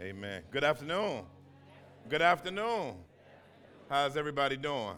Amen. 0.00 0.44
Good 0.52 0.62
afternoon. 0.62 1.24
Good 2.08 2.22
afternoon. 2.22 2.94
How's 3.90 4.16
everybody 4.16 4.56
doing? 4.56 4.94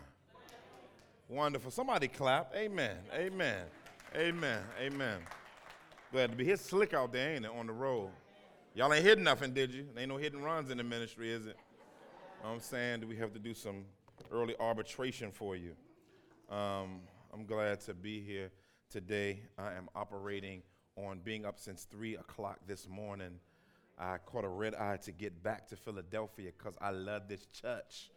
Wonderful. 1.27 1.71
Somebody 1.71 2.07
clap. 2.07 2.55
Amen. 2.55 2.99
Amen. 3.15 3.65
Amen. 4.15 4.61
Amen. 4.79 5.21
Glad 6.13 6.33
to 6.33 6.37
be 6.37 6.45
here. 6.45 6.59
Slick 6.59 6.93
out 6.93 7.15
there, 7.15 7.35
ain't 7.35 7.47
it, 7.47 7.51
on 7.51 7.67
the 7.67 7.73
road? 7.73 8.11
Y'all 8.75 8.93
ain't 8.93 9.03
hidden 9.03 9.25
nothing, 9.25 9.55
did 9.55 9.73
you? 9.73 9.87
Ain't 9.97 10.11
no 10.11 10.19
hidden 10.19 10.43
runs 10.43 10.71
in 10.71 10.77
the 10.77 10.85
ministry, 10.85 11.33
is 11.33 11.47
it? 11.47 11.57
I'm 12.45 12.61
saying, 12.61 13.09
we 13.09 13.17
have 13.17 13.33
to 13.33 13.39
do 13.39 13.55
some 13.55 13.87
early 14.31 14.55
arbitration 14.61 15.33
for 15.33 15.57
you? 15.57 15.77
Um, 16.51 17.01
I'm 17.33 17.47
glad 17.47 17.81
to 17.87 17.95
be 17.95 18.21
here 18.21 18.51
today. 18.91 19.45
I 19.57 19.73
am 19.73 19.89
operating 19.95 20.61
on 20.97 21.21
being 21.21 21.47
up 21.47 21.59
since 21.59 21.85
3 21.85 22.17
o'clock 22.17 22.59
this 22.67 22.87
morning. 22.87 23.41
I 24.01 24.17
caught 24.25 24.45
a 24.45 24.49
red 24.49 24.75
eye 24.75 24.97
to 25.05 25.13
get 25.13 25.43
back 25.43 25.69
to 25.69 25.77
Philadelphia 25.77 26.53
because 26.57 26.75
I 26.81 26.91
love 26.91 27.29
this 27.29 27.47
church 27.53 28.11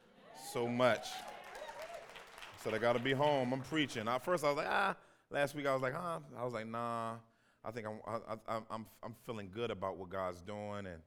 so 0.54 0.66
much. 0.66 1.08
I 1.10 2.64
said, 2.64 2.74
I 2.74 2.78
got 2.78 2.94
to 2.94 3.00
be 3.00 3.12
home. 3.12 3.52
I'm 3.52 3.60
preaching. 3.60 4.08
At 4.08 4.24
first, 4.24 4.46
I 4.46 4.48
was 4.48 4.58
like, 4.58 4.68
ah. 4.70 4.96
Last 5.30 5.56
week, 5.56 5.66
I 5.66 5.74
was 5.74 5.82
like, 5.82 5.94
huh? 5.94 6.20
I 6.40 6.46
was 6.46 6.54
like, 6.54 6.68
nah. 6.68 7.16
I 7.66 7.72
think 7.72 7.86
I'm, 7.86 8.00
I, 8.08 8.34
I, 8.48 8.60
I'm, 8.72 8.86
I'm 9.04 9.16
feeling 9.26 9.50
good 9.54 9.72
about 9.72 9.98
what 9.98 10.10
God's 10.10 10.42
doing, 10.42 10.86
and 10.86 11.02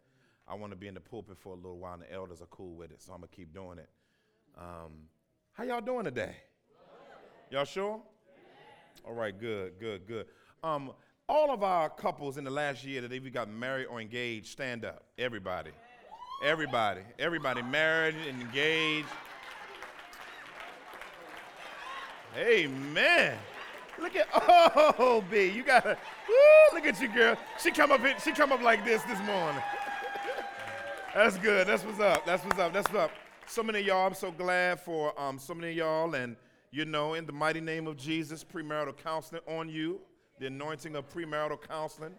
I 0.47 0.55
want 0.55 0.73
to 0.73 0.77
be 0.77 0.89
in 0.89 0.95
the 0.95 1.01
pulpit 1.01 1.39
for 1.39 1.55
a 1.55 1.57
little 1.57 1.79
while, 1.79 1.95
and 1.95 2.03
the 2.03 2.13
elders 2.13 2.43
are 2.43 2.47
cool 2.47 2.75
with 2.75 2.91
it, 2.91 3.01
so 3.01 3.13
I'm 3.13 3.21
going 3.21 3.31
to 3.31 3.37
keep 3.37 3.55
doing 3.55 3.79
it. 3.79 3.89
Um, 4.59 4.93
how 5.53 5.65
y'all 5.65 5.81
doing 5.81 6.05
today? 6.05 6.37
Y'all 7.51 7.65
sure? 7.65 8.03
All 9.07 9.15
right, 9.15 9.39
good, 9.39 9.79
good, 9.79 10.07
good. 10.07 10.27
Um, 10.63 10.93
all 11.29 11.53
of 11.53 11.63
our 11.63 11.89
couples 11.89 12.39
in 12.39 12.45
the 12.45 12.51
last 12.51 12.85
year 12.85 13.01
that 13.01 13.13
either 13.13 13.31
got 13.31 13.49
married 13.49 13.87
or 13.87 14.01
engaged, 14.01 14.47
stand 14.47 14.85
up. 14.85 15.03
Everybody. 15.19 15.73
Everybody. 16.43 17.01
Everybody 17.19 17.63
married 17.63 18.15
and 18.29 18.41
engaged. 18.41 19.09
Amen. 22.37 23.39
Look 23.99 24.15
at 24.15 24.29
oh 24.35 25.25
B, 25.31 25.49
you 25.49 25.65
got 25.65 25.83
to 25.83 25.97
look 26.75 26.85
at 26.85 27.01
you, 27.01 27.09
girl. 27.09 27.37
She 27.59 27.71
come 27.71 27.91
up 27.91 28.01
she 28.23 28.33
come 28.33 28.53
up 28.53 28.63
like 28.63 28.85
this 28.85 29.03
this 29.05 29.19
morning. 29.21 29.63
That's 31.15 31.39
good. 31.39 31.67
That's 31.67 31.83
what's 31.83 31.99
up. 31.99 32.27
That's 32.27 32.45
what's 32.45 32.59
up. 32.59 32.75
That's 32.75 32.93
what's 32.93 33.05
up. 33.05 33.11
So 33.47 33.63
many 33.63 33.81
y'all, 33.81 34.07
I'm 34.07 34.15
so 34.15 34.31
glad 34.31 34.81
for 34.81 35.19
um, 35.19 35.39
so 35.39 35.55
many 35.55 35.73
y'all, 35.73 36.15
and 36.15 36.37
you 36.71 36.85
know, 36.85 37.15
in 37.15 37.25
the 37.25 37.33
mighty 37.33 37.61
name 37.63 37.87
of 37.87 37.97
Jesus, 37.97 38.45
premarital 38.45 38.99
counseling 38.99 39.41
on 39.49 39.71
you 39.71 40.01
the 40.39 40.47
anointing 40.47 40.97
of 40.97 41.09
premarital 41.13 41.61
counseling. 41.61 42.15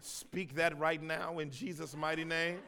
Speak 0.00 0.54
that 0.54 0.78
right 0.78 1.02
now 1.02 1.38
in 1.38 1.50
Jesus' 1.50 1.96
mighty 1.96 2.24
name. 2.24 2.58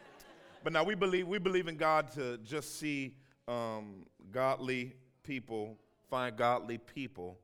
But 0.64 0.72
now 0.72 0.84
we 0.84 0.94
believe 0.94 1.26
we 1.26 1.38
believe 1.38 1.68
in 1.68 1.76
God 1.76 2.10
to 2.12 2.38
just 2.38 2.78
see 2.78 3.14
um, 3.48 4.06
godly 4.32 4.94
people, 5.22 5.78
find 6.10 6.36
godly 6.36 6.78
people 6.78 7.38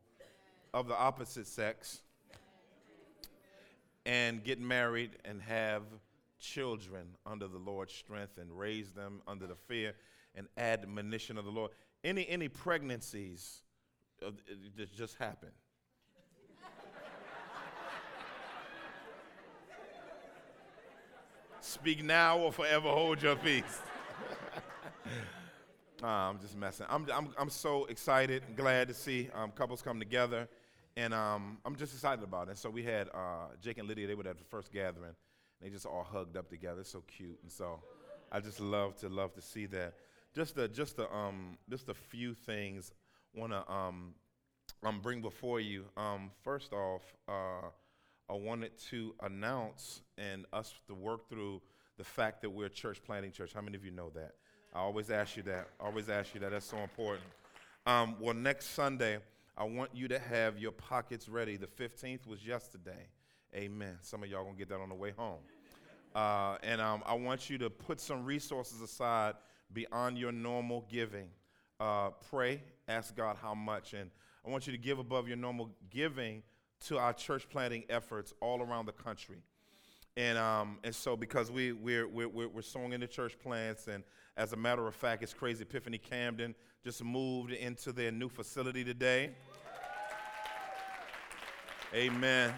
of 0.74 0.88
the 0.88 0.96
opposite 0.96 1.46
sex, 1.46 2.02
and 4.04 4.42
get 4.44 4.60
married 4.60 5.12
and 5.24 5.40
have 5.40 5.82
children 6.38 7.06
under 7.24 7.48
the 7.48 7.58
Lord's 7.58 7.94
strength 7.94 8.38
and 8.38 8.50
raise 8.56 8.92
them 8.92 9.22
under 9.26 9.46
the 9.46 9.54
fear 9.54 9.94
and 10.34 10.46
admonition 10.58 11.38
of 11.38 11.44
the 11.44 11.50
Lord. 11.50 11.70
Any 12.04 12.28
any 12.28 12.48
pregnancies 12.48 13.62
uh, 14.24 14.30
that 14.76 14.92
just 14.94 15.16
happen 15.16 15.50
Speak 21.67 22.05
now 22.05 22.39
or 22.39 22.53
forever 22.53 22.89
hold 22.89 23.20
your 23.20 23.34
peace. 23.34 23.81
uh, 26.00 26.06
I'm 26.06 26.38
just 26.38 26.56
messing. 26.56 26.87
I'm, 26.88 27.09
I'm, 27.12 27.34
I'm 27.37 27.50
so 27.50 27.87
excited 27.87 28.44
glad 28.54 28.87
to 28.87 28.94
see 28.94 29.28
um, 29.34 29.50
couples 29.50 29.82
come 29.82 29.99
together. 29.99 30.49
And 30.97 31.12
um, 31.12 31.59
I'm 31.65 31.75
just 31.75 31.93
excited 31.93 32.22
about 32.22 32.49
it. 32.50 32.56
So 32.56 32.71
we 32.71 32.84
had 32.84 33.09
uh, 33.09 33.49
Jake 33.60 33.78
and 33.78 33.88
Lydia, 33.88 34.06
they 34.06 34.15
were 34.15 34.28
at 34.28 34.38
the 34.38 34.44
first 34.44 34.72
gathering. 34.72 35.16
They 35.60 35.69
just 35.69 35.87
all 35.87 36.05
hugged 36.05 36.37
up 36.37 36.49
together. 36.49 36.84
so 36.84 37.03
cute. 37.09 37.38
And 37.43 37.50
so 37.50 37.81
I 38.31 38.38
just 38.38 38.60
love 38.60 38.97
to 38.99 39.09
love 39.09 39.34
to 39.34 39.43
see 39.43 39.66
that. 39.66 39.94
Just 40.37 40.56
a, 40.59 40.69
just 40.69 41.00
a, 41.00 41.12
um, 41.12 41.59
just 41.69 41.88
a 41.88 41.94
few 41.94 42.32
things 42.32 42.93
I 43.37 43.41
want 43.41 43.53
to 43.53 43.69
um, 43.71 44.15
um, 44.84 45.00
bring 45.00 45.21
before 45.21 45.59
you. 45.59 45.87
Um, 45.97 46.31
first 46.44 46.72
off, 46.72 47.03
uh, 47.28 47.71
I 48.28 48.34
wanted 48.34 48.76
to 48.91 49.14
announce 49.22 50.03
and 50.19 50.47
us 50.53 50.75
to 50.88 50.94
work 50.94 51.28
through 51.28 51.62
the 51.97 52.04
fact 52.04 52.42
that 52.42 52.50
we're 52.50 52.66
a 52.66 52.70
church 52.70 53.00
planting 53.04 53.31
church. 53.31 53.53
How 53.54 53.60
many 53.60 53.76
of 53.76 53.84
you 53.84 53.92
know 53.92 54.10
that? 54.14 54.32
I 54.75 54.81
always 54.81 55.10
ask 55.10 55.37
you 55.37 55.42
that. 55.44 55.69
I 55.81 55.87
always 55.87 56.09
ask 56.09 56.34
you 56.34 56.41
that. 56.41 56.50
That's 56.50 56.66
so 56.66 56.78
important. 56.78 57.25
Um, 57.87 58.16
well, 58.20 58.34
next 58.34 58.70
Sunday, 58.70 59.19
I 59.56 59.64
want 59.64 59.91
you 59.94 60.09
to 60.09 60.19
have 60.19 60.59
your 60.59 60.72
pockets 60.72 61.28
ready. 61.28 61.56
The 61.56 61.69
15th 61.69 62.26
was 62.26 62.44
yesterday. 62.44 63.09
Amen. 63.54 63.97
Some 64.03 64.22
of 64.22 64.28
y'all 64.28 64.44
gonna 64.44 64.56
get 64.56 64.69
that 64.69 64.81
on 64.81 64.88
the 64.88 64.94
way 64.94 65.12
home. 65.16 65.38
Uh, 66.14 66.56
and 66.62 66.81
um, 66.81 67.03
I 67.06 67.14
want 67.14 67.48
you 67.48 67.58
to 67.58 67.70
put 67.70 68.00
some 68.00 68.25
resources 68.25 68.81
aside 68.81 69.34
beyond 69.72 70.19
your 70.19 70.32
normal 70.32 70.84
giving. 70.91 71.28
Uh, 71.78 72.10
pray, 72.31 72.60
ask 72.88 73.14
God 73.14 73.37
how 73.41 73.54
much, 73.54 73.93
and 73.93 74.10
I 74.44 74.50
want 74.50 74.66
you 74.66 74.72
to 74.72 74.78
give 74.78 74.98
above 74.98 75.28
your 75.28 75.37
normal 75.37 75.70
giving 75.91 76.43
to 76.87 76.98
our 76.98 77.12
church 77.12 77.48
planting 77.48 77.84
efforts 77.88 78.34
all 78.41 78.62
around 78.62 78.87
the 78.87 78.92
country. 78.92 79.38
And, 80.16 80.38
um, 80.38 80.78
and 80.82 80.94
so 80.94 81.16
because 81.16 81.50
we, 81.50 81.72
we're, 81.72 82.09
we're, 82.09 82.28
we're 82.28 82.62
sowing 82.62 82.92
into 82.92 83.06
church 83.06 83.38
plants, 83.38 83.87
and 83.87 84.03
as 84.37 84.53
a 84.53 84.56
matter 84.56 84.87
of 84.87 84.94
fact, 84.94 85.22
it's 85.22 85.34
crazy. 85.34 85.62
Epiphany 85.62 85.98
Camden 85.98 86.54
just 86.82 87.04
moved 87.04 87.53
into 87.53 87.92
their 87.92 88.10
new 88.10 88.28
facility 88.28 88.84
today. 88.84 89.31
Amen. 91.94 92.54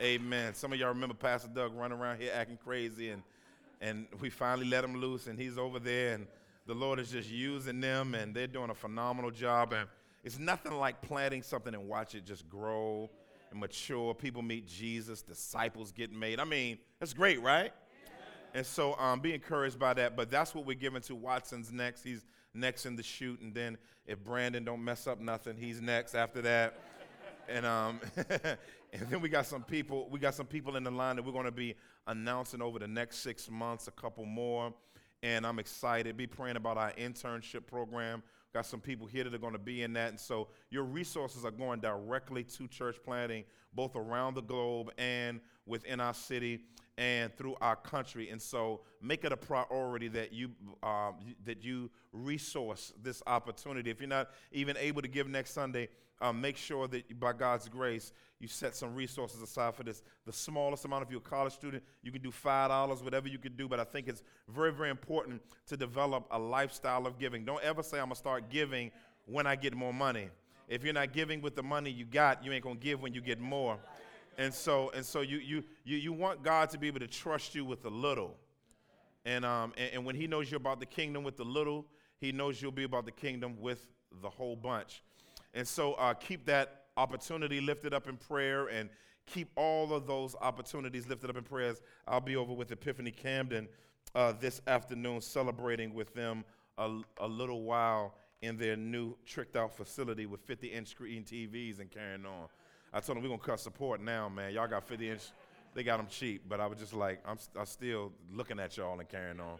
Amen. 0.00 0.54
Some 0.54 0.72
of 0.72 0.78
y'all 0.78 0.88
remember 0.88 1.14
Pastor 1.14 1.48
Doug 1.48 1.74
running 1.76 1.98
around 1.98 2.20
here 2.20 2.32
acting 2.34 2.58
crazy, 2.62 3.10
and, 3.10 3.22
and 3.80 4.06
we 4.20 4.28
finally 4.28 4.66
let 4.66 4.82
him 4.82 4.96
loose, 4.96 5.28
and 5.28 5.38
he's 5.38 5.56
over 5.56 5.78
there, 5.78 6.14
and 6.14 6.26
the 6.66 6.74
Lord 6.74 6.98
is 6.98 7.10
just 7.10 7.30
using 7.30 7.80
them, 7.80 8.14
and 8.14 8.34
they're 8.34 8.46
doing 8.46 8.70
a 8.70 8.74
phenomenal 8.74 9.30
job. 9.30 9.72
And 9.72 9.88
it's 10.24 10.38
nothing 10.38 10.72
like 10.72 11.02
planting 11.02 11.42
something 11.42 11.74
and 11.74 11.86
watch 11.86 12.14
it 12.14 12.24
just 12.24 12.48
grow 12.48 13.10
and 13.50 13.60
mature. 13.60 14.14
People 14.14 14.42
meet 14.42 14.66
Jesus, 14.66 15.22
disciples 15.22 15.92
get 15.92 16.10
made. 16.10 16.40
I 16.40 16.44
mean, 16.44 16.78
that's 16.98 17.12
great, 17.12 17.42
right? 17.42 17.72
And 18.54 18.64
so 18.64 18.96
um, 18.98 19.20
be 19.20 19.34
encouraged 19.34 19.78
by 19.78 19.94
that. 19.94 20.16
But 20.16 20.30
that's 20.30 20.54
what 20.54 20.64
we're 20.64 20.74
giving 20.74 21.02
to 21.02 21.14
Watson's 21.14 21.72
next. 21.72 22.04
He's 22.04 22.24
next 22.54 22.86
in 22.86 22.96
the 22.96 23.02
chute. 23.02 23.40
And 23.40 23.52
then 23.52 23.76
if 24.06 24.22
Brandon 24.22 24.64
don't 24.64 24.82
mess 24.82 25.06
up 25.06 25.20
nothing, 25.20 25.56
he's 25.56 25.80
next 25.80 26.14
after 26.14 26.40
that. 26.42 26.78
and 27.48 27.66
um, 27.66 28.00
and 28.16 29.08
then 29.10 29.20
we 29.20 29.28
got 29.28 29.46
some 29.46 29.62
people. 29.64 30.08
We 30.10 30.20
got 30.20 30.34
some 30.34 30.46
people 30.46 30.76
in 30.76 30.84
the 30.84 30.90
line 30.90 31.16
that 31.16 31.24
we're 31.24 31.32
going 31.32 31.44
to 31.46 31.52
be 31.52 31.74
announcing 32.06 32.62
over 32.62 32.78
the 32.78 32.88
next 32.88 33.18
six 33.18 33.50
months. 33.50 33.88
A 33.88 33.90
couple 33.90 34.24
more, 34.24 34.72
and 35.22 35.44
I'm 35.44 35.58
excited. 35.58 36.16
Be 36.16 36.28
praying 36.28 36.56
about 36.56 36.78
our 36.78 36.92
internship 36.92 37.66
program. 37.66 38.22
Got 38.54 38.66
some 38.66 38.80
people 38.80 39.08
here 39.08 39.24
that 39.24 39.34
are 39.34 39.38
going 39.38 39.52
to 39.52 39.58
be 39.58 39.82
in 39.82 39.94
that. 39.94 40.10
And 40.10 40.20
so 40.20 40.46
your 40.70 40.84
resources 40.84 41.44
are 41.44 41.50
going 41.50 41.80
directly 41.80 42.44
to 42.44 42.68
church 42.68 42.96
planting, 43.04 43.42
both 43.74 43.96
around 43.96 44.34
the 44.34 44.42
globe 44.42 44.92
and 44.96 45.40
within 45.66 45.98
our 45.98 46.14
city 46.14 46.60
and 46.96 47.36
through 47.36 47.56
our 47.60 47.74
country. 47.74 48.30
And 48.30 48.40
so 48.40 48.82
make 49.02 49.24
it 49.24 49.32
a 49.32 49.36
priority 49.36 50.06
that 50.06 50.32
you, 50.32 50.52
um, 50.84 51.16
that 51.44 51.64
you 51.64 51.90
resource 52.12 52.92
this 53.02 53.24
opportunity. 53.26 53.90
If 53.90 54.00
you're 54.00 54.08
not 54.08 54.30
even 54.52 54.76
able 54.76 55.02
to 55.02 55.08
give 55.08 55.26
next 55.26 55.50
Sunday, 55.50 55.88
um, 56.20 56.40
make 56.40 56.56
sure 56.56 56.86
that 56.88 57.18
by 57.18 57.32
God's 57.32 57.68
grace, 57.68 58.12
you 58.40 58.48
set 58.48 58.76
some 58.76 58.94
resources 58.94 59.42
aside 59.42 59.74
for 59.74 59.84
this. 59.84 60.02
The 60.26 60.32
smallest 60.32 60.84
amount, 60.84 61.04
if 61.04 61.10
you're 61.10 61.18
a 61.18 61.22
college 61.22 61.52
student, 61.52 61.82
you 62.02 62.12
can 62.12 62.22
do 62.22 62.30
$5, 62.30 63.02
whatever 63.02 63.28
you 63.28 63.38
can 63.38 63.56
do. 63.56 63.68
But 63.68 63.80
I 63.80 63.84
think 63.84 64.08
it's 64.08 64.22
very, 64.48 64.72
very 64.72 64.90
important 64.90 65.42
to 65.66 65.76
develop 65.76 66.26
a 66.30 66.38
lifestyle 66.38 67.06
of 67.06 67.18
giving. 67.18 67.44
Don't 67.44 67.62
ever 67.62 67.82
say, 67.82 67.98
I'm 67.98 68.06
going 68.06 68.14
to 68.14 68.16
start 68.16 68.50
giving 68.50 68.90
when 69.26 69.46
I 69.46 69.56
get 69.56 69.74
more 69.74 69.94
money. 69.94 70.28
If 70.68 70.84
you're 70.84 70.94
not 70.94 71.12
giving 71.12 71.40
with 71.40 71.56
the 71.56 71.62
money 71.62 71.90
you 71.90 72.04
got, 72.04 72.44
you 72.44 72.52
ain't 72.52 72.64
going 72.64 72.76
to 72.76 72.82
give 72.82 73.02
when 73.02 73.12
you 73.12 73.20
get 73.20 73.40
more. 73.40 73.78
And 74.38 74.52
so, 74.52 74.90
and 74.94 75.04
so 75.04 75.20
you, 75.20 75.38
you, 75.38 75.64
you, 75.84 75.96
you 75.96 76.12
want 76.12 76.42
God 76.42 76.70
to 76.70 76.78
be 76.78 76.86
able 76.88 77.00
to 77.00 77.06
trust 77.06 77.54
you 77.54 77.64
with 77.64 77.84
a 77.84 77.90
little. 77.90 78.36
And, 79.24 79.44
um, 79.44 79.72
and, 79.76 79.90
and 79.94 80.04
when 80.04 80.16
He 80.16 80.26
knows 80.26 80.50
you're 80.50 80.60
about 80.60 80.80
the 80.80 80.86
kingdom 80.86 81.24
with 81.24 81.36
the 81.36 81.44
little, 81.44 81.86
He 82.20 82.32
knows 82.32 82.60
you'll 82.60 82.72
be 82.72 82.84
about 82.84 83.04
the 83.04 83.12
kingdom 83.12 83.56
with 83.60 83.86
the 84.22 84.28
whole 84.28 84.56
bunch. 84.56 85.02
And 85.54 85.66
so 85.66 85.94
uh, 85.94 86.14
keep 86.14 86.44
that 86.46 86.82
opportunity 86.96 87.60
lifted 87.60 87.94
up 87.94 88.08
in 88.08 88.16
prayer 88.16 88.66
and 88.66 88.88
keep 89.26 89.50
all 89.56 89.92
of 89.94 90.06
those 90.06 90.36
opportunities 90.40 91.08
lifted 91.08 91.30
up 91.30 91.36
in 91.36 91.44
prayers. 91.44 91.80
I'll 92.06 92.20
be 92.20 92.36
over 92.36 92.52
with 92.52 92.70
Epiphany 92.70 93.10
Camden 93.10 93.68
uh, 94.14 94.32
this 94.38 94.60
afternoon 94.66 95.20
celebrating 95.20 95.94
with 95.94 96.12
them 96.14 96.44
a, 96.76 97.00
a, 97.18 97.26
little 97.26 97.62
while 97.62 98.14
in 98.42 98.56
their 98.56 98.76
new 98.76 99.16
tricked 99.24 99.56
out 99.56 99.74
facility 99.74 100.26
with 100.26 100.40
50 100.42 100.68
inch 100.68 100.88
screen 100.88 101.22
TVs 101.22 101.80
and 101.80 101.90
carrying 101.90 102.26
on. 102.26 102.48
I 102.92 103.00
told 103.00 103.16
them 103.16 103.22
we're 103.22 103.28
going 103.28 103.40
to 103.40 103.46
cut 103.46 103.60
support 103.60 104.00
now, 104.00 104.28
man. 104.28 104.52
Y'all 104.52 104.68
got 104.68 104.86
50 104.86 105.10
inch 105.10 105.22
they 105.74 105.82
got 105.82 105.96
them 105.96 106.06
cheap, 106.08 106.42
but 106.48 106.60
I 106.60 106.66
was 106.66 106.78
just 106.78 106.94
like, 106.94 107.20
I'm, 107.26 107.38
I'm 107.58 107.66
still 107.66 108.12
looking 108.32 108.60
at 108.60 108.76
y'all 108.76 108.98
and 108.98 109.08
carrying 109.08 109.40
on. 109.40 109.58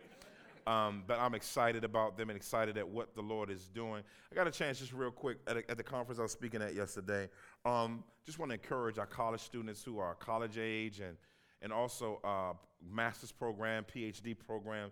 Um, 0.67 1.05
but 1.07 1.19
I'm 1.19 1.35
excited 1.35 1.85
about 1.85 2.17
them 2.17 2.31
and 2.31 2.37
excited 2.37 2.79
at 2.79 2.89
what 2.89 3.15
the 3.15 3.21
Lord 3.21 3.51
is 3.51 3.69
doing. 3.69 4.03
I 4.33 4.35
got 4.35 4.47
a 4.47 4.51
chance 4.51 4.79
just 4.79 4.95
real 4.95 5.11
quick 5.11 5.39
at, 5.47 5.59
a, 5.59 5.71
at 5.71 5.77
the 5.77 5.83
conference 5.83 6.19
I 6.19 6.23
was 6.23 6.33
speaking 6.33 6.63
at 6.63 6.75
yesterday. 6.75 7.29
Um, 7.67 8.03
just 8.25 8.39
want 8.39 8.51
to 8.51 8.55
encourage 8.55 8.99
our 8.99 9.07
college 9.07 9.43
students 9.43 9.83
who 9.85 9.99
are 9.99 10.15
college 10.15 10.59
age 10.59 11.01
and 11.01 11.17
and 11.61 11.73
also 11.73 12.21
uh, 12.25 12.53
master's 12.83 13.33
program, 13.33 13.85
PhD 13.85 14.37
program, 14.39 14.91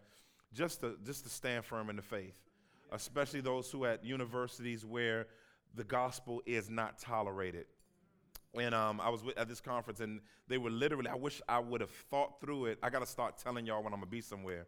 just 0.53 0.81
to 0.81 0.97
just 1.05 1.25
to 1.25 1.31
stand 1.31 1.65
firm 1.65 1.89
in 1.89 1.97
the 1.97 2.03
faith, 2.03 2.35
especially 2.93 3.41
those 3.41 3.71
who 3.71 3.87
at 3.87 4.05
universities 4.05 4.85
where 4.85 5.27
the 5.75 5.85
gospel 5.85 6.43
is 6.45 6.69
not 6.69 6.99
tolerated. 6.99 7.65
And 8.59 8.75
um, 8.75 9.01
I 9.01 9.09
was 9.09 9.23
at 9.39 9.49
this 9.49 9.63
conference, 9.63 10.01
and 10.01 10.21
they 10.49 10.59
were 10.59 10.71
literally. 10.71 11.09
I 11.09 11.15
wish 11.15 11.41
I 11.49 11.59
would 11.59 11.81
have 11.81 11.91
thought 12.11 12.43
through 12.43 12.67
it. 12.67 12.79
I 12.83 12.91
got 12.91 12.99
to 12.99 13.07
start 13.07 13.39
telling 13.39 13.65
y'all 13.65 13.83
when 13.83 13.95
I'm 13.95 14.01
gonna 14.01 14.11
be 14.11 14.21
somewhere 14.21 14.67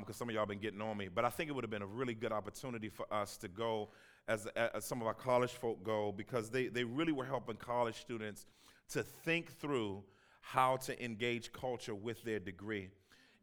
because 0.00 0.16
um, 0.16 0.18
some 0.18 0.28
of 0.28 0.34
y'all 0.34 0.46
been 0.46 0.58
getting 0.58 0.80
on 0.80 0.96
me. 0.96 1.08
But 1.12 1.24
I 1.24 1.30
think 1.30 1.50
it 1.50 1.52
would 1.52 1.64
have 1.64 1.70
been 1.70 1.82
a 1.82 1.86
really 1.86 2.14
good 2.14 2.32
opportunity 2.32 2.88
for 2.88 3.12
us 3.12 3.36
to 3.38 3.48
go 3.48 3.90
as, 4.28 4.46
as 4.56 4.84
some 4.84 5.00
of 5.00 5.06
our 5.06 5.14
college 5.14 5.52
folk 5.52 5.82
go 5.84 6.12
because 6.12 6.50
they, 6.50 6.68
they 6.68 6.84
really 6.84 7.12
were 7.12 7.24
helping 7.24 7.56
college 7.56 7.96
students 7.96 8.46
to 8.90 9.02
think 9.02 9.50
through 9.58 10.02
how 10.40 10.76
to 10.76 11.04
engage 11.04 11.52
culture 11.52 11.94
with 11.94 12.22
their 12.24 12.38
degree 12.38 12.88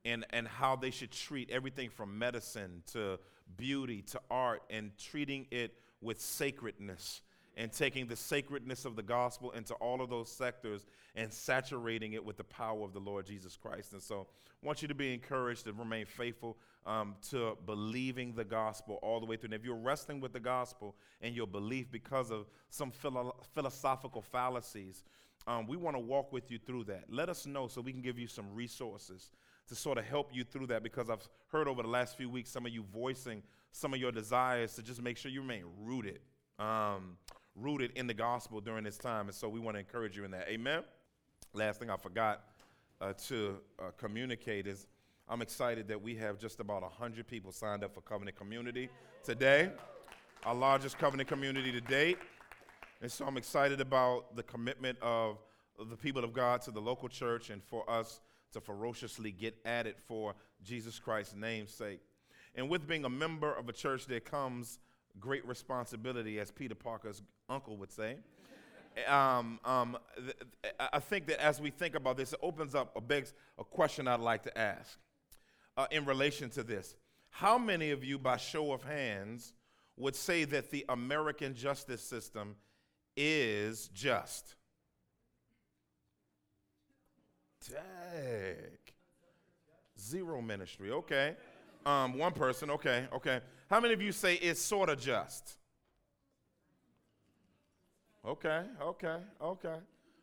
and, 0.06 0.26
and 0.32 0.48
how 0.48 0.76
they 0.76 0.92
should 0.92 1.12
treat 1.12 1.50
everything 1.50 1.90
from 1.90 2.18
medicine 2.18 2.84
to 2.92 3.20
beauty 3.58 4.02
to 4.02 4.20
art 4.30 4.64
and 4.70 4.92
treating 4.98 5.46
it 5.52 5.74
with 6.02 6.20
sacredness 6.20 7.22
and 7.62 7.72
taking 7.72 8.08
the 8.08 8.16
sacredness 8.16 8.86
of 8.86 8.96
the 8.96 9.04
gospel 9.04 9.52
into 9.52 9.76
all 9.76 10.02
of 10.02 10.10
those 10.10 10.32
sectors 10.32 10.88
and 11.16 11.32
saturating 11.32 12.14
it 12.14 12.26
with 12.26 12.36
the 12.36 12.44
power 12.44 12.84
of 12.84 12.92
the 12.92 13.00
Lord 13.00 13.28
Jesus 13.28 13.56
Christ. 13.56 13.94
And 13.94 14.02
so 14.02 14.26
I 14.64 14.66
want 14.66 14.82
you 14.82 14.88
to 14.88 14.96
be 14.96 15.14
encouraged 15.14 15.66
to 15.66 15.74
remain 15.74 16.08
faithful 16.08 16.58
um, 16.88 17.14
to 17.30 17.56
believing 17.68 18.34
the 18.34 18.44
gospel 18.44 18.98
all 19.04 19.20
the 19.20 19.28
way 19.28 19.36
through. 19.36 19.50
And 19.50 19.54
if 19.54 19.64
you're 19.64 19.76
wrestling 19.76 20.20
with 20.22 20.34
the 20.34 20.40
gospel 20.40 20.96
and 21.22 21.36
your 21.36 21.46
belief 21.46 21.92
because 21.92 22.32
of 22.32 22.48
some 22.72 22.90
philo- 22.90 23.36
philosophical 23.54 24.24
fallacies, 24.24 25.04
um, 25.46 25.68
we 25.68 25.78
want 25.78 25.96
to 25.96 26.02
walk 26.02 26.34
with 26.34 26.50
you 26.50 26.58
through 26.58 26.86
that. 26.86 27.04
Let 27.10 27.30
us 27.30 27.46
know 27.46 27.68
so 27.68 27.80
we 27.80 27.92
can 27.92 28.02
give 28.02 28.18
you 28.18 28.26
some 28.26 28.46
resources 28.56 29.30
to 29.68 29.76
sort 29.76 30.00
of 30.00 30.06
help 30.06 30.32
you 30.34 30.44
through 30.44 30.66
that 30.68 30.82
because 30.82 31.12
I've 31.12 31.30
heard 31.52 31.68
over 31.68 31.84
the 31.84 31.90
last 31.90 32.18
few 32.18 32.30
weeks 32.30 32.50
some 32.50 32.66
of 32.66 32.72
you 32.72 32.84
voicing 32.92 33.44
some 33.72 33.94
of 33.94 34.00
your 34.00 34.12
desires 34.12 34.74
to 34.78 34.82
just 34.82 35.00
make 35.00 35.16
sure 35.16 35.30
you 35.30 35.42
remain 35.42 35.66
rooted. 35.80 36.22
Um, 36.58 37.18
rooted 37.56 37.92
in 37.96 38.08
the 38.08 38.14
gospel 38.14 38.62
during 38.62 38.84
this 38.84 38.98
time. 38.98 39.28
And 39.28 39.36
so 39.36 39.50
we 39.50 39.60
want 39.60 39.76
to 39.76 39.80
encourage 39.80 40.16
you 40.16 40.24
in 40.24 40.32
that. 40.32 40.48
Amen. 40.48 40.84
Last 41.54 41.80
thing 41.80 41.90
I 41.90 41.98
forgot 41.98 42.44
uh, 43.02 43.14
to 43.28 43.58
uh, 43.80 43.92
communicate 43.98 44.68
is 44.68 44.88
I'm 45.28 45.42
excited 45.42 45.88
that 45.88 46.02
we 46.02 46.16
have 46.16 46.40
just 46.40 46.60
about 46.60 46.82
100 46.82 47.28
people 47.28 47.52
signed 47.52 47.84
up 47.84 47.94
for 47.94 48.02
Covenant 48.02 48.38
Community 48.38 48.90
today, 49.24 49.72
our 50.44 50.56
largest 50.56 50.98
covenant 50.98 51.30
community 51.30 51.72
to 51.72 51.82
date. 51.82 52.18
And 53.02 53.12
so 53.12 53.26
I'm 53.26 53.38
excited 53.38 53.82
about 53.82 54.36
the 54.36 54.44
commitment 54.44 54.98
of 55.02 55.38
the 55.90 55.96
people 55.96 56.24
of 56.24 56.34
God 56.34 56.62
to 56.64 56.72
the 56.72 56.82
local 56.82 57.10
church 57.10 57.50
and 57.50 57.64
for 57.64 57.90
us 57.90 58.20
to 58.54 58.62
ferociously 58.62 59.32
get 59.32 59.56
at 59.66 59.88
it 59.88 59.98
for 60.08 60.36
Jesus 60.64 61.00
Christ's 61.00 61.36
name's 61.36 61.72
sake. 61.72 62.02
And 62.56 62.70
with 62.70 62.88
being 62.88 63.06
a 63.06 63.10
member 63.10 63.54
of 63.54 63.70
a 63.70 63.74
church, 63.74 64.06
there 64.08 64.20
comes 64.20 64.80
great 65.20 65.46
responsibility, 65.48 66.40
as 66.40 66.52
Peter 66.52 66.76
Parker's 66.76 67.22
uncle 67.50 67.78
would 67.78 67.92
say. 67.92 68.18
Um, 69.08 69.60
um, 69.64 69.98
th- 70.18 70.74
I 70.80 71.00
think 71.00 71.28
that 71.28 71.42
as 71.42 71.62
we 71.62 71.70
think 71.70 71.96
about 71.96 72.18
this, 72.18 72.34
it 72.34 72.40
opens 72.42 72.76
up 72.76 72.96
a 72.96 73.02
begs 73.02 73.34
a 73.58 73.64
question 73.64 74.08
I'd 74.08 74.20
like 74.20 74.44
to 74.44 74.58
ask 74.58 74.98
uh, 75.78 75.88
in 75.92 76.06
relation 76.06 76.50
to 76.52 76.64
this. 76.64 76.96
How 77.30 77.58
many 77.58 77.92
of 77.92 78.04
you, 78.04 78.20
by 78.20 78.38
show 78.38 78.74
of 78.74 78.84
hands, 78.84 79.54
would 79.96 80.16
say 80.16 80.44
that 80.46 80.72
the 80.72 80.86
American 80.90 81.56
justice 81.56 82.02
system 82.02 82.56
is 83.16 83.90
just? 83.94 84.56
Take 87.62 88.96
Zero 90.00 90.42
ministry. 90.42 90.92
Okay. 90.92 91.36
Um, 91.86 92.18
one 92.18 92.34
person. 92.34 92.72
Okay. 92.72 93.06
Okay. 93.14 93.40
How 93.72 93.80
many 93.80 93.94
of 93.94 94.02
you 94.02 94.12
say 94.12 94.36
it's 94.36 94.62
sort 94.62 94.90
of 94.90 95.00
just? 95.00 95.56
Okay, 98.28 98.64
okay, 98.82 99.16
okay, 99.42 99.76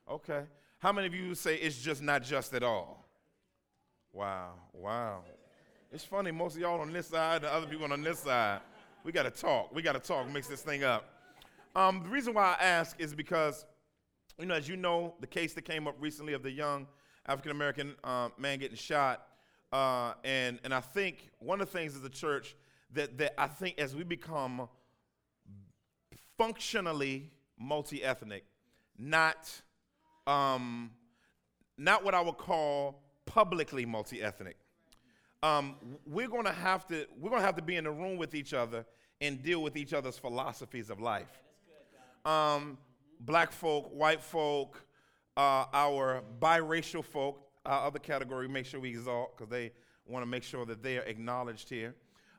okay. 0.07 0.43
How 0.81 0.93
many 0.93 1.07
of 1.07 1.15
you 1.15 1.35
say 1.35 1.57
it's 1.57 1.81
just 1.81 2.03
not 2.03 2.23
just 2.23 2.53
at 2.53 2.63
all? 2.63 3.09
Wow, 4.13 4.51
wow. 4.75 5.23
It's 5.91 6.05
funny, 6.05 6.31
most 6.31 6.57
of 6.57 6.61
y'all 6.61 6.79
on 6.79 6.93
this 6.93 7.07
side, 7.07 7.41
the 7.41 7.51
other 7.51 7.67
people 7.67 7.91
on 7.91 8.03
this 8.03 8.19
side, 8.19 8.61
we 9.03 9.13
got 9.13 9.23
to 9.23 9.31
talk. 9.31 9.75
We 9.75 9.81
got 9.81 9.95
to 9.95 9.99
talk, 9.99 10.31
mix 10.31 10.47
this 10.47 10.61
thing 10.61 10.85
up. 10.85 11.09
Um, 11.75 12.03
the 12.03 12.11
reason 12.11 12.35
why 12.35 12.55
I 12.61 12.63
ask 12.63 13.01
is 13.01 13.15
because, 13.15 13.65
you 14.39 14.45
know, 14.45 14.57
as 14.57 14.69
you 14.69 14.77
know, 14.77 15.15
the 15.21 15.27
case 15.27 15.55
that 15.55 15.63
came 15.63 15.89
up 15.89 15.97
recently 15.99 16.35
of 16.35 16.43
the 16.43 16.51
young 16.51 16.87
African 17.25 17.53
American 17.53 17.95
uh, 18.05 18.29
man 18.37 18.59
getting 18.59 18.77
shot, 18.77 19.27
uh, 19.73 20.13
and, 20.23 20.59
and 20.65 20.75
I 20.75 20.81
think 20.81 21.31
one 21.39 21.63
of 21.63 21.73
the 21.73 21.79
things 21.79 21.97
as 21.97 22.05
a 22.05 22.11
church 22.11 22.55
that, 22.93 23.19
that 23.19 23.35
I 23.39 23.47
think 23.47 23.79
as 23.79 23.95
we 23.95 24.05
become 24.05 24.69
functionally 26.37 27.31
multi 27.59 28.03
ethnic, 28.03 28.45
not, 28.99 29.51
um, 30.27 30.91
not 31.77 32.05
what 32.05 32.15
I 32.15 32.21
would 32.21 32.39
call 32.39 33.03
publicly 33.27 33.85
multi 33.85 34.23
ethnic. 34.23 34.57
Um, 35.43 35.77
we're 36.07 36.29
going 36.29 36.47
to 36.47 36.53
have 36.53 36.87
to 36.89 37.07
we're 37.17 37.31
going 37.31 37.41
to 37.41 37.47
have 37.47 37.57
to 37.57 37.63
be 37.63 37.77
in 37.77 37.85
the 37.85 37.93
room 37.93 38.17
with 38.17 38.35
each 38.35 38.55
other 38.55 38.85
and 39.21 39.41
deal 39.41 39.63
with 39.63 39.77
each 39.77 39.93
other's 39.93 40.19
philosophies 40.19 40.91
of 40.91 41.01
life. 41.01 41.43
Um, 42.25 42.79
black 43.21 43.53
folk, 43.53 43.91
white 43.93 44.21
folk, 44.21 44.83
uh, 45.37 45.67
our 45.73 46.23
biracial 46.41 47.05
folk, 47.05 47.41
our 47.65 47.87
other 47.87 48.01
category, 48.01 48.49
make 48.49 48.67
sure 48.67 48.81
we 48.81 48.91
exalt 48.91 49.37
because 49.37 49.51
they 49.51 49.71
want 50.07 50.23
to 50.25 50.27
make 50.27 50.43
sure 50.43 50.67
that 50.67 50.83
they 50.83 50.99
are 50.99 51.03
acknowledged 51.03 51.69
here 51.69 51.95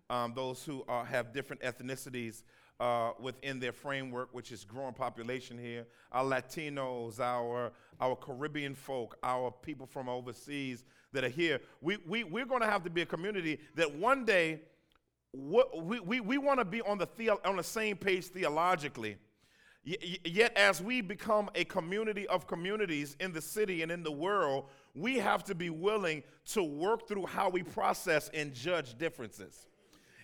um, 0.09 0.33
those 0.35 0.63
who 0.63 0.83
uh, 0.87 1.03
have 1.03 1.33
different 1.33 1.61
ethnicities 1.61 2.43
uh, 2.79 3.11
within 3.19 3.59
their 3.59 3.73
framework, 3.73 4.29
which 4.31 4.51
is 4.51 4.63
growing 4.63 4.93
population 4.93 5.57
here, 5.57 5.85
our 6.11 6.23
Latinos, 6.23 7.19
our, 7.19 7.71
our 7.99 8.15
Caribbean 8.15 8.73
folk, 8.73 9.17
our 9.21 9.51
people 9.51 9.85
from 9.85 10.07
overseas 10.07 10.83
that 11.11 11.23
are 11.23 11.29
here. 11.29 11.59
We, 11.81 11.97
we, 12.07 12.23
we're 12.23 12.45
going 12.45 12.61
to 12.61 12.67
have 12.67 12.83
to 12.83 12.89
be 12.89 13.01
a 13.01 13.05
community 13.05 13.59
that 13.75 13.93
one 13.93 14.25
day 14.25 14.61
we, 15.33 15.99
we, 15.99 16.19
we 16.19 16.37
want 16.37 16.59
to 16.59 16.65
be 16.65 16.81
on 16.81 16.97
the, 16.97 17.05
theo- 17.05 17.39
on 17.45 17.57
the 17.57 17.63
same 17.63 17.97
page 17.97 18.25
theologically. 18.25 19.17
yet, 19.83 20.55
as 20.57 20.81
we 20.81 21.01
become 21.01 21.49
a 21.55 21.65
community 21.65 22.27
of 22.27 22.47
communities 22.47 23.15
in 23.19 23.33
the 23.33 23.41
city 23.41 23.81
and 23.81 23.91
in 23.91 24.03
the 24.03 24.11
world, 24.11 24.65
we 24.95 25.17
have 25.17 25.43
to 25.43 25.55
be 25.55 25.69
willing 25.69 26.23
to 26.45 26.63
work 26.63 27.07
through 27.07 27.25
how 27.25 27.49
we 27.49 27.61
process 27.61 28.29
and 28.33 28.53
judge 28.53 28.97
differences. 28.97 29.67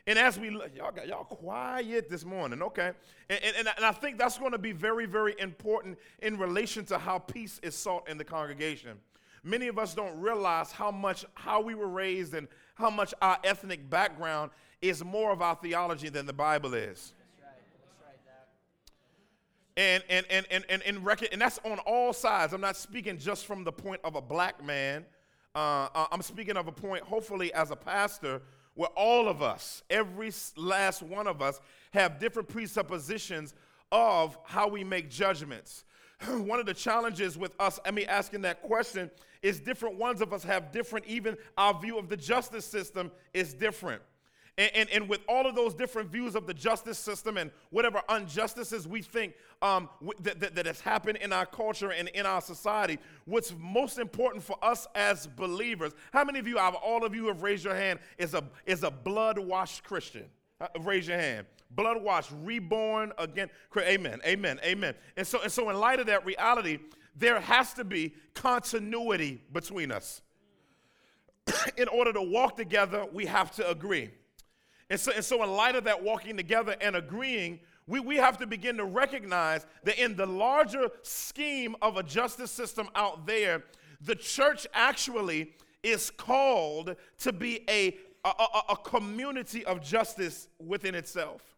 And 0.07 0.19
as 0.19 0.39
we 0.39 0.49
y'all 0.49 0.91
got 0.91 1.07
y'all 1.07 1.23
quiet 1.23 2.09
this 2.09 2.23
morning, 2.23 2.61
okay? 2.61 2.91
And, 3.29 3.39
and, 3.43 3.67
and 3.75 3.85
I 3.85 3.91
think 3.91 4.19
that's 4.19 4.37
going 4.37 4.51
to 4.51 4.59
be 4.59 4.71
very, 4.71 5.07
very 5.07 5.35
important 5.39 5.97
in 6.21 6.37
relation 6.37 6.85
to 6.85 6.99
how 6.99 7.17
peace 7.17 7.59
is 7.63 7.75
sought 7.75 8.07
in 8.07 8.17
the 8.17 8.23
congregation. 8.23 8.99
Many 9.43 9.67
of 9.67 9.79
us 9.79 9.95
don't 9.95 10.19
realize 10.19 10.71
how 10.71 10.91
much 10.91 11.25
how 11.33 11.61
we 11.61 11.73
were 11.73 11.87
raised 11.87 12.33
and 12.35 12.47
how 12.75 12.89
much 12.89 13.13
our 13.21 13.37
ethnic 13.43 13.89
background 13.89 14.51
is 14.81 15.03
more 15.03 15.31
of 15.31 15.41
our 15.41 15.55
theology 15.55 16.09
than 16.09 16.25
the 16.25 16.33
Bible 16.33 16.73
is. 16.73 17.13
And, 19.77 20.03
and, 20.09 20.25
and, 20.29 20.45
and, 20.51 20.63
and, 20.69 20.81
and, 20.83 21.05
record, 21.05 21.29
and 21.33 21.41
that's 21.41 21.59
on 21.65 21.79
all 21.79 22.13
sides. 22.13 22.53
I'm 22.53 22.61
not 22.61 22.77
speaking 22.77 23.17
just 23.17 23.45
from 23.45 23.65
the 23.65 23.73
point 23.73 23.99
of 24.05 24.15
a 24.15 24.21
black 24.21 24.63
man. 24.63 25.05
Uh, 25.53 25.89
uh 25.93 26.07
I'm 26.11 26.21
speaking 26.21 26.55
of 26.55 26.67
a 26.67 26.71
point, 26.71 27.03
hopefully, 27.03 27.53
as 27.53 27.71
a 27.71 27.75
pastor, 27.75 28.41
where 28.75 28.89
all 28.89 29.27
of 29.27 29.41
us, 29.41 29.83
every 29.89 30.31
last 30.55 31.01
one 31.01 31.27
of 31.27 31.41
us, 31.41 31.59
have 31.91 32.19
different 32.19 32.47
presuppositions 32.47 33.53
of 33.91 34.37
how 34.45 34.67
we 34.67 34.83
make 34.83 35.09
judgments. 35.09 35.85
one 36.27 36.59
of 36.59 36.65
the 36.65 36.73
challenges 36.73 37.37
with 37.37 37.53
us, 37.59 37.79
I 37.85 37.91
mean, 37.91 38.05
asking 38.07 38.41
that 38.41 38.61
question 38.61 39.09
is 39.41 39.59
different 39.59 39.97
ones 39.97 40.21
of 40.21 40.33
us 40.33 40.43
have 40.43 40.71
different, 40.71 41.05
even 41.07 41.37
our 41.57 41.79
view 41.79 41.97
of 41.97 42.09
the 42.09 42.17
justice 42.17 42.65
system 42.65 43.11
is 43.33 43.53
different. 43.53 44.01
And, 44.57 44.71
and, 44.73 44.89
and, 44.89 45.09
with 45.09 45.19
all 45.27 45.45
of 45.45 45.53
those 45.53 45.73
different 45.73 46.09
views 46.09 46.33
of 46.33 46.47
the 46.47 46.53
justice 46.53 46.97
system 46.97 47.35
and 47.35 47.51
whatever 47.71 48.01
injustices 48.15 48.87
we 48.87 49.01
think 49.01 49.33
um, 49.61 49.89
that, 50.21 50.39
that, 50.39 50.55
that 50.55 50.65
has 50.65 50.79
happened 50.79 51.17
in 51.17 51.33
our 51.33 51.45
culture 51.45 51.91
and 51.91 52.07
in 52.09 52.25
our 52.25 52.39
society, 52.39 52.97
what's 53.25 53.53
most 53.59 53.99
important 53.99 54.41
for 54.41 54.57
us 54.61 54.87
as 54.95 55.27
believers, 55.27 55.91
how 56.13 56.23
many 56.23 56.39
of 56.39 56.47
you, 56.47 56.57
all 56.57 57.05
of 57.05 57.13
you 57.13 57.27
have 57.27 57.41
raised 57.41 57.65
your 57.65 57.75
hand, 57.75 57.99
is 58.17 58.33
a, 58.33 58.43
is 58.65 58.83
a 58.83 58.91
blood 58.91 59.37
washed 59.37 59.83
Christian? 59.83 60.25
Uh, 60.61 60.67
raise 60.81 61.05
your 61.07 61.17
hand. 61.17 61.45
Blood 61.71 62.01
washed, 62.01 62.31
reborn 62.43 63.11
again. 63.17 63.49
Amen, 63.77 64.21
amen, 64.25 64.59
amen. 64.63 64.95
And 65.17 65.27
so, 65.27 65.41
and 65.41 65.51
so, 65.51 65.69
in 65.69 65.77
light 65.77 65.99
of 65.99 66.05
that 66.05 66.25
reality, 66.25 66.79
there 67.13 67.41
has 67.41 67.73
to 67.73 67.83
be 67.83 68.13
continuity 68.33 69.41
between 69.51 69.91
us. 69.91 70.21
in 71.77 71.87
order 71.87 72.13
to 72.13 72.21
walk 72.21 72.55
together, 72.55 73.05
we 73.11 73.25
have 73.25 73.51
to 73.51 73.69
agree. 73.69 74.11
And 74.89 74.99
so, 74.99 75.11
and 75.15 75.25
so, 75.25 75.43
in 75.43 75.51
light 75.51 75.75
of 75.75 75.85
that 75.85 76.03
walking 76.03 76.37
together 76.37 76.75
and 76.79 76.95
agreeing, 76.95 77.59
we, 77.87 77.99
we 77.99 78.17
have 78.17 78.37
to 78.39 78.47
begin 78.47 78.77
to 78.77 78.85
recognize 78.85 79.65
that 79.83 80.01
in 80.01 80.15
the 80.15 80.25
larger 80.25 80.89
scheme 81.01 81.75
of 81.81 81.97
a 81.97 82.03
justice 82.03 82.51
system 82.51 82.89
out 82.95 83.25
there, 83.25 83.63
the 84.01 84.15
church 84.15 84.67
actually 84.73 85.53
is 85.83 86.11
called 86.11 86.95
to 87.19 87.33
be 87.33 87.63
a, 87.69 87.97
a, 88.23 88.29
a, 88.29 88.61
a 88.69 88.77
community 88.77 89.65
of 89.65 89.81
justice 89.81 90.47
within 90.59 90.95
itself. 90.95 91.54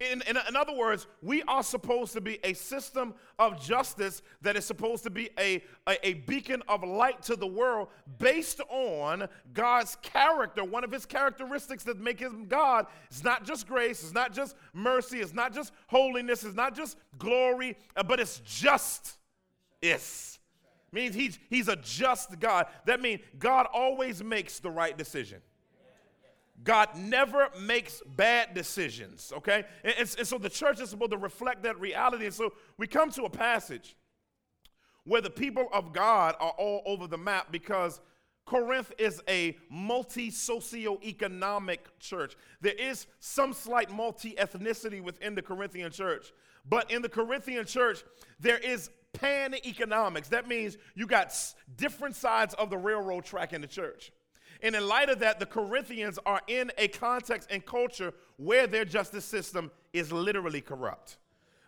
In, 0.00 0.22
in, 0.22 0.38
in, 0.48 0.56
other 0.56 0.74
words, 0.74 1.06
we 1.20 1.42
are 1.42 1.62
supposed 1.62 2.14
to 2.14 2.22
be 2.22 2.38
a 2.42 2.54
system 2.54 3.12
of 3.38 3.62
justice 3.62 4.22
that 4.40 4.56
is 4.56 4.64
supposed 4.64 5.04
to 5.04 5.10
be 5.10 5.28
a, 5.38 5.62
a, 5.86 6.08
a, 6.08 6.14
beacon 6.14 6.62
of 6.68 6.82
light 6.82 7.22
to 7.24 7.36
the 7.36 7.46
world 7.46 7.88
based 8.18 8.62
on 8.70 9.28
God's 9.52 9.98
character. 10.00 10.64
One 10.64 10.84
of 10.84 10.90
his 10.90 11.04
characteristics 11.04 11.84
that 11.84 12.00
make 12.00 12.18
him 12.18 12.46
God 12.46 12.86
is 13.10 13.22
not 13.22 13.44
just 13.44 13.68
grace, 13.68 14.02
it's 14.02 14.14
not 14.14 14.32
just 14.32 14.56
mercy, 14.72 15.20
it's 15.20 15.34
not 15.34 15.52
just 15.52 15.70
holiness, 15.88 16.44
it's 16.44 16.56
not 16.56 16.74
just 16.74 16.96
glory, 17.18 17.76
uh, 17.94 18.02
but 18.02 18.20
it's 18.20 18.40
just. 18.46 19.18
Yes. 19.82 20.38
Means 20.92 21.14
he's, 21.14 21.38
he's 21.50 21.68
a 21.68 21.76
just 21.76 22.40
God. 22.40 22.66
That 22.86 23.02
means 23.02 23.20
God 23.38 23.66
always 23.72 24.24
makes 24.24 24.60
the 24.60 24.70
right 24.70 24.96
decision. 24.96 25.42
God 26.62 26.94
never 26.96 27.48
makes 27.58 28.02
bad 28.16 28.54
decisions, 28.54 29.32
okay? 29.36 29.64
And, 29.82 29.94
and, 29.98 30.16
and, 30.18 30.28
so 30.28 30.36
the 30.36 30.50
church 30.50 30.80
is 30.80 30.90
supposed 30.90 31.12
to 31.12 31.16
reflect 31.16 31.62
that 31.62 31.80
reality. 31.80 32.26
And 32.26 32.34
so 32.34 32.52
we 32.76 32.86
come 32.86 33.10
to 33.12 33.24
a 33.24 33.30
passage 33.30 33.96
where 35.04 35.22
the 35.22 35.30
people 35.30 35.68
of 35.72 35.92
God 35.92 36.36
are 36.38 36.52
all 36.58 36.82
over 36.84 37.06
the 37.06 37.16
map 37.16 37.50
because 37.50 38.00
Corinth 38.44 38.92
is 38.98 39.22
a 39.28 39.56
multi 39.70 40.30
socioeconomic 40.30 41.78
church. 41.98 42.34
There 42.60 42.74
is 42.74 43.06
some 43.20 43.52
slight 43.52 43.90
multi 43.90 44.34
ethnicity 44.34 45.02
within 45.02 45.34
the 45.34 45.42
Corinthian 45.42 45.92
church, 45.92 46.32
but 46.68 46.90
in 46.90 47.00
the 47.00 47.08
Corinthian 47.08 47.64
church, 47.64 48.02
there 48.38 48.58
is 48.58 48.90
pan 49.12 49.54
economics. 49.54 50.28
That 50.28 50.48
means 50.48 50.76
you 50.94 51.06
got 51.06 51.32
different 51.76 52.16
sides 52.16 52.54
of 52.54 52.70
the 52.70 52.78
railroad 52.78 53.24
track 53.24 53.52
in 53.52 53.60
the 53.60 53.66
church. 53.66 54.12
And 54.62 54.74
in 54.74 54.86
light 54.86 55.08
of 55.08 55.20
that, 55.20 55.40
the 55.40 55.46
Corinthians 55.46 56.18
are 56.26 56.40
in 56.46 56.70
a 56.78 56.88
context 56.88 57.48
and 57.50 57.64
culture 57.64 58.12
where 58.36 58.66
their 58.66 58.84
justice 58.84 59.24
system 59.24 59.70
is 59.92 60.12
literally 60.12 60.60
corrupt. 60.60 61.16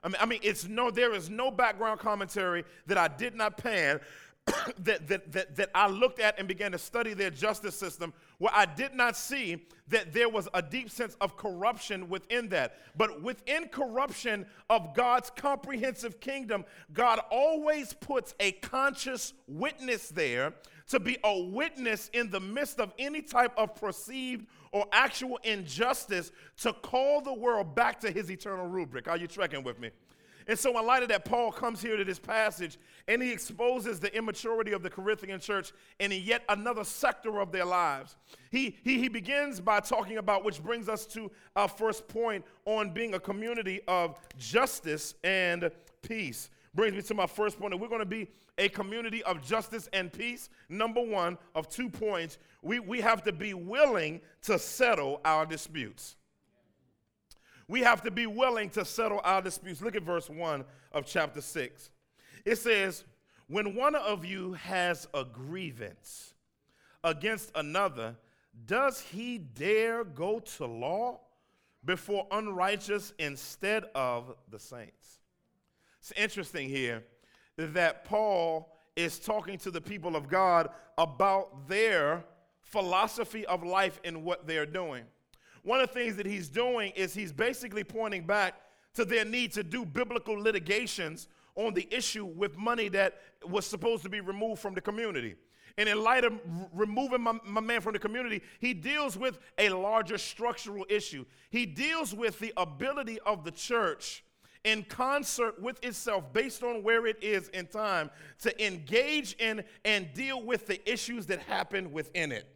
I 0.04 0.08
mean, 0.08 0.16
I 0.20 0.26
mean 0.26 0.40
it's 0.42 0.66
no, 0.66 0.90
there 0.90 1.14
is 1.14 1.30
no 1.30 1.50
background 1.50 2.00
commentary 2.00 2.64
that 2.86 2.98
I 2.98 3.08
did 3.08 3.34
not 3.34 3.56
pan 3.56 4.00
that, 4.78 5.06
that, 5.08 5.32
that, 5.32 5.56
that 5.56 5.70
I 5.74 5.88
looked 5.88 6.18
at 6.18 6.38
and 6.38 6.48
began 6.48 6.72
to 6.72 6.78
study 6.78 7.14
their 7.14 7.30
justice 7.30 7.76
system 7.76 8.12
where 8.38 8.52
I 8.54 8.66
did 8.66 8.94
not 8.94 9.16
see 9.16 9.66
that 9.88 10.12
there 10.12 10.28
was 10.28 10.48
a 10.54 10.62
deep 10.62 10.90
sense 10.90 11.16
of 11.20 11.36
corruption 11.36 12.08
within 12.08 12.48
that. 12.48 12.76
But 12.96 13.22
within 13.22 13.68
corruption 13.68 14.46
of 14.68 14.94
God's 14.94 15.30
comprehensive 15.30 16.18
kingdom, 16.20 16.64
God 16.92 17.20
always 17.30 17.92
puts 17.92 18.34
a 18.40 18.52
conscious 18.52 19.32
witness 19.46 20.08
there 20.08 20.54
to 20.88 20.98
be 20.98 21.18
a 21.22 21.40
witness 21.40 22.10
in 22.12 22.30
the 22.30 22.40
midst 22.40 22.80
of 22.80 22.92
any 22.98 23.22
type 23.22 23.52
of 23.56 23.74
perceived 23.76 24.46
or 24.72 24.86
actual 24.92 25.38
injustice 25.44 26.32
to 26.56 26.72
call 26.72 27.20
the 27.20 27.32
world 27.32 27.74
back 27.74 28.00
to 28.00 28.10
his 28.10 28.30
eternal 28.30 28.66
rubric. 28.66 29.06
Are 29.06 29.16
you 29.16 29.26
trekking 29.26 29.62
with 29.62 29.78
me? 29.78 29.90
And 30.46 30.58
so, 30.58 30.78
in 30.78 30.86
light 30.86 31.02
of 31.02 31.08
that, 31.10 31.24
Paul 31.24 31.52
comes 31.52 31.80
here 31.80 31.96
to 31.96 32.04
this 32.04 32.18
passage 32.18 32.78
and 33.08 33.22
he 33.22 33.32
exposes 33.32 34.00
the 34.00 34.14
immaturity 34.16 34.72
of 34.72 34.82
the 34.82 34.90
Corinthian 34.90 35.40
church 35.40 35.72
in 35.98 36.12
yet 36.12 36.42
another 36.48 36.84
sector 36.84 37.40
of 37.40 37.52
their 37.52 37.64
lives. 37.64 38.16
He, 38.50 38.76
he, 38.82 38.98
he 38.98 39.08
begins 39.08 39.60
by 39.60 39.80
talking 39.80 40.18
about, 40.18 40.44
which 40.44 40.62
brings 40.62 40.88
us 40.88 41.06
to 41.06 41.30
our 41.56 41.68
first 41.68 42.08
point 42.08 42.44
on 42.64 42.92
being 42.92 43.14
a 43.14 43.20
community 43.20 43.80
of 43.88 44.18
justice 44.38 45.14
and 45.24 45.70
peace. 46.02 46.50
Brings 46.74 46.94
me 46.94 47.02
to 47.02 47.14
my 47.14 47.26
first 47.26 47.58
point, 47.58 47.74
and 47.74 47.82
we're 47.82 47.88
going 47.88 48.00
to 48.00 48.06
be 48.06 48.28
a 48.56 48.68
community 48.68 49.22
of 49.24 49.42
justice 49.42 49.88
and 49.92 50.12
peace. 50.12 50.48
Number 50.68 51.02
one 51.02 51.36
of 51.54 51.68
two 51.68 51.90
points, 51.90 52.38
we, 52.62 52.78
we 52.78 53.00
have 53.00 53.22
to 53.24 53.32
be 53.32 53.52
willing 53.52 54.20
to 54.42 54.58
settle 54.58 55.20
our 55.24 55.44
disputes. 55.44 56.16
We 57.72 57.80
have 57.80 58.02
to 58.02 58.10
be 58.10 58.26
willing 58.26 58.68
to 58.72 58.84
settle 58.84 59.22
our 59.24 59.40
disputes. 59.40 59.80
Look 59.80 59.96
at 59.96 60.02
verse 60.02 60.28
1 60.28 60.62
of 60.92 61.06
chapter 61.06 61.40
6. 61.40 61.88
It 62.44 62.56
says, 62.56 63.04
When 63.46 63.74
one 63.74 63.94
of 63.94 64.26
you 64.26 64.52
has 64.52 65.08
a 65.14 65.24
grievance 65.24 66.34
against 67.02 67.50
another, 67.54 68.16
does 68.66 69.00
he 69.00 69.38
dare 69.38 70.04
go 70.04 70.40
to 70.58 70.66
law 70.66 71.20
before 71.82 72.26
unrighteous 72.30 73.14
instead 73.18 73.84
of 73.94 74.34
the 74.50 74.58
saints? 74.58 75.20
It's 75.98 76.12
interesting 76.14 76.68
here 76.68 77.02
that 77.56 78.04
Paul 78.04 78.76
is 78.96 79.18
talking 79.18 79.56
to 79.60 79.70
the 79.70 79.80
people 79.80 80.14
of 80.14 80.28
God 80.28 80.68
about 80.98 81.68
their 81.68 82.22
philosophy 82.60 83.46
of 83.46 83.62
life 83.62 83.98
and 84.04 84.24
what 84.24 84.46
they're 84.46 84.66
doing. 84.66 85.04
One 85.62 85.80
of 85.80 85.88
the 85.88 85.94
things 85.94 86.16
that 86.16 86.26
he's 86.26 86.48
doing 86.48 86.92
is 86.96 87.14
he's 87.14 87.32
basically 87.32 87.84
pointing 87.84 88.26
back 88.26 88.54
to 88.94 89.04
their 89.04 89.24
need 89.24 89.52
to 89.52 89.62
do 89.62 89.84
biblical 89.84 90.38
litigations 90.38 91.28
on 91.54 91.74
the 91.74 91.86
issue 91.90 92.24
with 92.24 92.56
money 92.56 92.88
that 92.88 93.20
was 93.46 93.66
supposed 93.66 94.02
to 94.02 94.08
be 94.08 94.20
removed 94.20 94.60
from 94.60 94.74
the 94.74 94.80
community. 94.80 95.36
And 95.78 95.88
in 95.88 96.02
light 96.02 96.24
of 96.24 96.38
removing 96.74 97.22
my, 97.22 97.38
my, 97.44 97.60
man 97.60 97.80
from 97.80 97.94
the 97.94 97.98
community, 97.98 98.42
he 98.58 98.74
deals 98.74 99.16
with 99.16 99.38
a 99.56 99.70
larger 99.70 100.18
structural 100.18 100.84
issue. 100.88 101.24
He 101.50 101.64
deals 101.64 102.14
with 102.14 102.38
the 102.40 102.52
ability 102.56 103.18
of 103.20 103.44
the 103.44 103.50
church 103.50 104.24
in 104.64 104.84
concert 104.84 105.60
with 105.60 105.82
itself 105.84 106.32
based 106.32 106.62
on 106.62 106.82
where 106.82 107.06
it 107.06 107.22
is 107.22 107.48
in 107.48 107.66
time 107.66 108.10
to 108.40 108.64
engage 108.64 109.34
in 109.38 109.64
and 109.84 110.12
deal 110.14 110.42
with 110.42 110.66
the 110.66 110.90
issues 110.90 111.26
that 111.26 111.40
happen 111.40 111.90
within 111.90 112.32
it. 112.32 112.46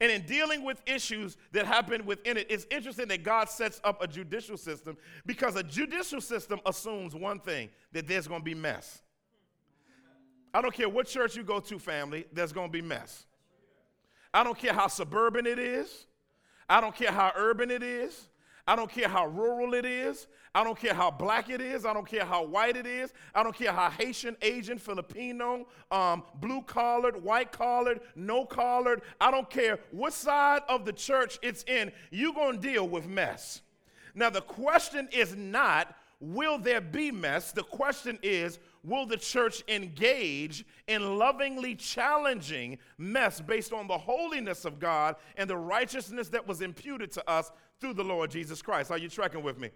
And 0.00 0.10
in 0.10 0.22
dealing 0.26 0.64
with 0.64 0.82
issues 0.86 1.36
that 1.52 1.66
happen 1.66 2.04
within 2.04 2.36
it, 2.36 2.46
it's 2.50 2.66
interesting 2.70 3.08
that 3.08 3.22
God 3.22 3.48
sets 3.48 3.80
up 3.84 4.02
a 4.02 4.06
judicial 4.06 4.56
system 4.56 4.96
because 5.26 5.56
a 5.56 5.62
judicial 5.62 6.20
system 6.20 6.60
assumes 6.66 7.14
one 7.14 7.40
thing 7.40 7.70
that 7.92 8.06
there's 8.06 8.26
going 8.26 8.40
to 8.40 8.44
be 8.44 8.54
mess. 8.54 9.02
I 10.52 10.60
don't 10.60 10.74
care 10.74 10.88
what 10.88 11.06
church 11.06 11.36
you 11.36 11.42
go 11.42 11.60
to, 11.60 11.78
family, 11.78 12.26
there's 12.32 12.52
going 12.52 12.68
to 12.68 12.72
be 12.72 12.82
mess. 12.82 13.26
I 14.32 14.44
don't 14.44 14.58
care 14.58 14.72
how 14.72 14.86
suburban 14.86 15.46
it 15.46 15.58
is, 15.58 16.06
I 16.68 16.80
don't 16.80 16.94
care 16.94 17.10
how 17.12 17.32
urban 17.36 17.70
it 17.70 17.82
is. 17.82 18.28
I 18.66 18.76
don't 18.76 18.90
care 18.90 19.08
how 19.08 19.26
rural 19.26 19.74
it 19.74 19.84
is. 19.84 20.26
I 20.54 20.62
don't 20.62 20.78
care 20.78 20.94
how 20.94 21.10
black 21.10 21.50
it 21.50 21.60
is. 21.60 21.84
I 21.84 21.92
don't 21.92 22.06
care 22.06 22.24
how 22.24 22.44
white 22.44 22.76
it 22.76 22.86
is. 22.86 23.12
I 23.34 23.42
don't 23.42 23.56
care 23.56 23.72
how 23.72 23.90
Haitian, 23.90 24.36
Asian, 24.40 24.78
Filipino, 24.78 25.66
um, 25.90 26.22
blue 26.36 26.62
collared, 26.62 27.20
white 27.22 27.50
collared, 27.50 28.00
no 28.14 28.44
collared. 28.44 29.02
I 29.20 29.32
don't 29.32 29.50
care 29.50 29.80
what 29.90 30.12
side 30.12 30.62
of 30.68 30.84
the 30.84 30.92
church 30.92 31.38
it's 31.42 31.64
in. 31.64 31.90
You're 32.10 32.34
going 32.34 32.60
to 32.60 32.72
deal 32.72 32.88
with 32.88 33.08
mess. 33.08 33.62
Now, 34.14 34.30
the 34.30 34.42
question 34.42 35.08
is 35.10 35.34
not, 35.34 35.92
will 36.20 36.58
there 36.58 36.80
be 36.80 37.10
mess? 37.10 37.50
The 37.50 37.64
question 37.64 38.18
is, 38.22 38.60
will 38.84 39.06
the 39.06 39.16
church 39.16 39.64
engage 39.66 40.64
in 40.86 41.18
lovingly 41.18 41.74
challenging 41.74 42.78
mess 42.96 43.40
based 43.40 43.72
on 43.72 43.88
the 43.88 43.98
holiness 43.98 44.64
of 44.64 44.78
God 44.78 45.16
and 45.36 45.50
the 45.50 45.56
righteousness 45.56 46.28
that 46.28 46.46
was 46.46 46.60
imputed 46.60 47.10
to 47.12 47.28
us 47.28 47.50
through 47.80 47.94
the 47.94 48.04
Lord 48.04 48.30
Jesus 48.30 48.62
Christ. 48.62 48.90
Are 48.90 48.98
you 48.98 49.08
tracking 49.08 49.42
with 49.42 49.58
me? 49.58 49.70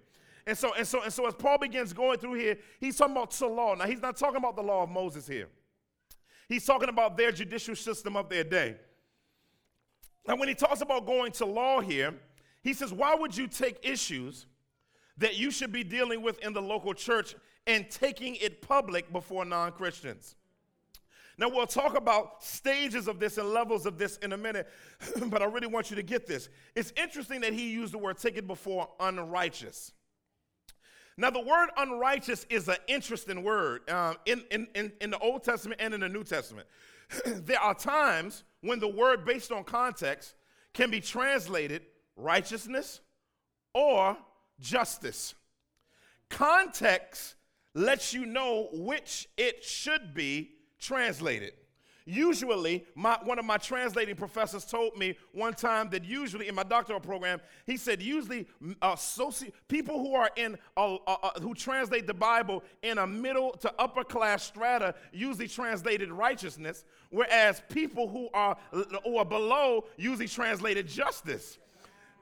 And 0.47 0.57
so, 0.57 0.73
and 0.75 0.87
so, 0.87 1.03
and 1.03 1.13
so 1.13 1.27
as 1.27 1.35
Paul 1.35 1.59
begins 1.59 1.93
going 1.93 2.19
through 2.19 2.35
here, 2.35 2.59
he's 2.81 2.97
talking 2.97 3.15
about 3.17 3.39
law. 3.41 3.75
Now, 3.75 3.87
he's 3.87 4.01
not 4.01 4.17
talking 4.17 4.39
about 4.39 4.57
the 4.57 4.63
law 4.63 4.83
of 4.83 4.91
Moses 4.91 5.27
here. 5.27 5.49
He's 6.49 6.65
talking 6.65 6.89
about 6.89 7.17
their 7.17 7.31
judicial 7.31 7.77
system 7.77 8.17
of 8.17 8.29
their 8.29 8.45
day. 8.45 8.77
And 10.27 10.39
when 10.39 10.49
he 10.49 10.55
talks 10.55 10.81
about 10.81 11.07
going 11.07 11.33
to 11.33 11.47
law 11.47 11.81
here, 11.81 12.15
he 12.63 12.73
says, 12.73 12.93
why 12.93 13.15
would 13.15 13.37
you 13.37 13.47
take 13.47 13.79
issues 13.83 14.47
that 15.19 15.37
you 15.37 15.51
should 15.51 15.73
be 15.73 15.85
dealing 15.85 16.23
with 16.23 16.39
in 16.45 16.53
the 16.53 16.63
local 16.63 16.95
church 16.95 17.35
and 17.67 17.89
taking 17.91 18.37
it 18.37 18.63
public 18.63 19.13
before 19.13 19.45
non 19.45 19.73
Christians? 19.73 20.37
Now, 21.39 21.49
we'll 21.49 21.67
talk 21.69 21.97
about 21.97 22.43
stages 22.43 23.07
of 23.07 23.21
this 23.21 23.39
and 23.39 23.51
levels 23.51 23.87
of 23.87 23.97
this 23.97 24.17
in 24.19 24.33
a 24.33 24.37
minute, 24.37 24.69
but 25.27 25.41
I 25.41 25.45
really 25.45 25.69
want 25.69 25.89
you 25.89 25.97
to 25.97 26.03
get 26.03 26.27
this. 26.27 26.49
It's 26.75 26.93
interesting 26.97 27.41
that 27.43 27.53
he 27.53 27.71
used 27.71 27.95
the 27.95 27.99
word 27.99 28.19
take 28.19 28.37
it 28.37 28.47
before 28.49 28.89
unrighteous. 28.99 29.93
Now, 31.21 31.31
the 31.31 31.41
word 31.41 31.71
unrighteous 31.77 32.47
is 32.49 32.69
an 32.69 32.77
interesting 32.87 33.43
word 33.43 33.91
um, 33.91 34.17
in, 34.25 34.45
in, 34.53 34.69
in, 34.77 34.93
in 35.01 35.11
the 35.11 35.19
Old 35.19 35.43
Testament 35.43 35.81
and 35.81 35.93
in 35.93 36.01
the 36.01 36.09
New 36.09 36.23
Testament. 36.23 36.69
there 37.27 37.61
are 37.61 37.75
times 37.75 38.45
when 38.61 38.79
the 38.79 38.87
word, 38.87 39.25
based 39.25 39.51
on 39.51 39.65
context, 39.65 40.37
can 40.73 40.93
be 40.93 41.01
translated 41.01 41.83
righteousness 42.17 43.01
or 43.75 44.17
justice. 44.61 45.35
Context 46.31 47.35
lets 47.75 48.15
you 48.15 48.25
know 48.25 48.69
which 48.73 49.29
it 49.37 49.65
should 49.65 50.15
be 50.15 50.53
translated. 50.79 51.53
Usually, 52.11 52.87
my, 52.95 53.19
one 53.25 53.39
of 53.39 53.45
my 53.45 53.59
translating 53.59 54.17
professors 54.17 54.65
told 54.65 54.97
me 54.97 55.15
one 55.33 55.53
time 55.53 55.91
that 55.91 56.07
usually 56.07 56.49
in 56.49 56.55
my 56.55 56.63
doctoral 56.63 57.01
program, 57.01 57.39
he 57.67 57.77
said 57.77 58.01
usually 58.01 58.49
uh, 58.81 58.95
soci- 58.95 59.53
people 59.69 59.99
who 59.99 60.15
are 60.15 60.31
in 60.37 60.57
a, 60.79 60.97
who 61.43 61.55
translate 61.55 62.07
the 62.07 62.15
Bible 62.15 62.65
in 62.83 62.97
a 62.97 63.07
middle 63.07 63.51
to 63.59 63.71
upper 63.79 64.05
class 64.05 64.43
strata 64.43 64.95
usually 65.13 65.49
translated 65.49 66.11
righteousness, 66.11 66.87
whereas 67.11 67.61
people 67.69 68.09
who 68.09 68.31
are 68.33 68.57
or 69.05 69.27
below 69.27 69.85
usually 69.99 70.29
translated 70.29 70.89
justice. 70.89 71.59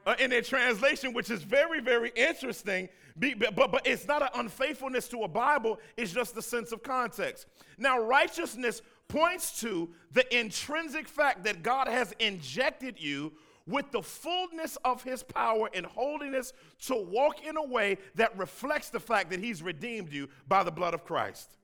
Uh, 0.05 0.15
in 0.19 0.29
their 0.29 0.41
translation, 0.41 1.13
which 1.13 1.29
is 1.29 1.43
very, 1.43 1.81
very 1.81 2.13
interesting. 2.15 2.87
Be, 3.19 3.33
but, 3.33 3.55
but 3.55 3.85
it's 3.85 4.07
not 4.07 4.21
an 4.21 4.29
unfaithfulness 4.35 5.09
to 5.09 5.23
a 5.23 5.27
Bible, 5.27 5.79
it's 5.97 6.13
just 6.13 6.33
the 6.33 6.41
sense 6.41 6.71
of 6.71 6.81
context. 6.81 7.45
Now, 7.77 7.99
righteousness 7.99 8.81
points 9.07 9.59
to 9.61 9.89
the 10.11 10.37
intrinsic 10.37 11.07
fact 11.07 11.43
that 11.45 11.63
God 11.63 11.87
has 11.87 12.13
injected 12.19 12.99
you 12.99 13.33
with 13.65 13.91
the 13.91 14.01
fullness 14.01 14.77
of 14.85 15.03
his 15.03 15.23
power 15.23 15.69
and 15.73 15.85
holiness 15.85 16.53
to 16.85 16.95
walk 16.95 17.45
in 17.45 17.57
a 17.57 17.65
way 17.65 17.97
that 18.15 18.37
reflects 18.37 18.89
the 18.89 18.99
fact 18.99 19.29
that 19.29 19.39
he's 19.39 19.61
redeemed 19.61 20.11
you 20.11 20.29
by 20.47 20.63
the 20.63 20.71
blood 20.71 20.93
of 20.93 21.03
Christ. 21.03 21.57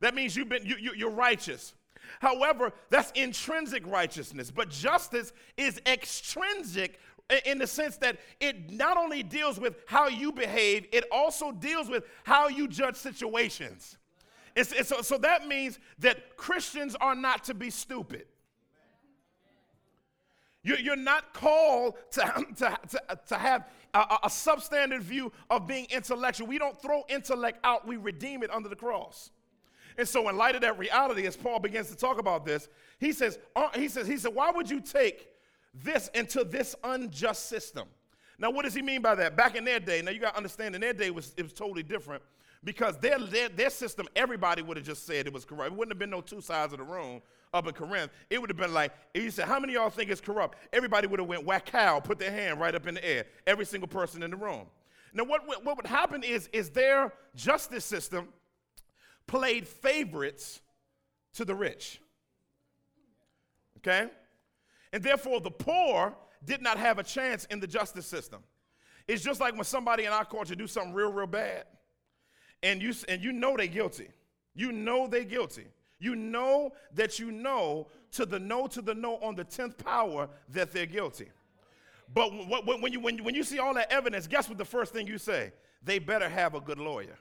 That 0.00 0.14
means 0.14 0.36
you've 0.36 0.50
been 0.50 0.66
you, 0.66 0.76
you, 0.78 0.92
you're 0.94 1.10
righteous. 1.10 1.74
However, 2.20 2.72
that's 2.90 3.10
intrinsic 3.12 3.86
righteousness, 3.86 4.50
but 4.50 4.68
justice 4.68 5.32
is 5.56 5.80
extrinsic 5.86 7.00
in 7.44 7.58
the 7.58 7.66
sense 7.66 7.96
that 7.96 8.18
it 8.40 8.70
not 8.70 8.96
only 8.96 9.22
deals 9.22 9.58
with 9.58 9.76
how 9.86 10.06
you 10.06 10.30
behave, 10.30 10.86
it 10.92 11.04
also 11.10 11.50
deals 11.50 11.88
with 11.88 12.04
how 12.24 12.48
you 12.48 12.68
judge 12.68 12.96
situations. 12.96 13.95
It's, 14.56 14.72
it's, 14.72 14.88
so, 14.88 15.02
so 15.02 15.18
that 15.18 15.46
means 15.46 15.78
that 15.98 16.36
Christians 16.36 16.96
are 16.96 17.14
not 17.14 17.44
to 17.44 17.54
be 17.54 17.68
stupid. 17.68 18.24
You're 20.62 20.96
not 20.96 21.32
called 21.32 21.94
to, 22.12 22.20
to, 22.56 22.78
to, 22.88 23.20
to 23.28 23.36
have 23.36 23.68
a, 23.94 23.98
a, 24.24 24.28
substandard 24.28 25.02
view 25.02 25.30
of 25.48 25.68
being 25.68 25.86
intellectual. 25.90 26.48
We 26.48 26.58
don't 26.58 26.80
throw 26.80 27.04
intellect 27.08 27.60
out, 27.62 27.86
we 27.86 27.98
redeem 27.98 28.42
it 28.42 28.50
under 28.50 28.68
the 28.68 28.74
cross. 28.74 29.30
And 29.98 30.08
so, 30.08 30.28
in 30.28 30.36
light 30.36 30.56
of 30.56 30.62
that 30.62 30.76
reality, 30.78 31.26
as 31.26 31.36
Paul 31.36 31.60
begins 31.60 31.88
to 31.90 31.96
talk 31.96 32.18
about 32.18 32.44
this, 32.44 32.68
he 32.98 33.12
says, 33.12 33.38
uh, 33.54 33.68
he 33.74 33.88
says, 33.88 34.06
he 34.06 34.16
said, 34.16 34.34
why 34.34 34.50
would 34.50 34.68
you 34.68 34.80
take 34.80 35.28
this 35.72 36.08
into 36.14 36.42
this 36.42 36.74
unjust 36.82 37.48
system? 37.48 37.86
Now, 38.38 38.50
what 38.50 38.64
does 38.64 38.74
he 38.74 38.82
mean 38.82 39.02
by 39.02 39.14
that? 39.14 39.36
Back 39.36 39.54
in 39.54 39.64
their 39.64 39.80
day, 39.80 40.02
now 40.02 40.10
you 40.10 40.20
got 40.20 40.32
to 40.32 40.36
understand, 40.36 40.74
in 40.74 40.80
their 40.80 40.92
day 40.92 41.10
was 41.10 41.32
it 41.36 41.42
was 41.44 41.52
totally 41.52 41.82
different 41.82 42.22
because 42.66 42.98
their, 42.98 43.20
their, 43.20 43.48
their 43.48 43.70
system, 43.70 44.08
everybody 44.16 44.60
would 44.60 44.76
have 44.76 44.84
just 44.84 45.06
said 45.06 45.28
it 45.28 45.32
was 45.32 45.44
corrupt. 45.44 45.70
It 45.70 45.78
wouldn't 45.78 45.92
have 45.92 46.00
been 46.00 46.10
no 46.10 46.20
two 46.20 46.40
sides 46.40 46.72
of 46.72 46.80
the 46.80 46.84
room 46.84 47.22
up 47.54 47.68
in 47.68 47.72
Corinth. 47.72 48.10
It 48.28 48.40
would 48.40 48.50
have 48.50 48.56
been 48.56 48.74
like, 48.74 48.92
if 49.14 49.22
you 49.22 49.30
said, 49.30 49.46
how 49.46 49.60
many 49.60 49.76
of 49.76 49.82
y'all 49.82 49.88
think 49.88 50.10
it's 50.10 50.20
corrupt? 50.20 50.58
Everybody 50.72 51.06
would 51.06 51.20
have 51.20 51.28
went 51.28 51.44
whack 51.46 51.66
cow, 51.66 52.00
put 52.00 52.18
their 52.18 52.32
hand 52.32 52.58
right 52.58 52.74
up 52.74 52.88
in 52.88 52.94
the 52.94 53.08
air. 53.08 53.26
Every 53.46 53.64
single 53.64 53.86
person 53.86 54.20
in 54.24 54.32
the 54.32 54.36
room. 54.36 54.66
Now, 55.14 55.22
what, 55.22 55.46
what, 55.46 55.64
what 55.64 55.76
would 55.76 55.86
happen 55.86 56.24
is, 56.24 56.48
is 56.52 56.70
their 56.70 57.12
justice 57.36 57.84
system 57.84 58.30
played 59.28 59.68
favorites 59.68 60.60
to 61.34 61.44
the 61.44 61.54
rich. 61.54 62.00
Okay? 63.78 64.08
And 64.92 65.04
therefore, 65.04 65.40
the 65.40 65.52
poor 65.52 66.16
did 66.44 66.62
not 66.62 66.78
have 66.78 66.98
a 66.98 67.04
chance 67.04 67.44
in 67.44 67.60
the 67.60 67.68
justice 67.68 68.06
system. 68.06 68.42
It's 69.06 69.22
just 69.22 69.40
like 69.40 69.54
when 69.54 69.62
somebody 69.62 70.04
in 70.04 70.10
our 70.10 70.24
culture 70.24 70.56
do 70.56 70.66
something 70.66 70.94
real, 70.94 71.12
real 71.12 71.28
bad 71.28 71.66
and 72.62 72.82
you, 72.82 72.92
and 73.08 73.22
you 73.22 73.32
know 73.32 73.56
they're 73.56 73.66
guilty. 73.66 74.08
You 74.54 74.72
know 74.72 75.06
they're 75.06 75.24
guilty. 75.24 75.66
You 75.98 76.14
know 76.14 76.72
that 76.94 77.18
you 77.18 77.30
know 77.30 77.88
to 78.12 78.26
the 78.26 78.38
no 78.38 78.66
to 78.68 78.82
the 78.82 78.94
no 78.94 79.16
on 79.16 79.34
the 79.34 79.44
10th 79.44 79.78
power 79.78 80.28
that 80.50 80.72
they're 80.72 80.86
guilty. 80.86 81.28
But 82.12 82.30
when 82.30 82.92
you, 82.92 83.00
when, 83.00 83.18
you, 83.18 83.24
when 83.24 83.34
you 83.34 83.42
see 83.42 83.58
all 83.58 83.74
that 83.74 83.90
evidence, 83.90 84.26
guess 84.26 84.48
what 84.48 84.58
the 84.58 84.64
first 84.64 84.92
thing 84.92 85.06
you 85.06 85.18
say? 85.18 85.52
They 85.82 85.98
better 85.98 86.28
have 86.28 86.54
a 86.54 86.60
good 86.60 86.78
lawyer. 86.78 87.18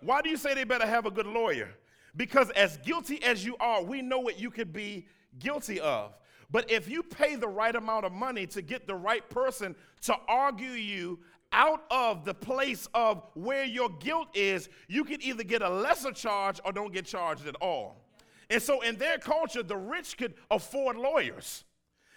Why 0.00 0.22
do 0.22 0.28
you 0.28 0.36
say 0.36 0.54
they 0.54 0.64
better 0.64 0.86
have 0.86 1.06
a 1.06 1.10
good 1.10 1.26
lawyer? 1.26 1.70
Because 2.16 2.50
as 2.50 2.76
guilty 2.78 3.22
as 3.22 3.44
you 3.44 3.56
are, 3.58 3.82
we 3.82 4.02
know 4.02 4.20
what 4.20 4.38
you 4.38 4.50
could 4.50 4.72
be 4.72 5.06
guilty 5.38 5.80
of. 5.80 6.12
But 6.50 6.70
if 6.70 6.88
you 6.88 7.02
pay 7.02 7.34
the 7.34 7.48
right 7.48 7.74
amount 7.74 8.04
of 8.04 8.12
money 8.12 8.46
to 8.48 8.62
get 8.62 8.86
the 8.86 8.94
right 8.94 9.28
person 9.28 9.74
to 10.02 10.16
argue 10.28 10.70
you 10.70 11.18
out 11.54 11.84
of 11.90 12.24
the 12.24 12.34
place 12.34 12.86
of 12.92 13.22
where 13.34 13.64
your 13.64 13.88
guilt 13.88 14.28
is, 14.34 14.68
you 14.88 15.04
can 15.04 15.22
either 15.22 15.44
get 15.44 15.62
a 15.62 15.70
lesser 15.70 16.12
charge 16.12 16.60
or 16.64 16.72
don't 16.72 16.92
get 16.92 17.06
charged 17.06 17.46
at 17.46 17.54
all. 17.62 18.04
And 18.50 18.60
so, 18.60 18.82
in 18.82 18.96
their 18.96 19.16
culture, 19.16 19.62
the 19.62 19.76
rich 19.76 20.18
could 20.18 20.34
afford 20.50 20.96
lawyers. 20.96 21.64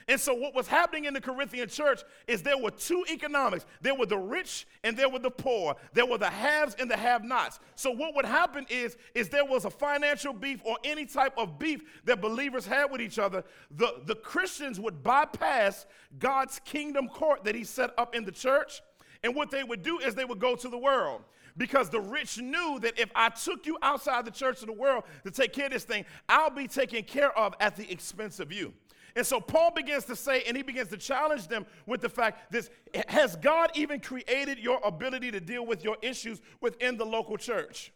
And 0.10 0.20
so, 0.20 0.34
what 0.34 0.56
was 0.56 0.68
happening 0.68 1.06
in 1.06 1.14
the 1.14 1.22
Corinthian 1.22 1.70
church 1.70 2.02
is 2.28 2.42
there 2.42 2.58
were 2.58 2.72
two 2.72 3.06
economics 3.10 3.66
there 3.82 3.94
were 3.94 4.06
the 4.06 4.18
rich 4.18 4.66
and 4.84 4.98
there 4.98 5.10
were 5.10 5.20
the 5.20 5.30
poor. 5.30 5.76
There 5.94 6.06
were 6.06 6.18
the 6.18 6.30
haves 6.30 6.76
and 6.80 6.90
the 6.90 6.98
have 6.98 7.24
nots. 7.24 7.60
So, 7.76 7.92
what 7.92 8.16
would 8.16 8.26
happen 8.26 8.66
is, 8.70 8.98
is 9.14 9.30
there 9.30 9.46
was 9.46 9.66
a 9.66 9.70
financial 9.70 10.34
beef 10.34 10.62
or 10.66 10.78
any 10.84 11.06
type 11.06 11.38
of 11.38 11.60
beef 11.60 11.84
that 12.06 12.22
believers 12.22 12.66
had 12.66 12.92
with 12.92 13.02
each 13.02 13.20
other. 13.20 13.44
The, 13.72 14.02
the 14.06 14.16
Christians 14.16 14.80
would 14.80 15.04
bypass 15.04 15.86
God's 16.20 16.60
kingdom 16.66 17.08
court 17.08 17.44
that 17.44 17.56
He 17.56 17.64
set 17.64 17.92
up 17.98 18.16
in 18.16 18.26
the 18.26 18.32
church 18.32 18.82
and 19.24 19.36
what 19.36 19.52
they 19.52 19.64
would 19.64 19.84
do 19.84 20.00
is 20.00 20.16
they 20.16 20.26
would 20.26 20.40
go 20.40 20.56
to 20.56 20.70
the 20.70 20.78
world 20.78 21.22
because 21.58 21.90
the 21.90 22.00
rich 22.00 22.38
knew 22.38 22.80
that 22.82 23.00
if 23.00 23.10
I 23.16 23.30
took 23.30 23.66
you 23.66 23.78
outside 23.82 24.26
the 24.26 24.32
church 24.32 24.62
of 24.62 24.68
the 24.68 24.74
world 24.74 25.04
to 25.24 25.32
take 25.32 25.54
care 25.54 25.66
of 25.66 25.72
this 25.72 25.84
thing, 25.84 26.06
I'll 26.30 26.52
be 26.52 26.68
taken 26.68 27.04
care 27.04 27.38
of 27.38 27.54
at 27.60 27.76
the 27.76 27.92
expense 27.92 28.40
of 28.40 28.52
you. 28.52 28.74
And 29.16 29.26
so 29.26 29.42
Paul 29.42 29.72
begins 29.72 30.06
to 30.06 30.16
say, 30.16 30.44
and 30.48 30.56
he 30.56 30.62
begins 30.62 30.90
to 30.90 30.98
challenge 30.98 31.48
them 31.48 31.66
with 31.88 32.02
the 32.02 32.10
fact 32.10 32.52
this 32.52 32.70
has 33.08 33.36
God 33.36 33.72
even 33.74 34.00
created 34.00 34.60
your 34.60 34.80
ability 34.84 35.32
to 35.32 35.40
deal 35.40 35.66
with 35.66 35.84
your 35.84 35.98
issues 36.04 36.40
within 36.62 36.98
the 36.98 37.06
local 37.06 37.36
church? 37.36 37.92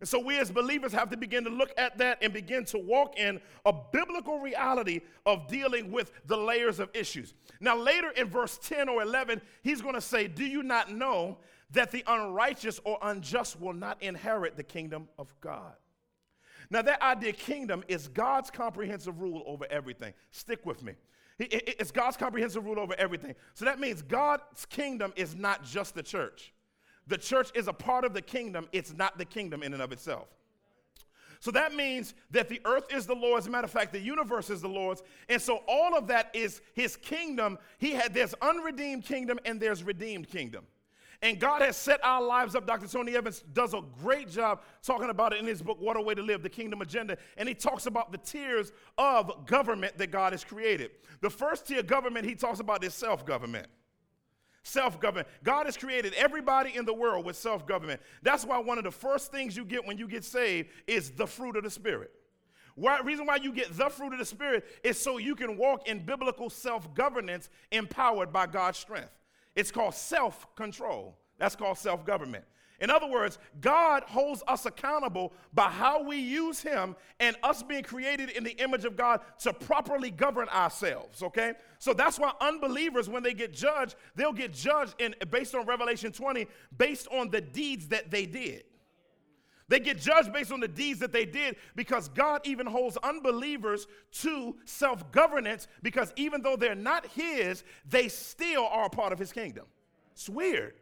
And 0.00 0.08
so 0.08 0.18
we 0.18 0.38
as 0.38 0.50
believers 0.50 0.92
have 0.92 1.10
to 1.10 1.16
begin 1.16 1.44
to 1.44 1.50
look 1.50 1.72
at 1.78 1.96
that 1.98 2.18
and 2.22 2.32
begin 2.32 2.64
to 2.66 2.78
walk 2.78 3.18
in 3.18 3.40
a 3.64 3.72
biblical 3.72 4.38
reality 4.38 5.00
of 5.24 5.48
dealing 5.48 5.90
with 5.90 6.12
the 6.26 6.36
layers 6.36 6.78
of 6.78 6.90
issues. 6.92 7.34
Now, 7.60 7.76
later 7.76 8.10
in 8.10 8.28
verse 8.28 8.58
10 8.62 8.88
or 8.88 9.02
11, 9.02 9.40
he's 9.62 9.80
going 9.80 9.94
to 9.94 10.00
say, 10.00 10.28
Do 10.28 10.44
you 10.44 10.62
not 10.62 10.92
know 10.92 11.38
that 11.70 11.90
the 11.90 12.04
unrighteous 12.06 12.80
or 12.84 12.98
unjust 13.02 13.60
will 13.60 13.72
not 13.72 14.02
inherit 14.02 14.56
the 14.56 14.62
kingdom 14.62 15.08
of 15.18 15.34
God? 15.40 15.74
Now, 16.68 16.82
that 16.82 17.00
idea, 17.00 17.32
kingdom, 17.32 17.84
is 17.88 18.08
God's 18.08 18.50
comprehensive 18.50 19.20
rule 19.20 19.42
over 19.46 19.66
everything. 19.70 20.12
Stick 20.30 20.66
with 20.66 20.82
me. 20.82 20.94
It's 21.38 21.90
God's 21.90 22.16
comprehensive 22.16 22.64
rule 22.64 22.80
over 22.80 22.94
everything. 22.98 23.34
So 23.54 23.66
that 23.66 23.78
means 23.78 24.02
God's 24.02 24.64
kingdom 24.66 25.12
is 25.16 25.34
not 25.34 25.64
just 25.64 25.94
the 25.94 26.02
church. 26.02 26.52
The 27.06 27.18
church 27.18 27.50
is 27.54 27.68
a 27.68 27.72
part 27.72 28.04
of 28.04 28.14
the 28.14 28.22
kingdom, 28.22 28.68
it's 28.72 28.92
not 28.92 29.18
the 29.18 29.24
kingdom 29.24 29.62
in 29.62 29.72
and 29.72 29.82
of 29.82 29.92
itself. 29.92 30.28
So 31.40 31.50
that 31.52 31.74
means 31.74 32.14
that 32.30 32.48
the 32.48 32.60
earth 32.64 32.92
is 32.92 33.06
the 33.06 33.14
Lord's. 33.14 33.48
Matter 33.48 33.66
of 33.66 33.70
fact, 33.70 33.92
the 33.92 34.00
universe 34.00 34.50
is 34.50 34.62
the 34.62 34.68
Lord's. 34.68 35.02
And 35.28 35.40
so 35.40 35.62
all 35.68 35.96
of 35.96 36.08
that 36.08 36.30
is 36.34 36.60
his 36.74 36.96
kingdom. 36.96 37.58
He 37.78 37.92
had 37.92 38.14
there's 38.14 38.34
unredeemed 38.40 39.04
kingdom 39.04 39.38
and 39.44 39.60
there's 39.60 39.82
redeemed 39.82 40.28
kingdom. 40.28 40.64
And 41.22 41.40
God 41.40 41.62
has 41.62 41.76
set 41.76 42.00
our 42.04 42.22
lives 42.22 42.54
up. 42.54 42.66
Dr. 42.66 42.86
Tony 42.86 43.16
Evans 43.16 43.42
does 43.52 43.72
a 43.72 43.80
great 44.02 44.28
job 44.28 44.60
talking 44.82 45.08
about 45.08 45.32
it 45.32 45.38
in 45.38 45.46
his 45.46 45.62
book, 45.62 45.80
What 45.80 45.96
a 45.96 46.00
Way 46.00 46.14
to 46.14 46.22
Live, 46.22 46.42
the 46.42 46.48
Kingdom 46.48 46.82
Agenda. 46.82 47.16
And 47.38 47.48
he 47.48 47.54
talks 47.54 47.86
about 47.86 48.12
the 48.12 48.18
tiers 48.18 48.72
of 48.98 49.46
government 49.46 49.96
that 49.96 50.10
God 50.10 50.32
has 50.32 50.44
created. 50.44 50.90
The 51.22 51.30
first 51.30 51.66
tier 51.66 51.82
government 51.82 52.26
he 52.26 52.34
talks 52.34 52.60
about 52.60 52.84
is 52.84 52.92
self 52.92 53.24
government 53.24 53.66
self 54.66 55.00
government. 55.00 55.28
God 55.44 55.66
has 55.66 55.76
created 55.76 56.12
everybody 56.14 56.76
in 56.76 56.84
the 56.84 56.92
world 56.92 57.24
with 57.24 57.36
self 57.36 57.66
government. 57.66 58.00
That's 58.22 58.44
why 58.44 58.58
one 58.58 58.78
of 58.78 58.84
the 58.84 58.90
first 58.90 59.30
things 59.30 59.56
you 59.56 59.64
get 59.64 59.86
when 59.86 59.98
you 59.98 60.08
get 60.08 60.24
saved 60.24 60.68
is 60.86 61.10
the 61.10 61.26
fruit 61.26 61.56
of 61.56 61.64
the 61.64 61.70
Spirit. 61.70 62.10
Why, 62.74 63.00
reason 63.00 63.24
why 63.24 63.36
you 63.36 63.52
get 63.52 63.76
the 63.76 63.88
fruit 63.88 64.12
of 64.12 64.18
the 64.18 64.24
Spirit 64.24 64.66
is 64.84 65.00
so 65.00 65.18
you 65.18 65.34
can 65.34 65.56
walk 65.56 65.88
in 65.88 66.04
biblical 66.04 66.50
self 66.50 66.92
governance 66.94 67.48
empowered 67.70 68.32
by 68.32 68.46
God's 68.46 68.78
strength. 68.78 69.12
It's 69.54 69.70
called 69.70 69.94
self 69.94 70.54
control. 70.56 71.16
That's 71.38 71.56
called 71.56 71.78
self 71.78 72.04
government. 72.04 72.44
In 72.80 72.90
other 72.90 73.06
words, 73.06 73.38
God 73.60 74.02
holds 74.04 74.42
us 74.46 74.66
accountable 74.66 75.32
by 75.54 75.70
how 75.70 76.02
we 76.02 76.18
use 76.18 76.60
Him 76.60 76.94
and 77.20 77.36
us 77.42 77.62
being 77.62 77.82
created 77.82 78.30
in 78.30 78.44
the 78.44 78.56
image 78.62 78.84
of 78.84 78.96
God 78.96 79.20
to 79.40 79.52
properly 79.52 80.10
govern 80.10 80.48
ourselves, 80.50 81.22
okay? 81.22 81.54
So 81.78 81.94
that's 81.94 82.18
why 82.18 82.32
unbelievers, 82.40 83.08
when 83.08 83.22
they 83.22 83.34
get 83.34 83.52
judged, 83.52 83.96
they'll 84.14 84.32
get 84.32 84.52
judged 84.52 84.94
in, 84.98 85.14
based 85.30 85.54
on 85.54 85.64
Revelation 85.64 86.12
20, 86.12 86.46
based 86.76 87.08
on 87.08 87.30
the 87.30 87.40
deeds 87.40 87.88
that 87.88 88.10
they 88.10 88.26
did. 88.26 88.64
They 89.68 89.80
get 89.80 89.98
judged 89.98 90.32
based 90.32 90.52
on 90.52 90.60
the 90.60 90.68
deeds 90.68 91.00
that 91.00 91.12
they 91.12 91.24
did 91.24 91.56
because 91.74 92.08
God 92.08 92.42
even 92.44 92.66
holds 92.66 92.96
unbelievers 92.98 93.88
to 94.20 94.54
self 94.64 95.10
governance 95.10 95.66
because 95.82 96.12
even 96.16 96.42
though 96.42 96.56
they're 96.56 96.76
not 96.76 97.06
His, 97.06 97.64
they 97.88 98.08
still 98.08 98.66
are 98.66 98.86
a 98.86 98.90
part 98.90 99.12
of 99.12 99.18
His 99.18 99.32
kingdom. 99.32 99.66
It's 100.12 100.28
weird. 100.28 100.74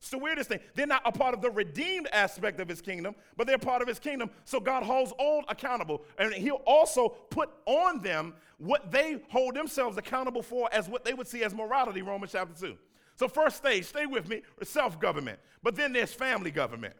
It's 0.00 0.10
the 0.10 0.18
weirdest 0.18 0.48
thing. 0.48 0.60
They're 0.74 0.86
not 0.86 1.02
a 1.04 1.10
part 1.10 1.34
of 1.34 1.42
the 1.42 1.50
redeemed 1.50 2.08
aspect 2.12 2.60
of 2.60 2.68
his 2.68 2.80
kingdom, 2.80 3.16
but 3.36 3.46
they're 3.46 3.58
part 3.58 3.82
of 3.82 3.88
his 3.88 3.98
kingdom. 3.98 4.30
So 4.44 4.60
God 4.60 4.84
holds 4.84 5.12
all 5.18 5.44
accountable. 5.48 6.02
And 6.18 6.32
he'll 6.32 6.62
also 6.66 7.08
put 7.08 7.50
on 7.66 8.00
them 8.00 8.34
what 8.58 8.92
they 8.92 9.20
hold 9.28 9.54
themselves 9.54 9.98
accountable 9.98 10.42
for 10.42 10.68
as 10.72 10.88
what 10.88 11.04
they 11.04 11.14
would 11.14 11.26
see 11.26 11.42
as 11.42 11.52
morality, 11.52 12.02
Romans 12.02 12.32
chapter 12.32 12.54
2. 12.54 12.76
So, 13.16 13.26
first 13.26 13.56
stage, 13.56 13.84
stay 13.84 14.06
with 14.06 14.28
me, 14.28 14.42
self 14.62 15.00
government. 15.00 15.40
But 15.64 15.74
then 15.74 15.92
there's 15.92 16.12
family 16.12 16.52
government. 16.52 16.94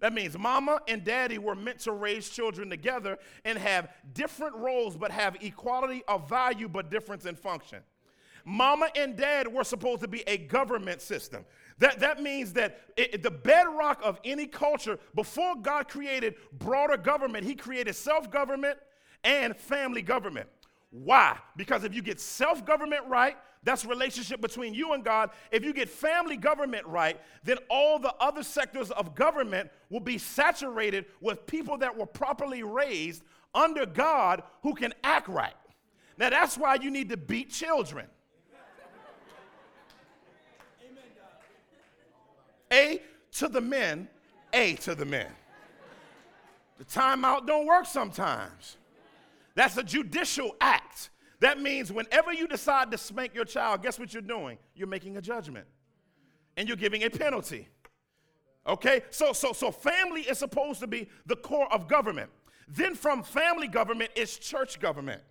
That 0.00 0.12
means 0.12 0.36
mama 0.36 0.80
and 0.88 1.04
daddy 1.04 1.38
were 1.38 1.54
meant 1.54 1.78
to 1.80 1.92
raise 1.92 2.28
children 2.28 2.68
together 2.68 3.18
and 3.44 3.56
have 3.56 3.88
different 4.12 4.56
roles, 4.56 4.96
but 4.96 5.10
have 5.12 5.36
equality 5.40 6.02
of 6.08 6.28
value, 6.28 6.68
but 6.68 6.90
difference 6.90 7.24
in 7.24 7.36
function. 7.36 7.78
Mama 8.44 8.88
and 8.94 9.16
dad 9.16 9.48
were 9.48 9.64
supposed 9.64 10.02
to 10.02 10.08
be 10.08 10.22
a 10.28 10.36
government 10.36 11.00
system. 11.00 11.44
That, 11.78 12.00
that 12.00 12.22
means 12.22 12.54
that 12.54 12.80
it, 12.96 13.22
the 13.22 13.30
bedrock 13.30 14.00
of 14.02 14.18
any 14.24 14.46
culture, 14.46 14.98
before 15.14 15.56
God 15.56 15.88
created 15.88 16.36
broader 16.52 16.96
government, 16.96 17.44
He 17.44 17.54
created 17.54 17.94
self 17.94 18.30
government 18.30 18.78
and 19.24 19.56
family 19.56 20.02
government. 20.02 20.48
Why? 20.90 21.36
Because 21.56 21.84
if 21.84 21.94
you 21.94 22.00
get 22.00 22.20
self 22.20 22.64
government 22.64 23.02
right, 23.06 23.36
that's 23.62 23.84
relationship 23.84 24.40
between 24.40 24.74
you 24.74 24.92
and 24.92 25.04
God. 25.04 25.30
If 25.50 25.64
you 25.64 25.72
get 25.74 25.88
family 25.88 26.36
government 26.36 26.86
right, 26.86 27.20
then 27.42 27.58
all 27.68 27.98
the 27.98 28.14
other 28.20 28.42
sectors 28.42 28.90
of 28.92 29.14
government 29.14 29.70
will 29.90 30.00
be 30.00 30.18
saturated 30.18 31.06
with 31.20 31.46
people 31.46 31.76
that 31.78 31.94
were 31.94 32.06
properly 32.06 32.62
raised 32.62 33.24
under 33.54 33.84
God 33.84 34.44
who 34.62 34.74
can 34.74 34.94
act 35.02 35.28
right. 35.28 35.54
Now 36.16 36.30
that's 36.30 36.56
why 36.56 36.76
you 36.76 36.90
need 36.90 37.08
to 37.10 37.16
beat 37.16 37.50
children. 37.50 38.06
A 42.72 43.00
to 43.32 43.48
the 43.48 43.60
men, 43.60 44.08
A 44.52 44.74
to 44.74 44.94
the 44.94 45.04
men. 45.04 45.30
The 46.78 46.84
timeout 46.84 47.46
don't 47.46 47.66
work 47.66 47.86
sometimes. 47.86 48.76
That's 49.54 49.76
a 49.76 49.82
judicial 49.82 50.54
act. 50.60 51.10
That 51.40 51.60
means 51.60 51.92
whenever 51.92 52.32
you 52.32 52.46
decide 52.46 52.90
to 52.90 52.98
spank 52.98 53.34
your 53.34 53.44
child, 53.44 53.82
guess 53.82 53.98
what 53.98 54.12
you're 54.12 54.22
doing? 54.22 54.58
You're 54.74 54.88
making 54.88 55.16
a 55.16 55.22
judgment. 55.22 55.66
And 56.56 56.68
you're 56.68 56.76
giving 56.76 57.02
a 57.04 57.10
penalty. 57.10 57.68
Okay? 58.66 59.02
So 59.10 59.32
so 59.32 59.52
so 59.52 59.70
family 59.70 60.22
is 60.22 60.38
supposed 60.38 60.80
to 60.80 60.86
be 60.86 61.08
the 61.26 61.36
core 61.36 61.72
of 61.72 61.88
government. 61.88 62.30
Then 62.68 62.94
from 62.94 63.22
family 63.22 63.68
government 63.68 64.10
is 64.16 64.36
church 64.38 64.80
government. 64.80 65.22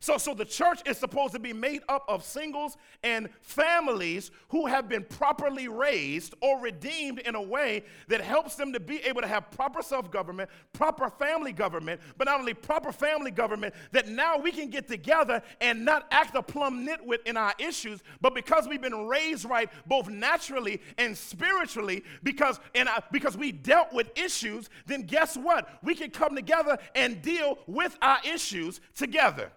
So, 0.00 0.18
so 0.18 0.34
the 0.34 0.44
church 0.44 0.80
is 0.86 0.98
supposed 0.98 1.32
to 1.34 1.38
be 1.38 1.52
made 1.52 1.82
up 1.88 2.04
of 2.08 2.24
singles 2.24 2.76
and 3.02 3.28
families 3.42 4.30
who 4.48 4.66
have 4.66 4.88
been 4.88 5.04
properly 5.04 5.68
raised 5.68 6.34
or 6.40 6.60
redeemed 6.60 7.20
in 7.20 7.34
a 7.34 7.42
way 7.42 7.84
that 8.08 8.20
helps 8.20 8.56
them 8.56 8.72
to 8.72 8.80
be 8.80 8.98
able 9.04 9.20
to 9.20 9.26
have 9.26 9.50
proper 9.50 9.82
self 9.82 10.10
government, 10.10 10.50
proper 10.72 11.10
family 11.10 11.52
government, 11.52 12.00
but 12.16 12.26
not 12.26 12.40
only 12.40 12.54
proper 12.54 12.92
family 12.92 13.30
government, 13.30 13.74
that 13.92 14.08
now 14.08 14.38
we 14.38 14.52
can 14.52 14.70
get 14.70 14.88
together 14.88 15.42
and 15.60 15.84
not 15.84 16.06
act 16.10 16.34
a 16.36 16.42
plumb 16.42 16.86
nitwit 16.86 17.26
in 17.26 17.36
our 17.36 17.54
issues, 17.58 18.02
but 18.20 18.34
because 18.34 18.68
we've 18.68 18.82
been 18.82 19.06
raised 19.06 19.44
right 19.44 19.70
both 19.86 20.08
naturally 20.08 20.80
and 20.98 21.16
spiritually, 21.16 22.04
because, 22.22 22.60
and 22.74 22.88
I, 22.88 23.02
because 23.12 23.36
we 23.36 23.52
dealt 23.52 23.92
with 23.92 24.10
issues, 24.18 24.68
then 24.86 25.02
guess 25.02 25.36
what? 25.36 25.68
We 25.82 25.94
can 25.94 26.10
come 26.10 26.34
together 26.34 26.78
and 26.94 27.22
deal 27.22 27.58
with 27.66 27.96
our 28.02 28.18
issues 28.24 28.80
together. 28.94 29.50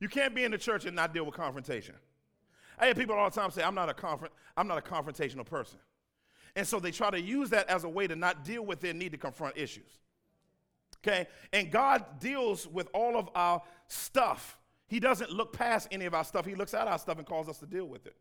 You 0.00 0.08
can't 0.08 0.34
be 0.34 0.44
in 0.44 0.50
the 0.50 0.58
church 0.58 0.84
and 0.84 0.94
not 0.94 1.14
deal 1.14 1.24
with 1.24 1.34
confrontation. 1.34 1.94
I 2.78 2.86
hear 2.86 2.94
people 2.94 3.16
all 3.16 3.30
the 3.30 3.40
time 3.40 3.50
say, 3.50 3.62
I'm 3.62 3.74
not 3.74 3.88
a, 3.88 3.94
confront- 3.94 4.34
I'm 4.56 4.68
not 4.68 4.78
a 4.78 4.82
confrontational 4.82 5.46
person. 5.46 5.78
And 6.54 6.66
so 6.66 6.80
they 6.80 6.90
try 6.90 7.10
to 7.10 7.20
use 7.20 7.50
that 7.50 7.68
as 7.68 7.84
a 7.84 7.88
way 7.88 8.06
to 8.06 8.16
not 8.16 8.44
deal 8.44 8.64
with 8.64 8.80
their 8.80 8.94
need 8.94 9.12
to 9.12 9.18
confront 9.18 9.56
issues. 9.56 9.98
Okay? 11.06 11.26
And 11.52 11.70
God 11.70 12.04
deals 12.18 12.66
with 12.66 12.88
all 12.92 13.16
of 13.16 13.28
our 13.34 13.62
stuff. 13.88 14.58
He 14.88 15.00
doesn't 15.00 15.30
look 15.30 15.52
past 15.52 15.88
any 15.90 16.04
of 16.06 16.14
our 16.14 16.24
stuff. 16.24 16.46
He 16.46 16.54
looks 16.54 16.74
at 16.74 16.86
our 16.88 16.98
stuff 16.98 17.18
and 17.18 17.26
calls 17.26 17.48
us 17.48 17.58
to 17.58 17.66
deal 17.66 17.86
with 17.86 18.06
it. 18.06 18.16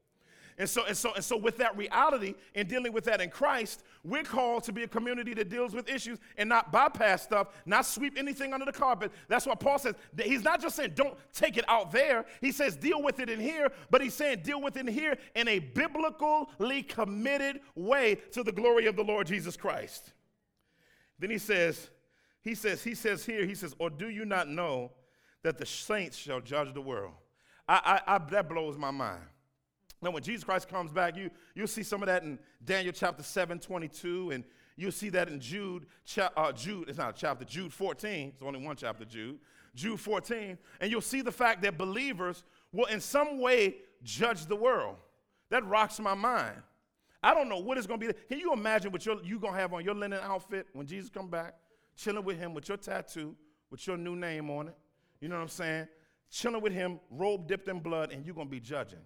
And 0.57 0.69
so, 0.69 0.85
and 0.85 0.95
so, 0.95 1.13
and 1.13 1.23
so, 1.23 1.35
with 1.35 1.57
that 1.57 1.75
reality 1.75 2.33
and 2.53 2.65
dealing 2.67 2.93
with 2.93 3.03
that 3.05 3.19
in 3.19 3.29
Christ, 3.29 3.83
we're 4.05 4.23
called 4.23 4.63
to 4.63 4.71
be 4.71 4.83
a 4.83 4.87
community 4.87 5.33
that 5.33 5.49
deals 5.49 5.73
with 5.73 5.89
issues 5.89 6.17
and 6.37 6.47
not 6.47 6.71
bypass 6.71 7.23
stuff, 7.23 7.47
not 7.65 7.85
sweep 7.85 8.17
anything 8.17 8.53
under 8.53 8.65
the 8.65 8.71
carpet. 8.71 9.11
That's 9.27 9.45
why 9.45 9.55
Paul 9.55 9.79
says 9.79 9.95
he's 10.17 10.43
not 10.43 10.61
just 10.61 10.77
saying 10.77 10.93
don't 10.95 11.17
take 11.33 11.57
it 11.57 11.65
out 11.67 11.91
there. 11.91 12.25
He 12.39 12.53
says 12.53 12.77
deal 12.77 13.03
with 13.03 13.19
it 13.19 13.29
in 13.29 13.39
here, 13.39 13.69
but 13.89 14.01
he's 14.01 14.13
saying 14.13 14.43
deal 14.43 14.61
with 14.61 14.77
it 14.77 14.87
in 14.87 14.93
here 14.93 15.17
in 15.35 15.49
a 15.49 15.59
biblically 15.59 16.83
committed 16.83 17.59
way 17.75 18.15
to 18.31 18.41
the 18.41 18.53
glory 18.53 18.85
of 18.85 18.95
the 18.95 19.03
Lord 19.03 19.27
Jesus 19.27 19.57
Christ. 19.57 20.13
Then 21.19 21.31
he 21.31 21.37
says, 21.37 21.89
he 22.41 22.55
says, 22.55 22.81
he 22.81 22.95
says 22.95 23.25
here, 23.25 23.45
he 23.45 23.55
says, 23.55 23.75
or 23.77 23.89
do 23.89 24.07
you 24.07 24.23
not 24.23 24.47
know 24.47 24.91
that 25.43 25.57
the 25.57 25.65
saints 25.65 26.15
shall 26.15 26.39
judge 26.39 26.73
the 26.73 26.81
world? 26.81 27.13
I, 27.67 27.99
I, 28.07 28.15
I 28.15 28.17
that 28.19 28.47
blows 28.47 28.77
my 28.77 28.91
mind. 28.91 29.23
Now, 30.01 30.11
when 30.11 30.23
Jesus 30.23 30.43
Christ 30.43 30.67
comes 30.67 30.91
back, 30.91 31.15
you, 31.15 31.29
you'll 31.55 31.67
see 31.67 31.83
some 31.83 32.03
of 32.03 32.07
that 32.07 32.23
in 32.23 32.37
Daniel 32.63 32.93
chapter 32.93 33.23
7, 33.23 33.59
22, 33.59 34.31
and 34.31 34.43
you'll 34.75 34.91
see 34.91 35.09
that 35.09 35.29
in 35.29 35.39
Jude, 35.39 35.87
cha- 36.05 36.31
uh, 36.35 36.51
Jude, 36.51 36.89
it's 36.89 36.97
not 36.97 37.15
a 37.15 37.17
chapter, 37.17 37.45
Jude 37.45 37.73
14, 37.73 38.33
it's 38.33 38.43
only 38.43 38.59
one 38.59 38.75
chapter, 38.75 39.05
Jude, 39.05 39.39
Jude 39.73 39.99
14, 39.99 40.57
and 40.79 40.91
you'll 40.91 41.01
see 41.01 41.21
the 41.21 41.31
fact 41.31 41.61
that 41.63 41.77
believers 41.77 42.43
will 42.71 42.85
in 42.85 42.99
some 42.99 43.39
way 43.39 43.77
judge 44.03 44.45
the 44.45 44.55
world. 44.55 44.97
That 45.49 45.65
rocks 45.65 45.99
my 45.99 46.13
mind. 46.13 46.61
I 47.21 47.33
don't 47.33 47.49
know 47.49 47.57
what 47.57 47.77
it's 47.77 47.87
going 47.87 47.99
to 47.99 48.07
be. 48.07 48.13
Can 48.29 48.39
you 48.39 48.53
imagine 48.53 48.91
what 48.91 49.05
you're, 49.05 49.21
you're 49.23 49.39
going 49.39 49.53
to 49.53 49.59
have 49.59 49.73
on 49.73 49.83
your 49.83 49.95
linen 49.95 50.19
outfit 50.21 50.67
when 50.73 50.85
Jesus 50.85 51.09
come 51.09 51.27
back? 51.27 51.55
Chilling 51.95 52.23
with 52.23 52.37
him 52.37 52.53
with 52.53 52.67
your 52.67 52.77
tattoo, 52.77 53.35
with 53.71 53.85
your 53.87 53.97
new 53.97 54.15
name 54.15 54.49
on 54.49 54.67
it. 54.67 54.75
You 55.21 55.29
know 55.29 55.35
what 55.35 55.41
I'm 55.41 55.47
saying? 55.47 55.87
Chilling 56.29 56.61
with 56.61 56.73
him, 56.73 56.99
robe 57.09 57.47
dipped 57.47 57.67
in 57.67 57.79
blood, 57.79 58.11
and 58.11 58.25
you're 58.25 58.35
going 58.35 58.47
to 58.47 58.51
be 58.51 58.59
judging. 58.59 58.99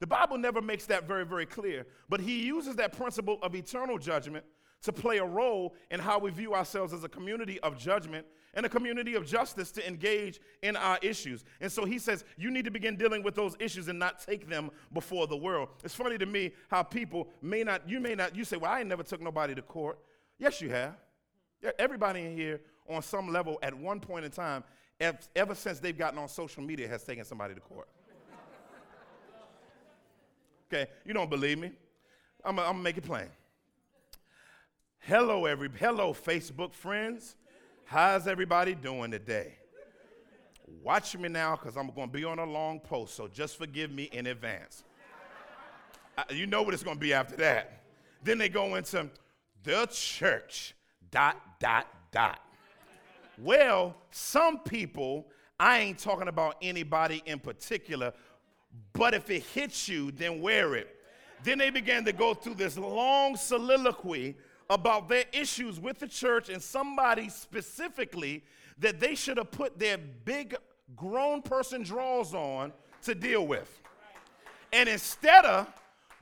The 0.00 0.06
Bible 0.06 0.38
never 0.38 0.62
makes 0.62 0.86
that 0.86 1.08
very, 1.08 1.26
very 1.26 1.46
clear, 1.46 1.86
but 2.08 2.20
he 2.20 2.44
uses 2.44 2.76
that 2.76 2.92
principle 2.92 3.38
of 3.42 3.54
eternal 3.54 3.98
judgment 3.98 4.44
to 4.82 4.92
play 4.92 5.18
a 5.18 5.24
role 5.24 5.74
in 5.90 5.98
how 5.98 6.20
we 6.20 6.30
view 6.30 6.54
ourselves 6.54 6.92
as 6.92 7.02
a 7.02 7.08
community 7.08 7.58
of 7.60 7.76
judgment 7.76 8.24
and 8.54 8.64
a 8.64 8.68
community 8.68 9.14
of 9.14 9.26
justice 9.26 9.72
to 9.72 9.86
engage 9.86 10.40
in 10.62 10.76
our 10.76 10.98
issues. 11.02 11.44
And 11.60 11.70
so 11.70 11.84
he 11.84 11.98
says, 11.98 12.24
you 12.36 12.50
need 12.50 12.64
to 12.64 12.70
begin 12.70 12.96
dealing 12.96 13.24
with 13.24 13.34
those 13.34 13.56
issues 13.58 13.88
and 13.88 13.98
not 13.98 14.20
take 14.20 14.48
them 14.48 14.70
before 14.92 15.26
the 15.26 15.36
world. 15.36 15.68
It's 15.82 15.96
funny 15.96 16.16
to 16.18 16.26
me 16.26 16.52
how 16.70 16.84
people 16.84 17.28
may 17.42 17.64
not, 17.64 17.88
you 17.88 17.98
may 17.98 18.14
not, 18.14 18.36
you 18.36 18.44
say, 18.44 18.56
well, 18.56 18.70
I 18.70 18.80
ain't 18.80 18.88
never 18.88 19.02
took 19.02 19.20
nobody 19.20 19.54
to 19.54 19.62
court. 19.62 19.98
Yes, 20.38 20.60
you 20.60 20.70
have. 20.70 20.94
Everybody 21.78 22.24
in 22.24 22.36
here, 22.36 22.60
on 22.88 23.02
some 23.02 23.32
level, 23.32 23.58
at 23.62 23.74
one 23.74 23.98
point 23.98 24.24
in 24.24 24.30
time, 24.30 24.62
ever 25.34 25.54
since 25.54 25.80
they've 25.80 25.98
gotten 25.98 26.18
on 26.18 26.28
social 26.28 26.62
media, 26.62 26.86
has 26.86 27.02
taken 27.02 27.24
somebody 27.24 27.54
to 27.54 27.60
court. 27.60 27.88
Okay, 30.70 30.90
you 31.06 31.14
don't 31.14 31.30
believe 31.30 31.58
me? 31.58 31.72
I'm 32.44 32.56
gonna 32.56 32.76
make 32.76 32.98
it 32.98 33.04
plain. 33.04 33.28
Hello, 34.98 35.46
every 35.46 35.70
hello, 35.78 36.12
Facebook 36.12 36.74
friends. 36.74 37.36
How's 37.86 38.28
everybody 38.28 38.74
doing 38.74 39.10
today? 39.10 39.54
Watch 40.82 41.16
me 41.16 41.30
now, 41.30 41.56
because 41.56 41.78
I'm 41.78 41.90
gonna 41.96 42.12
be 42.12 42.22
on 42.24 42.38
a 42.38 42.44
long 42.44 42.80
post, 42.80 43.14
so 43.14 43.28
just 43.28 43.56
forgive 43.56 43.90
me 43.90 44.10
in 44.12 44.26
advance. 44.26 44.84
I, 46.18 46.24
you 46.34 46.46
know 46.46 46.60
what 46.60 46.74
it's 46.74 46.82
gonna 46.82 47.00
be 47.00 47.14
after 47.14 47.36
that. 47.36 47.84
Then 48.22 48.36
they 48.36 48.50
go 48.50 48.74
into 48.74 49.08
the 49.62 49.86
church, 49.90 50.74
dot, 51.10 51.40
dot, 51.60 51.86
dot. 52.12 52.40
Well, 53.38 53.96
some 54.10 54.58
people, 54.58 55.28
I 55.58 55.78
ain't 55.78 55.98
talking 55.98 56.28
about 56.28 56.56
anybody 56.60 57.22
in 57.24 57.38
particular, 57.38 58.12
but 58.92 59.14
if 59.14 59.30
it 59.30 59.42
hits 59.42 59.88
you, 59.88 60.10
then 60.10 60.40
wear 60.40 60.74
it. 60.74 60.94
Then 61.44 61.58
they 61.58 61.70
began 61.70 62.04
to 62.04 62.12
go 62.12 62.34
through 62.34 62.54
this 62.54 62.76
long 62.76 63.36
soliloquy 63.36 64.36
about 64.70 65.08
their 65.08 65.24
issues 65.32 65.78
with 65.80 65.98
the 65.98 66.06
church 66.06 66.48
and 66.48 66.62
somebody 66.62 67.28
specifically 67.28 68.42
that 68.78 69.00
they 69.00 69.14
should 69.14 69.38
have 69.38 69.50
put 69.50 69.78
their 69.78 69.98
big 69.98 70.56
grown 70.96 71.42
person 71.42 71.82
drawers 71.82 72.34
on 72.34 72.72
to 73.02 73.14
deal 73.14 73.46
with. 73.46 73.80
And 74.72 74.88
instead 74.88 75.44
of 75.44 75.72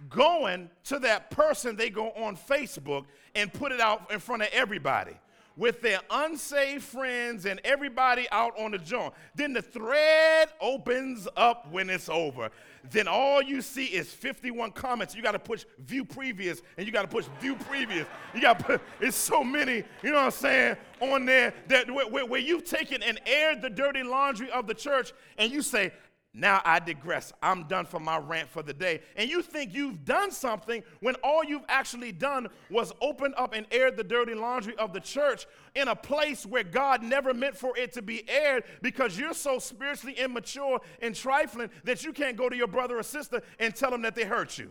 going 0.08 0.70
to 0.84 0.98
that 1.00 1.30
person, 1.30 1.76
they 1.76 1.90
go 1.90 2.10
on 2.10 2.36
Facebook 2.36 3.06
and 3.34 3.52
put 3.52 3.72
it 3.72 3.80
out 3.80 4.10
in 4.12 4.20
front 4.20 4.42
of 4.42 4.48
everybody 4.52 5.16
with 5.56 5.80
their 5.80 6.00
unsaved 6.10 6.84
friends 6.84 7.46
and 7.46 7.60
everybody 7.64 8.26
out 8.30 8.58
on 8.58 8.72
the 8.72 8.78
joint. 8.78 9.14
Then 9.34 9.52
the 9.52 9.62
thread 9.62 10.48
opens 10.60 11.26
up 11.36 11.70
when 11.72 11.88
it's 11.88 12.08
over. 12.08 12.50
Then 12.90 13.08
all 13.08 13.42
you 13.42 13.62
see 13.62 13.86
is 13.86 14.08
51 14.08 14.72
comments. 14.72 15.14
You 15.14 15.22
got 15.22 15.32
to 15.32 15.38
push 15.38 15.64
view 15.86 16.04
previous 16.04 16.60
and 16.76 16.86
you 16.86 16.92
got 16.92 17.02
to 17.02 17.08
push 17.08 17.26
view 17.40 17.56
previous. 17.56 18.06
You 18.34 18.40
got 18.40 18.64
to 18.66 18.80
it's 19.00 19.16
so 19.16 19.42
many, 19.42 19.82
you 20.02 20.10
know 20.10 20.18
what 20.18 20.24
I'm 20.24 20.30
saying, 20.30 20.76
on 21.00 21.24
there 21.24 21.52
that 21.68 21.90
where, 21.90 22.08
where, 22.08 22.26
where 22.26 22.40
you've 22.40 22.64
taken 22.64 23.02
and 23.02 23.20
aired 23.26 23.62
the 23.62 23.70
dirty 23.70 24.02
laundry 24.02 24.50
of 24.50 24.66
the 24.66 24.74
church 24.74 25.12
and 25.38 25.50
you 25.50 25.62
say, 25.62 25.92
now 26.38 26.60
I 26.66 26.80
digress. 26.80 27.32
I'm 27.42 27.64
done 27.64 27.86
for 27.86 27.98
my 27.98 28.18
rant 28.18 28.50
for 28.50 28.62
the 28.62 28.74
day. 28.74 29.00
And 29.16 29.30
you 29.30 29.40
think 29.40 29.72
you've 29.72 30.04
done 30.04 30.30
something 30.30 30.82
when 31.00 31.14
all 31.24 31.42
you've 31.42 31.64
actually 31.66 32.12
done 32.12 32.48
was 32.70 32.92
open 33.00 33.32
up 33.38 33.54
and 33.54 33.66
aired 33.70 33.96
the 33.96 34.04
dirty 34.04 34.34
laundry 34.34 34.76
of 34.76 34.92
the 34.92 35.00
church 35.00 35.46
in 35.74 35.88
a 35.88 35.96
place 35.96 36.44
where 36.44 36.62
God 36.62 37.02
never 37.02 37.32
meant 37.32 37.56
for 37.56 37.74
it 37.78 37.94
to 37.94 38.02
be 38.02 38.22
aired 38.28 38.64
because 38.82 39.18
you're 39.18 39.32
so 39.32 39.58
spiritually 39.58 40.14
immature 40.18 40.78
and 41.00 41.14
trifling 41.14 41.70
that 41.84 42.04
you 42.04 42.12
can't 42.12 42.36
go 42.36 42.50
to 42.50 42.56
your 42.56 42.68
brother 42.68 42.98
or 42.98 43.02
sister 43.02 43.40
and 43.58 43.74
tell 43.74 43.90
them 43.90 44.02
that 44.02 44.14
they 44.14 44.24
hurt 44.24 44.58
you. 44.58 44.70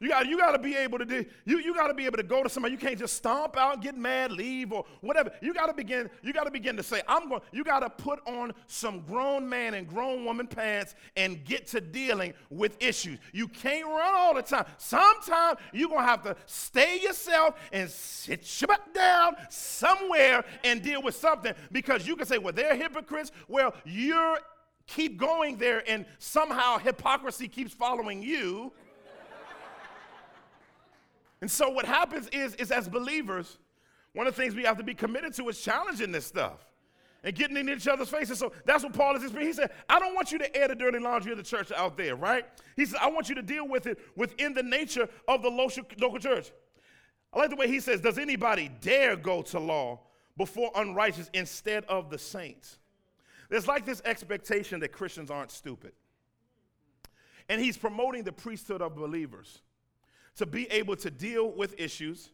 You 0.00 0.08
got, 0.08 0.26
you 0.26 0.38
got 0.38 0.52
to 0.52 0.58
be 0.58 0.74
able 0.76 0.98
to 0.98 1.04
do, 1.04 1.26
you, 1.44 1.58
you 1.58 1.74
got 1.74 1.88
to 1.88 1.94
be 1.94 2.06
able 2.06 2.16
to 2.16 2.22
go 2.22 2.42
to 2.42 2.48
somebody. 2.48 2.72
You 2.72 2.78
can't 2.78 2.98
just 2.98 3.14
stomp 3.14 3.58
out, 3.58 3.82
get 3.82 3.98
mad, 3.98 4.32
leave, 4.32 4.72
or 4.72 4.86
whatever. 5.02 5.30
You 5.42 5.52
got 5.52 5.66
to 5.66 5.74
begin, 5.74 6.08
you 6.22 6.32
got 6.32 6.44
to 6.44 6.50
begin 6.50 6.74
to 6.78 6.82
say, 6.82 7.02
I'm 7.06 7.28
going, 7.28 7.42
you 7.52 7.62
got 7.64 7.80
to 7.80 7.90
put 7.90 8.26
on 8.26 8.52
some 8.66 9.00
grown 9.00 9.46
man 9.46 9.74
and 9.74 9.86
grown 9.86 10.24
woman 10.24 10.46
pants 10.46 10.94
and 11.16 11.44
get 11.44 11.66
to 11.68 11.82
dealing 11.82 12.32
with 12.48 12.82
issues. 12.82 13.18
You 13.34 13.46
can't 13.46 13.86
run 13.86 14.14
all 14.14 14.34
the 14.34 14.42
time. 14.42 14.64
Sometimes 14.78 15.58
you're 15.74 15.90
going 15.90 16.00
to 16.00 16.06
have 16.06 16.22
to 16.22 16.36
stay 16.46 17.00
yourself 17.00 17.56
and 17.70 17.90
sit 17.90 18.58
your 18.58 18.68
butt 18.68 18.94
down 18.94 19.34
somewhere 19.50 20.46
and 20.64 20.80
deal 20.80 21.02
with 21.02 21.14
something 21.14 21.52
because 21.72 22.06
you 22.06 22.16
can 22.16 22.26
say, 22.26 22.38
well, 22.38 22.54
they're 22.54 22.74
hypocrites. 22.74 23.32
Well, 23.48 23.74
you're 23.84 24.38
keep 24.86 25.18
going 25.18 25.56
there 25.56 25.84
and 25.88 26.04
somehow 26.18 26.78
hypocrisy 26.78 27.48
keeps 27.48 27.72
following 27.72 28.22
you 28.22 28.72
and 31.40 31.50
so 31.50 31.70
what 31.70 31.86
happens 31.86 32.28
is, 32.28 32.54
is 32.56 32.70
as 32.70 32.88
believers, 32.88 33.58
one 34.12 34.26
of 34.26 34.36
the 34.36 34.42
things 34.42 34.54
we 34.54 34.64
have 34.64 34.76
to 34.78 34.84
be 34.84 34.94
committed 34.94 35.34
to 35.34 35.48
is 35.48 35.60
challenging 35.60 36.12
this 36.12 36.26
stuff 36.26 36.64
and 37.22 37.34
getting 37.34 37.56
in 37.56 37.68
each 37.68 37.86
other's 37.86 38.08
faces. 38.08 38.38
So 38.38 38.52
that's 38.64 38.82
what 38.82 38.92
Paul 38.92 39.16
is 39.16 39.22
experiencing. 39.22 39.62
He 39.62 39.68
said, 39.68 39.76
I 39.88 39.98
don't 39.98 40.14
want 40.14 40.32
you 40.32 40.38
to 40.38 40.56
air 40.56 40.68
the 40.68 40.74
dirty 40.74 40.98
laundry 40.98 41.32
of 41.32 41.38
the 41.38 41.44
church 41.44 41.70
out 41.72 41.96
there, 41.96 42.16
right? 42.16 42.44
He 42.76 42.84
said, 42.86 42.98
I 43.00 43.10
want 43.10 43.28
you 43.28 43.34
to 43.36 43.42
deal 43.42 43.66
with 43.68 43.86
it 43.86 43.98
within 44.16 44.54
the 44.54 44.62
nature 44.62 45.08
of 45.28 45.42
the 45.42 45.48
local, 45.48 45.84
local 45.98 46.18
church. 46.18 46.50
I 47.32 47.38
like 47.38 47.50
the 47.50 47.56
way 47.56 47.68
he 47.68 47.80
says, 47.80 48.00
Does 48.00 48.18
anybody 48.18 48.70
dare 48.80 49.16
go 49.16 49.42
to 49.42 49.60
law 49.60 50.00
before 50.36 50.70
unrighteous 50.74 51.30
instead 51.32 51.84
of 51.84 52.10
the 52.10 52.18
saints? 52.18 52.78
There's 53.48 53.68
like 53.68 53.84
this 53.86 54.02
expectation 54.04 54.80
that 54.80 54.92
Christians 54.92 55.30
aren't 55.30 55.50
stupid. 55.50 55.92
And 57.48 57.60
he's 57.60 57.76
promoting 57.76 58.24
the 58.24 58.32
priesthood 58.32 58.80
of 58.80 58.94
believers 58.94 59.60
to 60.40 60.46
be 60.46 60.66
able 60.72 60.96
to 60.96 61.10
deal 61.10 61.50
with 61.50 61.78
issues 61.78 62.30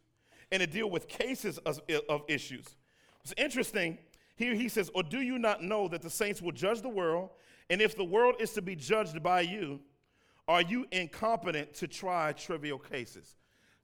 and 0.53 0.61
to 0.61 0.67
deal 0.69 0.89
with 0.89 1.09
cases 1.09 1.59
of, 1.59 1.81
of 2.09 2.23
issues. 2.29 2.77
It's 3.25 3.35
interesting. 3.37 3.99
Here 4.37 4.55
he 4.55 4.69
says, 4.69 4.93
Or 4.95 5.03
do 5.03 5.21
you 5.21 5.41
not 5.41 5.65
know 5.65 5.89
that 5.89 6.03
the 6.03 6.11
saints 6.11 6.41
will 6.41 6.53
judge 6.53 6.83
the 6.83 6.89
world? 6.89 7.31
And 7.69 7.83
if 7.83 7.97
the 7.97 8.05
world 8.05 8.37
is 8.39 8.53
to 8.53 8.63
be 8.63 8.77
judged 8.77 9.21
by 9.25 9.41
you, 9.41 9.81
are 10.47 10.63
you 10.63 10.87
incompetent 10.93 11.75
to 11.75 11.89
try 11.89 12.31
trivial 12.31 12.79
cases? 12.79 13.35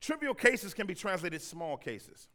Trivial 0.01 0.35
cases 0.35 0.73
can 0.73 0.87
be 0.87 0.95
translated 0.95 1.43
small 1.43 1.77
cases. 1.77 2.29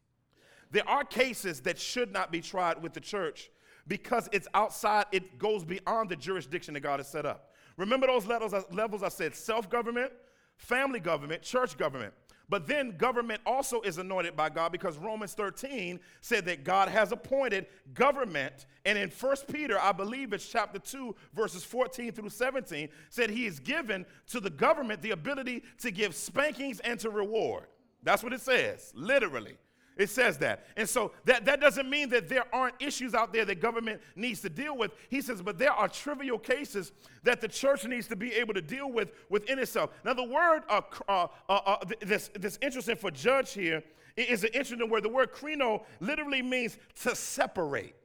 There 0.72 0.88
are 0.90 1.06
cases 1.06 1.62
that 1.62 1.80
should 1.80 2.12
not 2.12 2.34
be 2.34 2.42
tried 2.42 2.84
with 2.84 2.92
the 2.92 3.00
church 3.00 3.50
because 3.88 4.28
it's 4.34 4.50
outside, 4.54 5.06
it 5.14 5.40
goes 5.40 5.64
beyond 5.64 6.10
the 6.10 6.18
jurisdiction 6.18 6.74
that 6.74 6.82
God 6.82 7.00
has 7.00 7.08
set 7.08 7.26
up. 7.26 7.54
Remember 7.78 8.08
those 8.08 8.26
levels, 8.26 8.54
levels 8.74 9.04
I 9.04 9.08
said 9.08 9.34
self 9.34 9.70
government, 9.70 10.12
family 10.58 11.00
government, 11.00 11.42
church 11.42 11.78
government. 11.78 12.14
But 12.50 12.66
then 12.66 12.96
government 12.96 13.42
also 13.46 13.82
is 13.82 13.98
anointed 13.98 14.38
by 14.38 14.50
God 14.50 14.72
because 14.72 14.98
Romans 14.98 15.34
13 15.34 16.00
said 16.22 16.46
that 16.46 16.64
God 16.64 16.88
has 16.88 17.12
appointed 17.12 17.66
government. 17.94 18.68
And 18.86 18.98
in 18.98 19.10
1 19.10 19.36
Peter, 19.52 19.78
I 19.80 19.92
believe 19.92 20.32
it's 20.32 20.48
chapter 20.48 20.80
2, 20.80 21.14
verses 21.34 21.66
14 21.66 22.14
through 22.14 22.30
17, 22.30 22.88
said 23.10 23.30
he 23.30 23.46
is 23.46 23.60
given 23.60 24.06
to 24.28 24.40
the 24.40 24.50
government 24.50 25.02
the 25.02 25.12
ability 25.12 25.64
to 25.80 25.92
give 25.92 26.16
spankings 26.16 26.80
and 26.80 26.98
to 27.02 27.10
reward. 27.10 27.66
That's 28.04 28.24
what 28.24 28.32
it 28.32 28.42
says, 28.42 28.94
literally. 28.96 29.58
It 29.98 30.10
says 30.10 30.38
that. 30.40 30.66
And 30.78 30.88
so 30.88 31.12
that, 31.26 31.46
that 31.46 31.60
doesn't 31.60 31.90
mean 31.90 32.10
that 32.10 32.30
there 32.30 32.46
aren't 32.54 32.76
issues 32.80 33.16
out 33.16 33.34
there 33.34 33.46
that 33.46 33.60
government 33.60 34.02
needs 34.16 34.42
to 34.42 34.50
deal 34.50 34.78
with. 34.78 34.92
He 35.10 35.22
says, 35.22 35.42
but 35.42 35.58
there 35.58 35.72
are 35.72 35.88
trivial 35.88 36.38
cases 36.38 36.92
that 37.24 37.42
the 37.42 37.48
church 37.48 37.84
needs 37.86 38.08
to 38.08 38.16
be 38.16 38.34
able 38.34 38.54
to 38.54 38.62
deal 38.62 38.92
with 38.92 39.12
within 39.30 39.58
itself. 39.60 39.90
Now, 40.06 40.14
the 40.14 40.24
word 40.24 40.62
uh, 40.70 40.82
uh, 41.08 41.28
uh, 41.50 41.54
uh 41.54 41.78
this, 42.02 42.30
this 42.36 42.60
interesting 42.62 42.96
for 42.96 43.10
judge 43.10 43.54
here 43.54 43.84
is 44.16 44.44
an 44.44 44.52
interesting 44.54 44.90
word. 44.90 45.04
The 45.04 45.10
word 45.10 45.34
krino 45.34 45.84
literally 46.00 46.44
means 46.44 46.78
to 47.02 47.16
separate, 47.16 47.96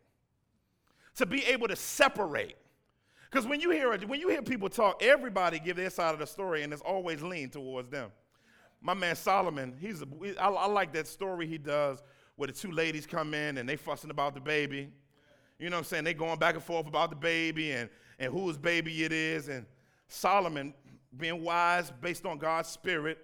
to 1.17 1.27
be 1.27 1.45
able 1.45 1.69
to 1.69 1.77
separate. 1.77 2.57
Because 3.31 3.47
when 3.47 3.61
you 3.61 3.71
hear 3.71 3.97
when 4.07 4.21
you 4.21 4.29
hear 4.29 4.43
people 4.43 4.69
talk, 4.69 5.03
everybody 5.03 5.59
give 5.59 5.77
their 5.77 5.89
side 5.89 6.13
of 6.13 6.19
the 6.19 6.27
story, 6.27 6.63
and 6.63 6.73
it's 6.73 6.83
always 6.83 7.23
lean 7.23 7.49
towards 7.49 7.89
them 7.89 8.11
my 8.83 8.95
man 8.95 9.15
Solomon, 9.15 9.75
he's 9.81 10.03
a, 10.03 10.07
I, 10.41 10.49
I 10.49 10.67
like 10.67 10.93
that 10.95 11.07
story 11.07 11.47
he 11.47 11.57
does 11.57 12.03
where 12.37 12.49
the 12.49 12.53
two 12.53 12.73
ladies 12.73 13.07
come 13.07 13.33
in 13.33 13.59
and 13.59 13.69
they 13.69 13.77
fussing 13.77 14.11
about 14.11 14.35
the 14.35 14.41
baby. 14.41 14.89
You 15.59 15.71
know 15.71 15.77
what 15.77 15.81
I'm 15.81 15.85
saying? 15.85 16.05
They 16.05 16.15
going 16.15 16.39
back 16.39 16.57
and 16.57 16.65
forth 16.65 16.89
about 16.89 17.11
the 17.11 17.17
baby 17.17 17.71
and, 17.73 17.89
and 18.19 18.33
whose 18.33 18.59
baby 18.59 19.05
it 19.05 19.13
is. 19.13 19.49
And 19.49 19.65
Solomon, 20.09 20.75
being 21.17 21.45
wise 21.45 21.93
based 22.01 22.27
on 22.27 22.39
God's 22.39 22.69
spirit, 22.69 23.19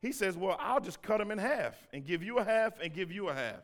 he 0.00 0.12
says, 0.12 0.36
Well, 0.36 0.56
I'll 0.60 0.80
just 0.80 1.02
cut 1.02 1.18
them 1.18 1.32
in 1.32 1.38
half 1.38 1.74
and 1.92 2.04
give 2.04 2.22
you 2.22 2.38
a 2.38 2.44
half 2.44 2.78
and 2.80 2.92
give 2.94 3.10
you 3.10 3.28
a 3.28 3.34
half. 3.34 3.62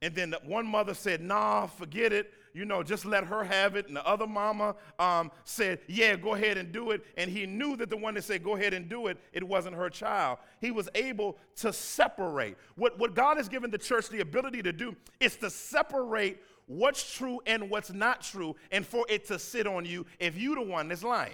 And 0.00 0.14
then 0.14 0.30
the 0.30 0.40
one 0.44 0.66
mother 0.66 0.94
said, 0.94 1.20
Nah, 1.20 1.66
forget 1.66 2.12
it 2.12 2.32
you 2.54 2.64
know, 2.64 2.82
just 2.82 3.04
let 3.04 3.24
her 3.24 3.44
have 3.44 3.76
it. 3.76 3.86
And 3.88 3.96
the 3.96 4.06
other 4.06 4.26
mama 4.26 4.74
um, 4.98 5.30
said, 5.44 5.80
yeah, 5.86 6.16
go 6.16 6.34
ahead 6.34 6.58
and 6.58 6.72
do 6.72 6.90
it. 6.90 7.04
And 7.16 7.30
he 7.30 7.46
knew 7.46 7.76
that 7.76 7.90
the 7.90 7.96
one 7.96 8.14
that 8.14 8.24
said, 8.24 8.44
go 8.44 8.56
ahead 8.56 8.74
and 8.74 8.88
do 8.88 9.06
it, 9.06 9.18
it 9.32 9.42
wasn't 9.42 9.76
her 9.76 9.88
child. 9.88 10.38
He 10.60 10.70
was 10.70 10.88
able 10.94 11.38
to 11.56 11.72
separate. 11.72 12.56
What, 12.76 12.98
what 12.98 13.14
God 13.14 13.36
has 13.36 13.48
given 13.48 13.70
the 13.70 13.78
church 13.78 14.08
the 14.08 14.20
ability 14.20 14.62
to 14.62 14.72
do 14.72 14.94
is 15.20 15.36
to 15.36 15.50
separate 15.50 16.42
what's 16.66 17.16
true 17.16 17.40
and 17.46 17.68
what's 17.70 17.92
not 17.92 18.22
true 18.22 18.56
and 18.70 18.86
for 18.86 19.04
it 19.08 19.26
to 19.26 19.38
sit 19.38 19.66
on 19.66 19.84
you 19.84 20.06
if 20.18 20.36
you're 20.36 20.56
the 20.56 20.62
one 20.62 20.88
that's 20.88 21.02
lying. 21.02 21.32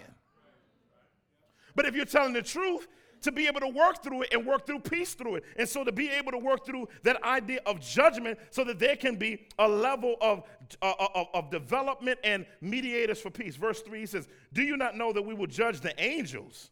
But 1.74 1.86
if 1.86 1.94
you're 1.94 2.04
telling 2.04 2.32
the 2.32 2.42
truth, 2.42 2.88
to 3.22 3.32
be 3.32 3.46
able 3.46 3.60
to 3.60 3.68
work 3.68 4.02
through 4.02 4.22
it 4.22 4.28
and 4.32 4.46
work 4.46 4.66
through 4.66 4.80
peace 4.80 5.14
through 5.14 5.36
it. 5.36 5.44
And 5.56 5.68
so 5.68 5.84
to 5.84 5.92
be 5.92 6.08
able 6.10 6.32
to 6.32 6.38
work 6.38 6.64
through 6.64 6.88
that 7.02 7.22
idea 7.22 7.60
of 7.66 7.80
judgment 7.80 8.38
so 8.50 8.64
that 8.64 8.78
there 8.78 8.96
can 8.96 9.16
be 9.16 9.46
a 9.58 9.68
level 9.68 10.16
of, 10.20 10.42
uh, 10.82 10.92
uh 10.98 11.08
of, 11.14 11.26
of, 11.34 11.50
development 11.50 12.18
and 12.24 12.46
mediators 12.60 13.20
for 13.20 13.30
peace. 13.30 13.56
Verse 13.56 13.80
3 13.82 14.06
says, 14.06 14.28
Do 14.52 14.62
you 14.62 14.76
not 14.76 14.96
know 14.96 15.12
that 15.12 15.22
we 15.22 15.34
will 15.34 15.46
judge 15.46 15.80
the 15.80 15.98
angels? 16.02 16.70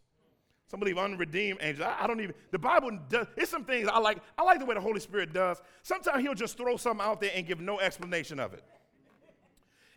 Some 0.68 0.80
believe 0.80 0.98
unredeemed 0.98 1.59
angels. 1.62 1.87
I, 1.87 2.04
I 2.04 2.06
don't 2.06 2.20
even, 2.20 2.35
the 2.50 2.59
Bible 2.59 2.98
does, 3.09 3.26
it's 3.37 3.50
some 3.50 3.64
things 3.64 3.88
I 3.88 3.98
like. 3.98 4.18
I 4.37 4.42
like 4.42 4.59
the 4.59 4.64
way 4.64 4.74
the 4.74 4.80
Holy 4.80 5.00
Spirit 5.00 5.32
does. 5.32 5.61
Sometimes 5.82 6.22
he'll 6.22 6.35
just 6.35 6.56
throw 6.56 6.76
something 6.76 7.04
out 7.04 7.20
there 7.20 7.30
and 7.35 7.46
give 7.46 7.61
no 7.61 7.78
explanation 7.80 8.40
of 8.40 8.52
it. 8.52 8.62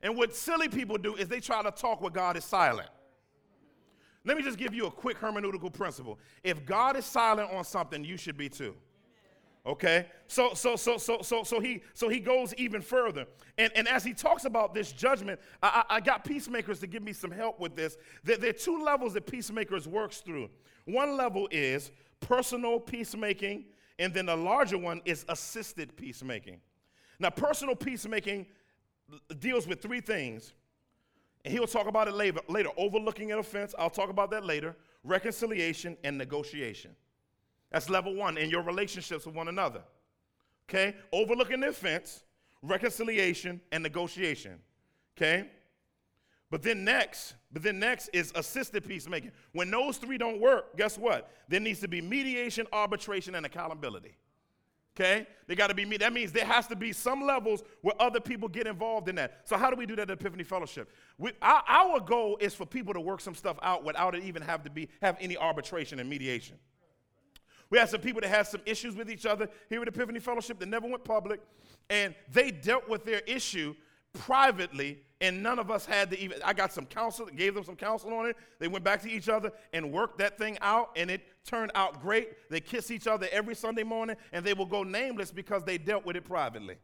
And 0.01 0.15
what 0.15 0.35
silly 0.35 0.69
people 0.69 0.97
do 0.97 1.15
is 1.15 1.27
they 1.27 1.39
try 1.39 1.61
to 1.61 1.71
talk 1.71 2.01
where 2.01 2.11
God 2.11 2.37
is 2.37 2.45
silent. 2.45 2.89
Let 4.25 4.37
me 4.37 4.43
just 4.43 4.57
give 4.57 4.73
you 4.73 4.85
a 4.85 4.91
quick 4.91 5.19
hermeneutical 5.19 5.71
principle. 5.71 6.19
If 6.43 6.65
God 6.65 6.95
is 6.95 7.05
silent 7.05 7.51
on 7.51 7.63
something, 7.63 8.03
you 8.03 8.17
should 8.17 8.37
be 8.37 8.49
too. 8.49 8.75
Okay? 9.65 10.07
So 10.27 10.53
so 10.53 10.75
so 10.75 10.97
so 10.97 11.21
so 11.21 11.43
so 11.43 11.59
he 11.59 11.81
so 11.93 12.09
he 12.09 12.19
goes 12.19 12.53
even 12.55 12.81
further. 12.81 13.25
And 13.57 13.71
and 13.75 13.87
as 13.87 14.03
he 14.03 14.13
talks 14.13 14.45
about 14.45 14.73
this 14.73 14.91
judgment, 14.91 15.39
I, 15.61 15.83
I 15.89 15.99
got 15.99 16.23
peacemakers 16.23 16.79
to 16.79 16.87
give 16.87 17.03
me 17.03 17.13
some 17.13 17.31
help 17.31 17.59
with 17.59 17.75
this. 17.75 17.97
There, 18.23 18.37
there 18.37 18.49
are 18.49 18.53
two 18.53 18.83
levels 18.83 19.13
that 19.13 19.25
peacemakers 19.27 19.87
works 19.87 20.17
through. 20.17 20.49
One 20.85 21.17
level 21.17 21.47
is 21.51 21.91
personal 22.19 22.79
peacemaking, 22.79 23.65
and 23.99 24.13
then 24.13 24.25
the 24.25 24.35
larger 24.35 24.77
one 24.77 25.01
is 25.05 25.25
assisted 25.29 25.95
peacemaking. 25.95 26.61
Now, 27.19 27.29
personal 27.29 27.75
peacemaking 27.75 28.47
deals 29.39 29.67
with 29.67 29.81
three 29.81 30.01
things 30.01 30.53
and 31.45 31.53
he'll 31.53 31.67
talk 31.67 31.87
about 31.87 32.07
it 32.07 32.13
later, 32.13 32.39
later. 32.47 32.69
Overlooking 32.77 33.31
an 33.31 33.39
offense, 33.39 33.73
I'll 33.77 33.89
talk 33.89 34.09
about 34.09 34.31
that 34.31 34.45
later. 34.45 34.75
Reconciliation 35.03 35.97
and 36.03 36.17
negotiation. 36.17 36.91
That's 37.71 37.89
level 37.89 38.15
one 38.15 38.37
in 38.37 38.49
your 38.49 38.61
relationships 38.61 39.25
with 39.25 39.35
one 39.35 39.47
another. 39.47 39.81
Okay? 40.69 40.95
Overlooking 41.13 41.61
the 41.61 41.69
offense, 41.69 42.23
reconciliation, 42.61 43.61
and 43.71 43.83
negotiation. 43.83 44.59
Okay? 45.17 45.47
But 46.51 46.63
then 46.63 46.83
next, 46.83 47.35
but 47.51 47.61
then 47.61 47.79
next 47.79 48.09
is 48.09 48.31
assisted 48.35 48.85
peacemaking. 48.87 49.31
When 49.53 49.69
those 49.69 49.97
three 49.97 50.17
don't 50.17 50.41
work, 50.41 50.75
guess 50.75 50.97
what? 50.97 51.31
There 51.47 51.59
needs 51.59 51.79
to 51.81 51.87
be 51.87 52.01
mediation, 52.01 52.65
arbitration, 52.73 53.35
and 53.35 53.45
accountability 53.45 54.17
okay? 54.99 55.27
They 55.47 55.55
got 55.55 55.67
to 55.67 55.73
be 55.73 55.85
me. 55.85 55.97
That 55.97 56.13
means 56.13 56.31
there 56.31 56.45
has 56.45 56.67
to 56.67 56.75
be 56.75 56.91
some 56.91 57.25
levels 57.25 57.63
where 57.81 57.95
other 57.99 58.19
people 58.19 58.47
get 58.47 58.67
involved 58.67 59.09
in 59.09 59.15
that. 59.15 59.41
So 59.45 59.57
how 59.57 59.69
do 59.69 59.75
we 59.75 59.85
do 59.85 59.95
that 59.95 60.09
at 60.09 60.19
Epiphany 60.19 60.43
Fellowship? 60.43 60.91
We, 61.17 61.31
our, 61.41 61.63
our 61.67 61.99
goal 61.99 62.37
is 62.39 62.53
for 62.53 62.65
people 62.65 62.93
to 62.93 63.01
work 63.01 63.21
some 63.21 63.35
stuff 63.35 63.57
out 63.61 63.83
without 63.83 64.15
it 64.15 64.23
even 64.23 64.41
have 64.41 64.63
to 64.63 64.69
be 64.69 64.89
have 65.01 65.17
any 65.19 65.37
arbitration 65.37 65.99
and 65.99 66.09
mediation. 66.09 66.57
We 67.69 67.77
had 67.77 67.89
some 67.89 68.01
people 68.01 68.21
that 68.21 68.29
had 68.29 68.47
some 68.47 68.61
issues 68.65 68.95
with 68.95 69.11
each 69.11 69.25
other 69.25 69.47
here 69.69 69.81
at 69.81 69.87
Epiphany 69.87 70.19
Fellowship 70.19 70.59
that 70.59 70.67
never 70.67 70.87
went 70.87 71.03
public, 71.03 71.39
and 71.89 72.15
they 72.31 72.49
dealt 72.49 72.89
with 72.89 73.05
their 73.05 73.19
issue 73.27 73.75
privately, 74.13 74.99
and 75.21 75.43
none 75.43 75.59
of 75.59 75.69
us 75.69 75.85
had 75.85 76.09
to 76.09 76.19
even. 76.19 76.39
I 76.43 76.53
got 76.53 76.73
some 76.73 76.87
counsel, 76.87 77.27
gave 77.27 77.53
them 77.53 77.63
some 77.63 77.75
counsel 77.75 78.11
on 78.13 78.25
it. 78.25 78.37
They 78.57 78.67
went 78.67 78.83
back 78.83 79.03
to 79.03 79.09
each 79.09 79.29
other 79.29 79.51
and 79.71 79.91
worked 79.91 80.17
that 80.17 80.37
thing 80.37 80.57
out, 80.61 80.91
and 80.95 81.11
it 81.11 81.21
turned 81.49 81.71
out 81.75 82.01
great. 82.01 82.49
They 82.49 82.59
kiss 82.59 82.91
each 82.91 83.07
other 83.07 83.27
every 83.31 83.55
Sunday 83.55 83.83
morning, 83.83 84.15
and 84.31 84.45
they 84.45 84.53
will 84.53 84.65
go 84.65 84.83
nameless 84.83 85.31
because 85.31 85.63
they 85.63 85.77
dealt 85.77 86.05
with 86.05 86.15
it 86.15 86.25
privately. 86.25 86.75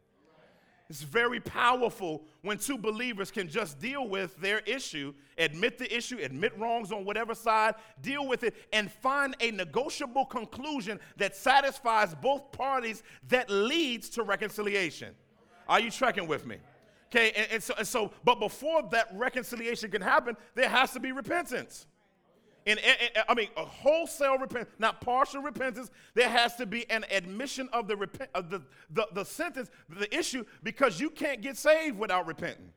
It's 0.88 1.02
very 1.02 1.40
powerful 1.40 2.22
when 2.42 2.58
two 2.58 2.78
believers 2.78 3.32
can 3.32 3.48
just 3.48 3.80
deal 3.80 4.08
with 4.08 4.36
their 4.36 4.60
issue, 4.60 5.14
admit 5.36 5.78
the 5.78 5.96
issue, 5.96 6.18
admit 6.22 6.56
wrongs 6.56 6.92
on 6.92 7.04
whatever 7.04 7.34
side, 7.34 7.74
deal 8.02 8.26
with 8.26 8.44
it, 8.44 8.54
and 8.72 8.90
find 8.90 9.34
a 9.40 9.50
negotiable 9.50 10.26
conclusion 10.26 11.00
that 11.16 11.34
satisfies 11.34 12.14
both 12.14 12.52
parties 12.52 13.02
that 13.28 13.50
leads 13.50 14.08
to 14.10 14.22
reconciliation. 14.22 15.12
Are 15.68 15.80
you 15.80 15.90
tracking 15.90 16.28
with 16.28 16.46
me? 16.46 16.58
Okay, 17.10 17.32
and, 17.36 17.48
and, 17.52 17.62
so, 17.62 17.74
and 17.78 17.86
so, 17.86 18.12
but 18.24 18.38
before 18.38 18.82
that 18.92 19.08
reconciliation 19.14 19.90
can 19.90 20.02
happen, 20.02 20.36
there 20.54 20.68
has 20.68 20.92
to 20.92 21.00
be 21.00 21.10
repentance. 21.10 21.86
I 22.66 23.34
mean, 23.34 23.48
a 23.56 23.64
wholesale 23.64 24.38
repentance, 24.38 24.74
not 24.78 25.00
partial 25.00 25.40
repentance. 25.40 25.90
There 26.14 26.28
has 26.28 26.56
to 26.56 26.66
be 26.66 26.88
an 26.90 27.04
admission 27.10 27.68
of 27.72 27.86
the, 27.86 27.96
repent, 27.96 28.30
of 28.34 28.50
the, 28.50 28.60
the, 28.90 29.06
the 29.12 29.24
sentence, 29.24 29.70
the 29.88 30.12
issue, 30.16 30.44
because 30.64 30.98
you 30.98 31.10
can't 31.10 31.40
get 31.40 31.56
saved 31.56 31.96
without 31.96 32.26
repenting. 32.26 32.72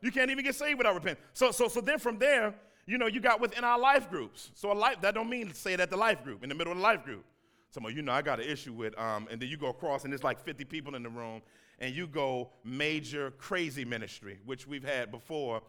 You 0.00 0.10
can't 0.10 0.30
even 0.30 0.44
get 0.44 0.54
saved 0.54 0.78
without 0.78 0.94
repenting. 0.94 1.22
So, 1.34 1.50
so, 1.50 1.68
so 1.68 1.80
then 1.80 1.98
from 1.98 2.18
there, 2.18 2.54
you 2.86 2.96
know, 2.96 3.06
you 3.06 3.20
got 3.20 3.40
within 3.40 3.62
our 3.62 3.78
life 3.78 4.08
groups. 4.10 4.50
So 4.54 4.72
a 4.72 4.74
life, 4.74 5.00
that 5.02 5.14
don't 5.14 5.28
mean 5.28 5.52
say 5.52 5.74
it 5.74 5.80
at 5.80 5.90
the 5.90 5.96
life 5.96 6.24
group, 6.24 6.42
in 6.42 6.48
the 6.48 6.54
middle 6.54 6.72
of 6.72 6.78
the 6.78 6.82
life 6.82 7.04
group. 7.04 7.24
Some 7.70 7.84
of 7.84 7.92
you 7.92 8.02
know 8.02 8.12
I 8.12 8.22
got 8.22 8.40
an 8.40 8.48
issue 8.48 8.72
with, 8.72 8.98
um, 8.98 9.26
and 9.30 9.40
then 9.40 9.48
you 9.48 9.56
go 9.56 9.66
across 9.66 10.04
and 10.04 10.12
there's 10.12 10.22
like 10.22 10.40
50 10.40 10.64
people 10.64 10.94
in 10.94 11.02
the 11.02 11.08
room, 11.08 11.42
and 11.78 11.94
you 11.94 12.06
go 12.06 12.50
major 12.62 13.32
crazy 13.32 13.84
ministry, 13.84 14.38
which 14.46 14.66
we've 14.66 14.84
had 14.84 15.10
before 15.10 15.60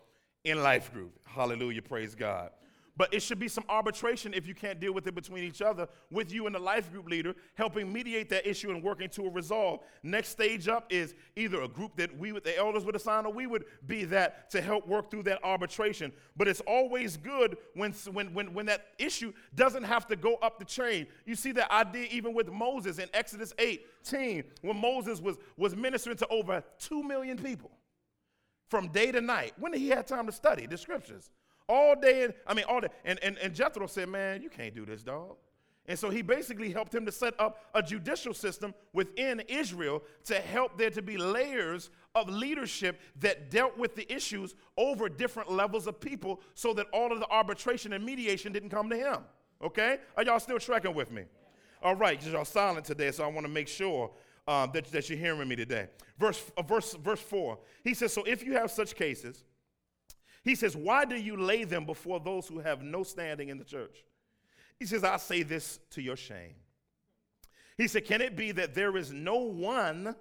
in 0.43 0.61
life 0.61 0.93
group. 0.93 1.19
Hallelujah, 1.25 1.81
praise 1.81 2.15
God. 2.15 2.51
But 2.97 3.13
it 3.13 3.21
should 3.21 3.39
be 3.39 3.49
some 3.49 3.65
arbitration 3.67 4.33
if 4.33 4.47
you 4.47 4.55
can't 4.55 4.79
deal 4.79 4.93
with 4.93 5.05
it 5.05 5.15
between 5.15 5.43
each 5.43 5.61
other, 5.61 5.87
with 6.11 6.31
you 6.31 6.45
and 6.45 6.55
the 6.55 6.59
life 6.59 6.91
group 6.91 7.09
leader, 7.09 7.35
helping 7.55 7.91
mediate 7.91 8.29
that 8.29 8.47
issue 8.47 8.71
and 8.71 8.81
working 8.81 9.09
to 9.09 9.25
a 9.25 9.29
resolve. 9.29 9.81
Next 10.01 10.29
stage 10.29 10.69
up 10.69 10.85
is 10.89 11.13
either 11.35 11.61
a 11.61 11.67
group 11.67 11.97
that 11.97 12.17
we, 12.17 12.31
the 12.31 12.57
elders, 12.57 12.85
would 12.85 12.95
assign, 12.95 13.25
or 13.25 13.33
we 13.33 13.47
would 13.47 13.65
be 13.85 14.05
that 14.05 14.49
to 14.51 14.61
help 14.61 14.87
work 14.87 15.11
through 15.11 15.23
that 15.23 15.43
arbitration. 15.43 16.13
But 16.37 16.47
it's 16.47 16.61
always 16.61 17.17
good 17.17 17.57
when, 17.73 17.91
when, 18.11 18.33
when, 18.33 18.53
when 18.53 18.65
that 18.67 18.87
issue 18.97 19.33
doesn't 19.55 19.83
have 19.83 20.07
to 20.07 20.15
go 20.15 20.35
up 20.35 20.57
the 20.57 20.65
chain. 20.65 21.07
You 21.25 21.35
see 21.35 21.51
that 21.53 21.71
idea 21.71 22.07
even 22.11 22.33
with 22.33 22.49
Moses 22.49 22.97
in 22.97 23.09
Exodus 23.13 23.53
18, 23.59 24.43
when 24.61 24.79
Moses 24.79 25.19
was, 25.19 25.37
was 25.57 25.75
ministering 25.75 26.17
to 26.17 26.27
over 26.27 26.63
2 26.79 27.03
million 27.03 27.37
people 27.37 27.71
from 28.69 28.87
day 28.87 29.11
to 29.11 29.19
night. 29.19 29.53
When 29.59 29.73
did 29.73 29.81
he 29.81 29.89
have 29.89 30.05
time 30.05 30.27
to 30.27 30.31
study 30.31 30.65
the 30.65 30.77
scriptures? 30.77 31.29
All 31.67 31.95
day. 31.95 32.29
I 32.45 32.53
mean, 32.53 32.65
all 32.67 32.81
day. 32.81 32.89
And, 33.03 33.19
and, 33.23 33.37
and 33.37 33.53
Jethro 33.53 33.87
said, 33.87 34.09
Man, 34.09 34.41
you 34.41 34.49
can't 34.49 34.73
do 34.73 34.85
this, 34.85 35.03
dog. 35.03 35.35
And 35.87 35.97
so 35.99 36.09
he 36.09 36.23
basically 36.23 36.71
helped 36.71 36.95
him 36.95 37.05
to 37.05 37.11
set 37.11 37.39
up 37.39 37.63
a 37.75 37.83
judicial 37.83 38.33
system 38.33 38.73
within 38.91 39.41
Israel 39.41 40.01
to 40.25 40.35
help 40.35 40.77
there 40.77 40.89
to 40.89 41.01
be 41.01 41.15
layers 41.17 41.91
of 42.15 42.27
leadership 42.27 42.99
that 43.19 43.51
dealt 43.51 43.77
with 43.77 43.95
the 43.95 44.11
issues 44.11 44.55
over 44.77 45.09
different 45.09 45.51
levels 45.51 45.85
of 45.85 45.99
people 45.99 46.41
so 46.55 46.73
that 46.73 46.87
all 46.91 47.11
of 47.11 47.19
the 47.19 47.29
arbitration 47.29 47.93
and 47.93 48.03
mediation 48.03 48.51
didn't 48.51 48.69
come 48.69 48.89
to 48.89 48.95
him. 48.95 49.17
Okay? 49.63 49.99
Are 50.17 50.23
y'all 50.23 50.39
still 50.39 50.57
tracking 50.57 50.95
with 50.95 51.11
me? 51.11 51.23
All 51.83 51.95
right, 51.95 52.23
y'all 52.25 52.45
silent 52.45 52.85
today, 52.85 53.11
so 53.11 53.23
I 53.23 53.27
want 53.27 53.45
to 53.45 53.51
make 53.51 53.67
sure 53.67 54.09
um, 54.47 54.71
that, 54.73 54.85
that 54.85 55.07
you're 55.07 55.19
hearing 55.19 55.47
me 55.47 55.55
today. 55.55 55.87
Verse, 56.17 56.51
uh, 56.57 56.63
verse, 56.63 56.95
verse 56.95 57.19
4, 57.19 57.59
he 57.83 57.93
says, 57.93 58.11
So 58.11 58.23
if 58.23 58.43
you 58.43 58.53
have 58.53 58.71
such 58.71 58.95
cases, 58.95 59.43
he 60.45 60.53
says, 60.55 60.77
Why 60.77 61.03
do 61.05 61.15
you 61.15 61.35
lay 61.35 61.63
them 61.63 61.85
before 61.85 62.19
those 62.19 62.47
who 62.47 62.59
have 62.59 62.81
no 62.83 63.03
standing 63.03 63.49
in 63.49 63.57
the 63.57 63.65
church? 63.65 64.05
He 64.79 64.85
says, 64.85 65.03
I 65.03 65.17
say 65.17 65.41
this 65.43 65.79
to 65.91 66.01
your 66.01 66.15
shame. 66.15 66.53
He 67.77 67.87
said, 67.87 68.05
Can 68.05 68.21
it 68.21 68.37
be 68.37 68.51
that 68.51 68.75
there 68.75 68.95
is 68.95 69.11
no 69.11 69.37
one 69.37 70.15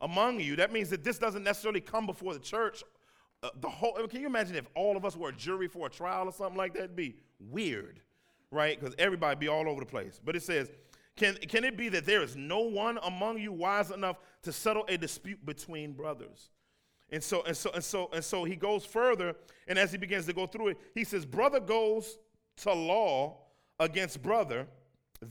among 0.00 0.40
you? 0.40 0.56
That 0.56 0.72
means 0.72 0.90
that 0.90 1.04
this 1.04 1.16
doesn't 1.16 1.44
necessarily 1.44 1.80
come 1.80 2.06
before 2.06 2.34
the 2.34 2.40
church. 2.40 2.82
Uh, 3.42 3.50
the 3.60 3.68
whole, 3.68 3.94
can 4.08 4.20
you 4.20 4.26
imagine 4.26 4.56
if 4.56 4.66
all 4.74 4.96
of 4.96 5.04
us 5.04 5.16
were 5.16 5.28
a 5.28 5.34
jury 5.34 5.68
for 5.68 5.86
a 5.86 5.90
trial 5.90 6.26
or 6.26 6.32
something 6.32 6.58
like 6.58 6.74
that? 6.74 6.80
It'd 6.80 6.96
be 6.96 7.16
weird, 7.38 8.00
right? 8.50 8.78
Because 8.78 8.96
everybody 8.98 9.38
be 9.38 9.48
all 9.48 9.68
over 9.68 9.80
the 9.80 9.86
place. 9.86 10.20
But 10.24 10.34
it 10.34 10.42
says, 10.42 10.70
can, 11.16 11.34
can 11.36 11.64
it 11.64 11.76
be 11.76 11.88
that 11.90 12.04
there 12.04 12.22
is 12.22 12.36
no 12.36 12.60
one 12.60 12.98
among 13.02 13.38
you 13.38 13.52
wise 13.52 13.90
enough 13.90 14.16
to 14.42 14.52
settle 14.52 14.84
a 14.88 14.96
dispute 14.96 15.44
between 15.44 15.92
brothers? 15.92 16.50
And 17.12 17.22
so, 17.22 17.42
and 17.42 17.56
so, 17.56 17.70
and 17.74 17.84
so, 17.84 18.08
and 18.12 18.24
so 18.24 18.42
he 18.42 18.56
goes 18.56 18.86
further, 18.86 19.36
and 19.68 19.78
as 19.78 19.92
he 19.92 19.98
begins 19.98 20.26
to 20.26 20.32
go 20.32 20.46
through 20.46 20.68
it, 20.68 20.78
he 20.94 21.04
says, 21.04 21.26
Brother 21.26 21.60
goes 21.60 22.18
to 22.56 22.72
law 22.72 23.36
against 23.78 24.22
brother, 24.22 24.66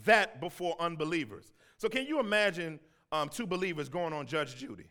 that 0.06 0.40
before 0.40 0.76
unbelievers. 0.80 1.52
So 1.78 1.90
can 1.90 2.06
you 2.06 2.20
imagine 2.20 2.80
um, 3.12 3.30
two 3.30 3.48
believers 3.48 3.90
going 3.90 4.14
on 4.14 4.28
Judge 4.28 4.56
Judy? 4.56 4.90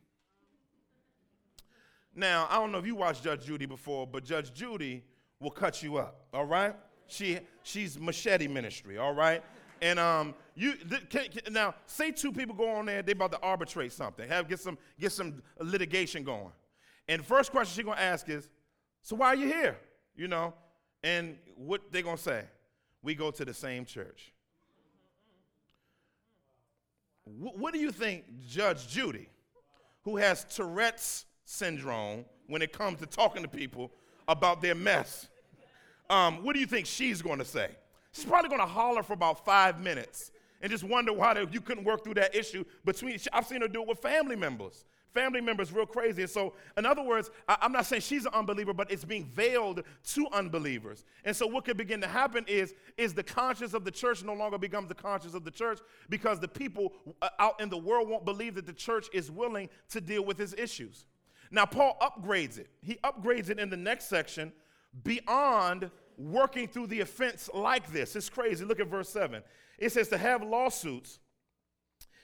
Now, 2.14 2.48
I 2.50 2.56
don't 2.56 2.72
know 2.72 2.78
if 2.78 2.86
you 2.86 2.96
watched 2.96 3.22
Judge 3.22 3.46
Judy 3.46 3.66
before, 3.66 4.06
but 4.06 4.24
Judge 4.24 4.52
Judy 4.52 5.04
will 5.38 5.50
cut 5.50 5.82
you 5.82 5.96
up, 5.96 6.26
all 6.34 6.44
right? 6.44 6.74
She, 7.06 7.38
she's 7.62 7.98
machete 7.98 8.48
ministry, 8.48 8.98
all 8.98 9.14
right? 9.14 9.42
And 9.80 9.98
um, 9.98 10.34
you 10.54 10.74
th- 10.74 11.08
can, 11.08 11.28
can, 11.28 11.52
now 11.52 11.74
say 11.86 12.10
two 12.10 12.32
people 12.32 12.54
go 12.54 12.68
on 12.68 12.86
there, 12.86 13.02
they 13.02 13.12
about 13.12 13.32
to 13.32 13.40
arbitrate 13.40 13.92
something, 13.92 14.28
have 14.28 14.48
get 14.48 14.60
some 14.60 14.76
get 14.98 15.12
some 15.12 15.42
litigation 15.58 16.22
going. 16.24 16.52
And 17.10 17.22
the 17.22 17.24
first 17.24 17.50
question 17.50 17.74
she's 17.74 17.84
gonna 17.84 18.00
ask 18.00 18.28
is, 18.28 18.48
so 19.02 19.16
why 19.16 19.26
are 19.26 19.34
you 19.34 19.48
here? 19.48 19.76
You 20.14 20.28
know, 20.28 20.54
and 21.02 21.36
what 21.56 21.90
they're 21.90 22.02
gonna 22.02 22.16
say? 22.16 22.44
We 23.02 23.16
go 23.16 23.32
to 23.32 23.44
the 23.44 23.52
same 23.52 23.84
church. 23.84 24.32
What 27.24 27.74
do 27.74 27.80
you 27.80 27.90
think 27.90 28.24
Judge 28.48 28.86
Judy, 28.86 29.28
who 30.02 30.18
has 30.18 30.44
Tourette's 30.44 31.26
syndrome 31.44 32.24
when 32.46 32.62
it 32.62 32.72
comes 32.72 33.00
to 33.00 33.06
talking 33.06 33.42
to 33.42 33.48
people 33.48 33.90
about 34.28 34.62
their 34.62 34.76
mess, 34.76 35.28
um, 36.10 36.44
what 36.44 36.54
do 36.54 36.60
you 36.60 36.66
think 36.66 36.86
she's 36.86 37.22
gonna 37.22 37.44
say? 37.44 37.70
She's 38.12 38.24
probably 38.24 38.50
gonna 38.50 38.66
holler 38.66 39.02
for 39.02 39.14
about 39.14 39.44
five 39.44 39.80
minutes 39.80 40.30
and 40.60 40.70
just 40.70 40.84
wonder 40.84 41.12
why 41.12 41.44
you 41.50 41.60
couldn't 41.60 41.82
work 41.82 42.04
through 42.04 42.14
that 42.14 42.36
issue 42.36 42.64
between. 42.84 43.18
I've 43.32 43.48
seen 43.48 43.62
her 43.62 43.68
do 43.68 43.82
it 43.82 43.88
with 43.88 43.98
family 43.98 44.36
members 44.36 44.84
family 45.12 45.40
members 45.40 45.72
real 45.72 45.86
crazy. 45.86 46.22
And 46.22 46.30
so, 46.30 46.54
in 46.76 46.86
other 46.86 47.02
words, 47.02 47.30
I, 47.48 47.58
am 47.62 47.72
not 47.72 47.86
saying 47.86 48.02
she's 48.02 48.26
an 48.26 48.34
unbeliever, 48.34 48.72
but 48.72 48.90
it's 48.90 49.04
being 49.04 49.24
veiled 49.24 49.82
to 50.12 50.26
unbelievers. 50.32 51.04
And 51.24 51.34
so, 51.34 51.46
what 51.46 51.64
could 51.64 51.76
begin 51.76 52.00
to 52.00 52.08
happen 52.08 52.44
is, 52.46 52.74
is 52.96 53.14
the 53.14 53.22
conscience 53.22 53.74
of 53.74 53.84
the 53.84 53.90
church 53.90 54.22
no 54.22 54.34
longer 54.34 54.58
becomes 54.58 54.88
the 54.88 54.94
conscience 54.94 55.34
of 55.34 55.44
the 55.44 55.50
church 55.50 55.80
because 56.08 56.40
the 56.40 56.48
people 56.48 56.92
uh, 57.22 57.28
out 57.38 57.60
in 57.60 57.68
the 57.68 57.78
world 57.78 58.08
won't 58.08 58.24
believe 58.24 58.54
that 58.54 58.66
the 58.66 58.72
church 58.72 59.06
is 59.12 59.30
willing 59.30 59.68
to 59.90 60.00
deal 60.00 60.24
with 60.24 60.38
his 60.38 60.54
issues. 60.54 61.06
Now, 61.50 61.66
Paul 61.66 61.96
upgrades 62.00 62.58
it. 62.58 62.68
He 62.80 62.96
upgrades 63.04 63.50
it 63.50 63.58
in 63.58 63.70
the 63.70 63.76
next 63.76 64.08
section 64.08 64.52
beyond 65.02 65.90
working 66.16 66.68
through 66.68 66.88
the 66.88 67.00
offense 67.00 67.48
like 67.52 67.90
this. 67.92 68.14
It's 68.14 68.28
crazy. 68.28 68.64
Look 68.64 68.80
at 68.80 68.88
verse 68.88 69.08
7. 69.08 69.42
It 69.78 69.92
says 69.92 70.08
to 70.08 70.18
have 70.18 70.42
lawsuits 70.42 71.18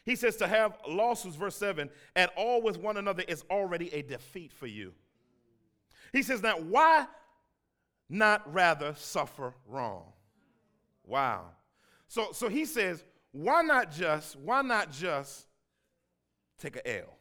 he 0.07 0.14
says 0.14 0.37
to 0.37 0.47
have 0.47 0.79
lawsuits, 0.88 1.35
verse 1.35 1.57
7, 1.57 1.90
at 2.14 2.33
all 2.37 2.62
with 2.62 2.79
one 2.79 2.97
another 2.97 3.25
is 3.27 3.45
already 3.51 3.92
a 3.92 4.03
defeat 4.03 4.53
for 4.53 4.69
you. 4.69 4.92
He 6.12 6.23
says, 6.23 6.42
now 6.42 6.55
why 6.55 7.07
not 8.09 8.55
rather 8.55 8.95
suffer 8.97 9.53
wrong? 9.66 10.05
Wow. 11.05 11.47
So, 12.07 12.29
so 12.33 12.49
he 12.49 12.64
says, 12.64 13.03
why 13.33 13.62
not 13.62 13.90
just, 13.90 14.37
why 14.37 14.62
not 14.62 14.92
just 14.92 15.47
take 16.61 16.77
a 16.77 17.01
L? 17.01 17.19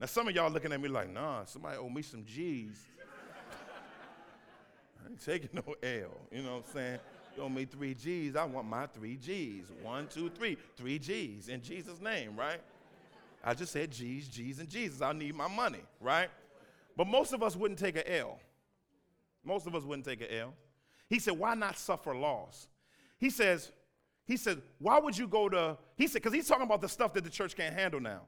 Now 0.00 0.06
some 0.06 0.26
of 0.26 0.34
y'all 0.34 0.50
looking 0.50 0.72
at 0.72 0.80
me 0.80 0.88
like, 0.88 1.12
nah, 1.12 1.44
somebody 1.44 1.76
owe 1.76 1.90
me 1.90 2.00
some 2.00 2.24
G's. 2.24 2.82
I 5.04 5.10
ain't 5.10 5.22
taking 5.22 5.50
no 5.52 5.74
L. 5.82 6.16
You 6.32 6.42
know 6.42 6.56
what 6.56 6.64
I'm 6.68 6.72
saying? 6.72 6.98
Owe 7.38 7.48
me 7.48 7.64
three 7.64 7.94
G's. 7.94 8.36
I 8.36 8.44
want 8.44 8.68
my 8.68 8.86
three 8.86 9.16
G's. 9.16 9.66
One, 9.82 10.08
two, 10.08 10.30
three. 10.30 10.56
Three 10.76 10.98
G's 10.98 11.48
in 11.48 11.62
Jesus' 11.62 12.00
name, 12.00 12.36
right? 12.36 12.60
I 13.42 13.54
just 13.54 13.72
said 13.72 13.90
G's, 13.90 14.28
G's, 14.28 14.58
and 14.58 14.68
Jesus. 14.68 15.00
I 15.00 15.12
need 15.12 15.34
my 15.34 15.48
money, 15.48 15.80
right? 16.00 16.28
But 16.96 17.06
most 17.06 17.32
of 17.32 17.42
us 17.42 17.56
wouldn't 17.56 17.78
take 17.78 17.96
an 17.96 18.02
L. 18.06 18.38
Most 19.44 19.66
of 19.66 19.74
us 19.74 19.84
wouldn't 19.84 20.04
take 20.04 20.20
an 20.20 20.28
L. 20.30 20.54
He 21.08 21.18
said, 21.18 21.38
why 21.38 21.54
not 21.54 21.78
suffer 21.78 22.14
loss? 22.14 22.68
He 23.18 23.30
says, 23.30 23.72
he 24.26 24.36
said, 24.36 24.60
why 24.78 24.98
would 24.98 25.16
you 25.16 25.26
go 25.26 25.48
to, 25.48 25.78
he 25.96 26.06
said, 26.06 26.22
because 26.22 26.34
he's 26.34 26.46
talking 26.46 26.66
about 26.66 26.80
the 26.80 26.88
stuff 26.88 27.14
that 27.14 27.24
the 27.24 27.30
church 27.30 27.56
can't 27.56 27.74
handle 27.74 28.00
now. 28.00 28.22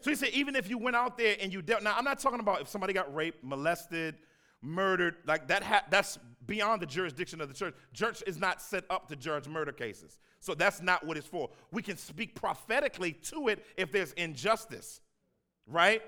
So 0.00 0.10
he 0.10 0.16
said, 0.16 0.30
even 0.30 0.54
if 0.54 0.68
you 0.68 0.78
went 0.78 0.96
out 0.96 1.18
there 1.18 1.36
and 1.40 1.52
you 1.52 1.60
dealt, 1.60 1.82
now 1.82 1.94
I'm 1.96 2.04
not 2.04 2.20
talking 2.20 2.40
about 2.40 2.60
if 2.60 2.68
somebody 2.68 2.92
got 2.92 3.14
raped, 3.14 3.42
molested, 3.42 4.16
murdered, 4.62 5.16
like 5.26 5.48
that, 5.48 5.62
ha- 5.62 5.84
that's 5.90 6.18
beyond 6.46 6.80
the 6.82 6.86
jurisdiction 6.86 7.40
of 7.40 7.48
the 7.48 7.54
church. 7.54 7.74
Church 7.92 8.22
is 8.26 8.38
not 8.38 8.62
set 8.62 8.84
up 8.90 9.08
to 9.08 9.16
judge 9.16 9.46
murder 9.46 9.72
cases. 9.72 10.18
So 10.40 10.54
that's 10.54 10.80
not 10.80 11.06
what 11.06 11.16
it's 11.16 11.26
for. 11.26 11.50
We 11.70 11.82
can 11.82 11.96
speak 11.96 12.34
prophetically 12.34 13.12
to 13.12 13.48
it 13.48 13.64
if 13.76 13.92
there's 13.92 14.12
injustice, 14.12 15.00
right? 15.66 16.02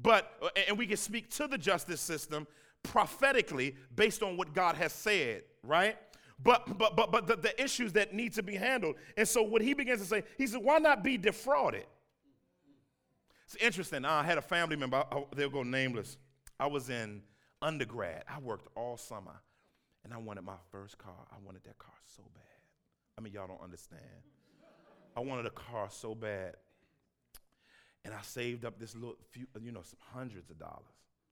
But, 0.00 0.30
and 0.68 0.78
we 0.78 0.86
can 0.86 0.96
speak 0.96 1.30
to 1.36 1.46
the 1.46 1.58
justice 1.58 2.00
system 2.00 2.46
prophetically 2.82 3.76
based 3.94 4.22
on 4.22 4.36
what 4.36 4.54
God 4.54 4.74
has 4.76 4.92
said, 4.92 5.42
right? 5.62 5.96
But, 6.42 6.78
but, 6.78 6.96
but, 6.96 7.12
but 7.12 7.26
the, 7.26 7.36
the 7.36 7.62
issues 7.62 7.92
that 7.92 8.12
need 8.12 8.32
to 8.34 8.42
be 8.42 8.56
handled. 8.56 8.96
And 9.16 9.26
so 9.26 9.42
what 9.42 9.62
he 9.62 9.74
begins 9.74 10.00
to 10.00 10.06
say, 10.06 10.24
he 10.36 10.46
said, 10.46 10.62
why 10.62 10.78
not 10.78 11.04
be 11.04 11.16
defrauded? 11.16 11.86
It's 13.46 13.56
interesting. 13.56 14.04
I 14.04 14.22
had 14.22 14.38
a 14.38 14.42
family 14.42 14.76
member, 14.76 15.04
they'll 15.36 15.50
go 15.50 15.62
nameless. 15.62 16.16
I 16.58 16.66
was 16.66 16.90
in 16.90 17.22
undergrad. 17.62 18.24
I 18.28 18.38
worked 18.40 18.68
all 18.74 18.96
summer, 18.96 19.40
and 20.04 20.12
I 20.12 20.18
wanted 20.18 20.42
my 20.42 20.58
first 20.70 20.98
car. 20.98 21.26
I 21.32 21.36
wanted 21.44 21.64
that 21.64 21.78
car 21.78 21.94
so 22.06 22.22
bad. 22.34 22.42
I 23.18 23.22
mean, 23.22 23.32
y'all 23.32 23.46
don't 23.46 23.62
understand. 23.62 24.02
I 25.16 25.20
wanted 25.20 25.46
a 25.46 25.50
car 25.50 25.88
so 25.90 26.14
bad. 26.14 26.54
And 28.04 28.12
I 28.12 28.20
saved 28.22 28.64
up 28.64 28.78
this 28.78 28.94
little 28.94 29.16
few, 29.30 29.46
you 29.62 29.72
know, 29.72 29.82
some 29.82 29.98
hundreds 30.12 30.50
of 30.50 30.58
dollars. 30.58 30.82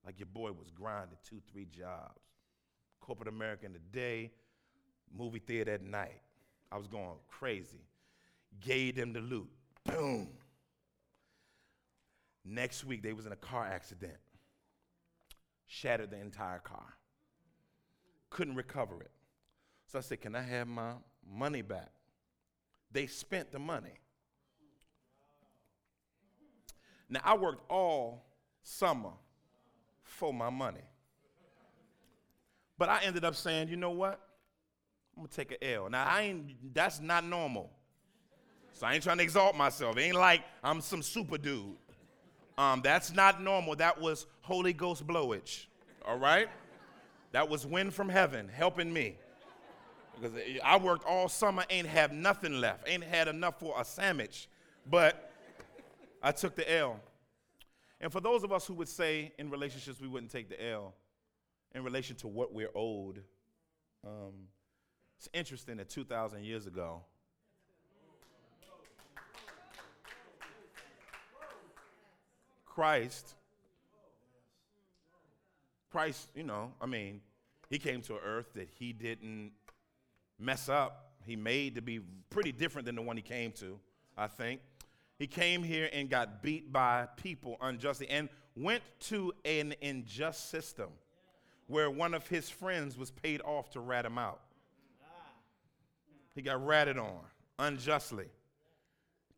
Like 0.07 0.18
your 0.18 0.29
boy 0.33 0.53
was 0.53 0.70
grinding 0.70 1.18
two, 1.29 1.43
three 1.53 1.66
jobs. 1.66 2.20
Corporate 3.01 3.29
America 3.29 3.66
in 3.66 3.73
the 3.73 3.79
day, 3.93 4.31
movie 5.16 5.41
theater 5.41 5.73
at 5.73 5.83
night. 5.83 6.20
I 6.70 6.79
was 6.79 6.87
going 6.87 7.16
crazy. 7.29 7.85
Gave 8.61 8.97
them 8.97 9.12
the 9.12 9.20
loot. 9.20 9.51
Boom. 9.85 10.29
Next 12.45 12.85
week, 12.85 13.03
they 13.03 13.12
was 13.12 13.27
in 13.27 13.33
a 13.33 13.37
car 13.37 13.66
accident. 13.66 14.16
Shattered 15.66 16.11
the 16.11 16.20
entire 16.20 16.59
car. 16.59 16.97
Couldn't 18.33 18.55
recover 18.55 19.01
it. 19.03 19.11
So 19.87 19.99
I 19.99 20.03
said, 20.03 20.22
Can 20.22 20.35
I 20.35 20.43
have 20.43 20.66
my 20.66 20.93
money 21.30 21.61
back? 21.62 21.91
They 22.91 23.07
spent 23.07 23.53
the 23.53 23.59
money. 23.59 23.99
Now, 27.09 27.20
I 27.24 27.37
worked 27.37 27.70
all 27.70 28.24
summer 28.62 29.11
for 30.03 30.33
my 30.33 30.49
money. 30.49 30.80
But 32.78 32.89
I 32.89 33.03
ended 33.05 33.24
up 33.24 33.37
saying, 33.37 33.68
you 33.68 33.76
know 33.76 33.91
what? 33.91 34.18
I'm 35.14 35.24
gonna 35.24 35.28
take 35.28 35.53
an 35.53 35.59
L. 35.61 35.91
Now 35.91 36.07
I 36.07 36.22
ain't 36.22 36.74
that's 36.74 37.01
not 37.01 37.24
normal. 37.24 37.70
So 38.72 38.87
I 38.87 38.95
ain't 38.95 39.03
trying 39.05 39.18
to 39.18 39.22
exalt 39.22 39.55
myself. 39.55 39.99
It 39.99 40.01
ain't 40.01 40.16
like 40.16 40.43
I'm 40.64 40.80
some 40.80 41.03
super 41.03 41.37
dude. 41.37 41.76
Um, 42.57 42.80
that's 42.83 43.12
not 43.12 43.43
normal. 43.43 43.76
That 43.76 44.01
was 44.01 44.26
Holy 44.41 44.72
Ghost 44.72 45.07
blowage. 45.07 45.66
All 46.07 46.18
right? 46.18 46.49
That 47.33 47.49
was 47.49 47.66
wind 47.66 47.95
from 47.95 48.09
heaven 48.09 48.49
helping 48.49 48.93
me. 48.93 49.16
Because 50.20 50.39
I 50.62 50.76
worked 50.76 51.05
all 51.07 51.28
summer, 51.28 51.64
ain't 51.70 51.89
have 51.89 52.12
nothing 52.12 52.61
left, 52.61 52.89
ain't 52.89 53.03
had 53.03 53.28
enough 53.28 53.59
for 53.59 53.74
a 53.80 53.85
sandwich. 53.85 54.49
But 54.89 55.33
I 56.22 56.33
took 56.33 56.55
the 56.55 56.70
L. 56.78 57.01
And 58.01 58.12
for 58.12 58.20
those 58.20 58.45
of 58.45 58.53
us 58.53 58.66
who 58.66 58.74
would 58.74 58.89
say 58.89 59.33
in 59.39 59.51
relationships 59.51 60.01
we 60.01 60.09
wouldn't 60.09 60.30
take 60.30 60.49
the 60.49 60.70
L, 60.70 60.95
in 61.74 61.83
relation 61.83 62.14
to 62.16 62.28
what 62.28 62.53
we're 62.53 62.70
owed, 62.74 63.22
um, 64.07 64.49
it's 65.16 65.28
interesting 65.33 65.78
that 65.78 65.89
2,000 65.89 66.45
years 66.45 66.66
ago, 66.66 67.03
Christ, 72.66 73.35
Christ, 75.93 76.30
you 76.34 76.43
know, 76.43 76.72
I 76.80 76.86
mean, 76.86 77.20
he 77.68 77.78
came 77.78 78.01
to 78.03 78.14
an 78.14 78.20
earth 78.24 78.55
that 78.55 78.68
he 78.78 78.93
didn't 78.93 79.53
mess 80.38 80.68
up. 80.68 81.12
He 81.26 81.36
made 81.36 81.74
to 81.74 81.82
be 81.82 82.01
pretty 82.30 82.51
different 82.51 82.86
than 82.86 82.97
the 82.97 83.03
one 83.03 83.16
he 83.16 83.22
came 83.22 83.53
to, 83.53 83.78
I 84.16 84.26
think. 84.26 84.61
He 85.18 85.26
came 85.26 85.62
here 85.62 85.90
and 85.93 86.09
got 86.09 86.43
beat 86.43 86.72
by 86.72 87.07
people 87.16 87.59
unjustly 87.61 88.09
and 88.09 88.28
went 88.57 88.82
to 89.01 89.32
an 89.45 89.74
unjust 89.82 90.51
system 90.51 90.88
where 91.66 91.90
one 91.90 92.14
of 92.14 92.26
his 92.26 92.49
friends 92.51 92.97
was 92.97 93.11
paid 93.11 93.40
off 93.43 93.70
to 93.70 93.80
rat 93.80 94.05
him 94.05 94.18
out. 94.18 94.40
He 96.34 96.40
got 96.40 96.64
ratted 96.66 96.99
on 96.99 97.20
unjustly. 97.59 98.26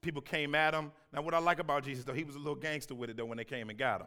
People 0.01 0.23
came 0.23 0.55
at 0.55 0.73
him. 0.73 0.93
Now, 1.13 1.23
what 1.23 1.35
I 1.35 1.39
like 1.39 1.59
about 1.59 1.85
Jesus, 1.85 2.05
though, 2.05 2.13
he 2.13 2.25
was 2.25 2.37
a 2.37 2.39
little 2.39 2.55
gangster 2.55 2.95
with 2.95 3.11
it, 3.11 3.17
though, 3.17 3.25
when 3.25 3.39
they 3.39 3.45
came 3.45 3.71
and 3.71 3.79
got 3.79 4.01
him. 4.01 4.07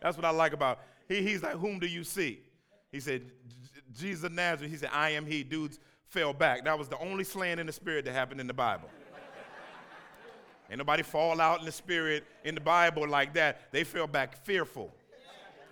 That's 0.00 0.16
what 0.16 0.26
I 0.26 0.30
like 0.30 0.52
about 0.52 0.80
he, 1.08 1.22
He's 1.22 1.42
like, 1.42 1.54
Whom 1.54 1.78
do 1.78 1.86
you 1.86 2.04
see? 2.04 2.40
He 2.92 3.00
said, 3.00 3.22
Jesus 3.96 4.24
of 4.24 4.32
Nazareth. 4.32 4.70
He 4.70 4.76
said, 4.76 4.90
I 4.92 5.10
am 5.10 5.26
he. 5.26 5.42
Dudes 5.42 5.78
fell 6.08 6.32
back. 6.32 6.64
That 6.64 6.78
was 6.78 6.88
the 6.88 6.98
only 6.98 7.24
slaying 7.24 7.58
in 7.58 7.66
the 7.66 7.72
spirit 7.72 8.04
that 8.04 8.12
happened 8.12 8.40
in 8.40 8.46
the 8.46 8.54
Bible. 8.54 8.88
Ain't 10.68 10.78
nobody 10.78 11.02
fall 11.02 11.40
out 11.40 11.60
in 11.60 11.66
the 11.66 11.72
spirit 11.72 12.24
in 12.44 12.54
the 12.54 12.60
Bible 12.60 13.06
like 13.06 13.34
that. 13.34 13.70
They 13.70 13.84
fell 13.84 14.06
back 14.06 14.44
fearful. 14.44 14.92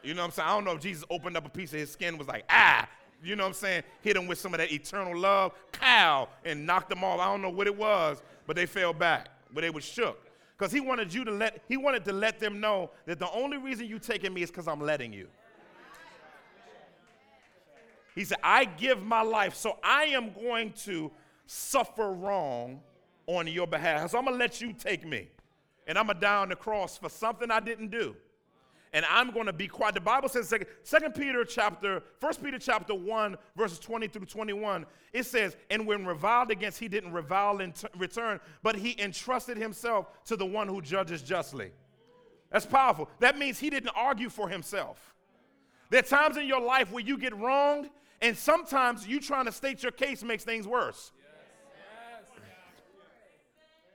You 0.03 0.15
know 0.15 0.23
what 0.23 0.27
I'm 0.27 0.33
saying? 0.33 0.49
I 0.49 0.55
don't 0.55 0.65
know 0.65 0.73
if 0.73 0.81
Jesus 0.81 1.05
opened 1.11 1.37
up 1.37 1.47
a 1.47 1.49
piece 1.49 1.73
of 1.73 1.81
his 1.81 1.91
skin 1.91 2.19
was 2.19 2.29
like, 2.29 2.45
ah, 2.49 2.89
you 3.23 3.37
know 3.37 3.45
what 3.45 3.49
I'm 3.49 3.55
saying? 3.55 3.83
Hit 4.03 4.15
them 4.15 4.27
with 4.27 4.39
some 4.39 4.53
of 4.53 4.59
that 4.59 4.71
eternal 4.71 5.17
love, 5.17 5.53
cow, 5.73 6.29
and 6.45 6.67
knocked 6.67 6.91
them 6.91 7.03
off. 7.03 7.19
I 7.19 7.25
don't 7.25 7.43
know 7.43 7.51
what 7.51 7.67
it 7.67 7.77
was, 7.77 8.23
but 8.47 8.55
they 8.55 8.67
fell 8.67 8.93
back. 8.93 9.29
But 9.53 9.63
they 9.63 9.71
were 9.71 9.81
shook. 9.81 10.21
Because 10.65 10.73
he 10.73 10.81
wanted 10.81 11.13
you 11.13 11.27
to 11.27 11.31
let, 11.31 11.63
he 11.69 11.77
wanted 11.77 12.07
to 12.07 12.13
let 12.15 12.41
them 12.41 12.59
know 12.59 12.91
that 13.05 13.19
the 13.19 13.31
only 13.33 13.59
reason 13.59 13.87
you 13.87 13.99
taking 13.99 14.33
me 14.33 14.41
is 14.41 14.51
because 14.51 14.67
I'm 14.67 14.81
letting 14.81 15.13
you. 15.13 15.29
He 18.15 18.25
said, 18.25 18.39
I 18.43 18.65
give 18.65 19.03
my 19.03 19.21
life, 19.21 19.55
so 19.57 19.77
I 19.85 20.05
am 20.05 20.33
going 20.33 20.73
to 20.85 21.13
suffer 21.45 22.11
wrong 22.11 22.81
on 23.27 23.47
your 23.47 23.67
behalf. 23.67 24.13
So 24.13 24.17
I'm 24.17 24.25
gonna 24.25 24.39
let 24.39 24.63
you 24.63 24.73
take 24.73 25.07
me. 25.07 25.29
And 25.87 25.99
I'm 25.99 26.07
gonna 26.07 26.19
die 26.19 26.37
on 26.37 26.49
the 26.49 26.57
cross 26.57 26.97
for 26.97 27.11
something 27.11 27.51
I 27.51 27.61
didn't 27.61 27.91
do 27.91 28.17
and 28.95 29.05
I'm 29.11 29.33
going 29.33 29.47
to 29.47 29.53
be 29.53 29.67
quiet. 29.67 29.95
The 29.95 30.01
Bible 30.01 30.29
says, 30.29 30.55
Second 30.85 31.15
Peter 31.15 31.45
chapter, 31.45 32.03
First 32.21 32.43
Peter 32.43 32.61
chapter 32.61 32.95
1, 32.95 33.37
verses 33.57 33.81
20 33.81 34.07
through 34.07 34.27
21, 34.27 34.87
it 35.13 35.25
says, 35.25 35.57
And 35.69 35.85
when 35.85 36.07
reviled 36.07 36.53
against, 36.53 36.79
he 36.79 36.87
didn't 36.87 37.13
revile 37.13 37.59
in 37.59 37.73
t- 37.73 37.89
return, 37.99 38.39
but 38.63 38.77
he 38.77 38.95
entrusted 39.03 39.57
himself 39.57 40.25
to 40.27 40.37
the 40.37 40.47
one 40.47 40.69
who 40.69 40.81
judges 40.81 41.23
justly. 41.23 41.73
That's 42.53 42.67
powerful. 42.67 43.11
That 43.19 43.37
means 43.37 43.59
he 43.59 43.69
didn't 43.69 43.91
argue 43.97 44.31
for 44.31 44.49
himself. 44.49 45.13
There 45.91 45.99
are 45.99 46.03
times 46.03 46.37
in 46.37 46.47
your 46.47 46.61
life 46.61 46.93
where 46.93 47.03
you 47.03 47.19
get 47.19 47.37
wronged, 47.37 47.91
and 48.23 48.39
sometimes 48.39 49.09
you 49.09 49.21
trying 49.21 49.47
to 49.47 49.53
state 49.53 49.83
your 49.83 49.93
case 49.93 50.23
makes 50.23 50.45
things 50.45 50.69
worse. 50.69 51.11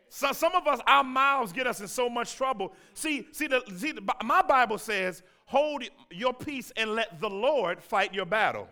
So 0.10 0.32
some 0.32 0.56
of 0.56 0.68
us, 0.68 0.80
our 0.88 1.04
mouths 1.04 1.54
get 1.54 1.68
us 1.68 1.82
in 1.82 1.88
so 1.88 2.10
much 2.10 2.36
trouble. 2.36 2.74
See, 2.94 3.28
see, 3.32 3.48
the, 3.48 3.62
see 3.78 3.92
the, 3.92 4.02
my 4.24 4.42
Bible 4.42 4.78
says, 4.78 5.22
hold 5.46 5.84
your 6.12 6.34
peace 6.34 6.72
and 6.76 6.96
let 6.96 7.22
the 7.22 7.30
Lord 7.30 7.82
fight 7.82 8.14
your 8.14 8.26
battle. 8.26 8.68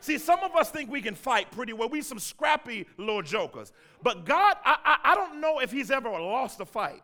See, 0.00 0.18
some 0.18 0.40
of 0.40 0.56
us 0.56 0.70
think 0.70 0.90
we 0.90 1.02
can 1.02 1.14
fight 1.14 1.50
pretty 1.50 1.72
well. 1.72 1.88
We 1.88 2.02
some 2.02 2.18
scrappy 2.18 2.86
little 2.96 3.22
jokers. 3.22 3.72
But 4.02 4.24
God, 4.24 4.56
I, 4.64 4.76
I, 4.84 5.12
I 5.12 5.14
don't 5.14 5.40
know 5.40 5.60
if 5.60 5.70
he's 5.70 5.90
ever 5.90 6.10
lost 6.10 6.60
a 6.60 6.64
fight. 6.64 7.02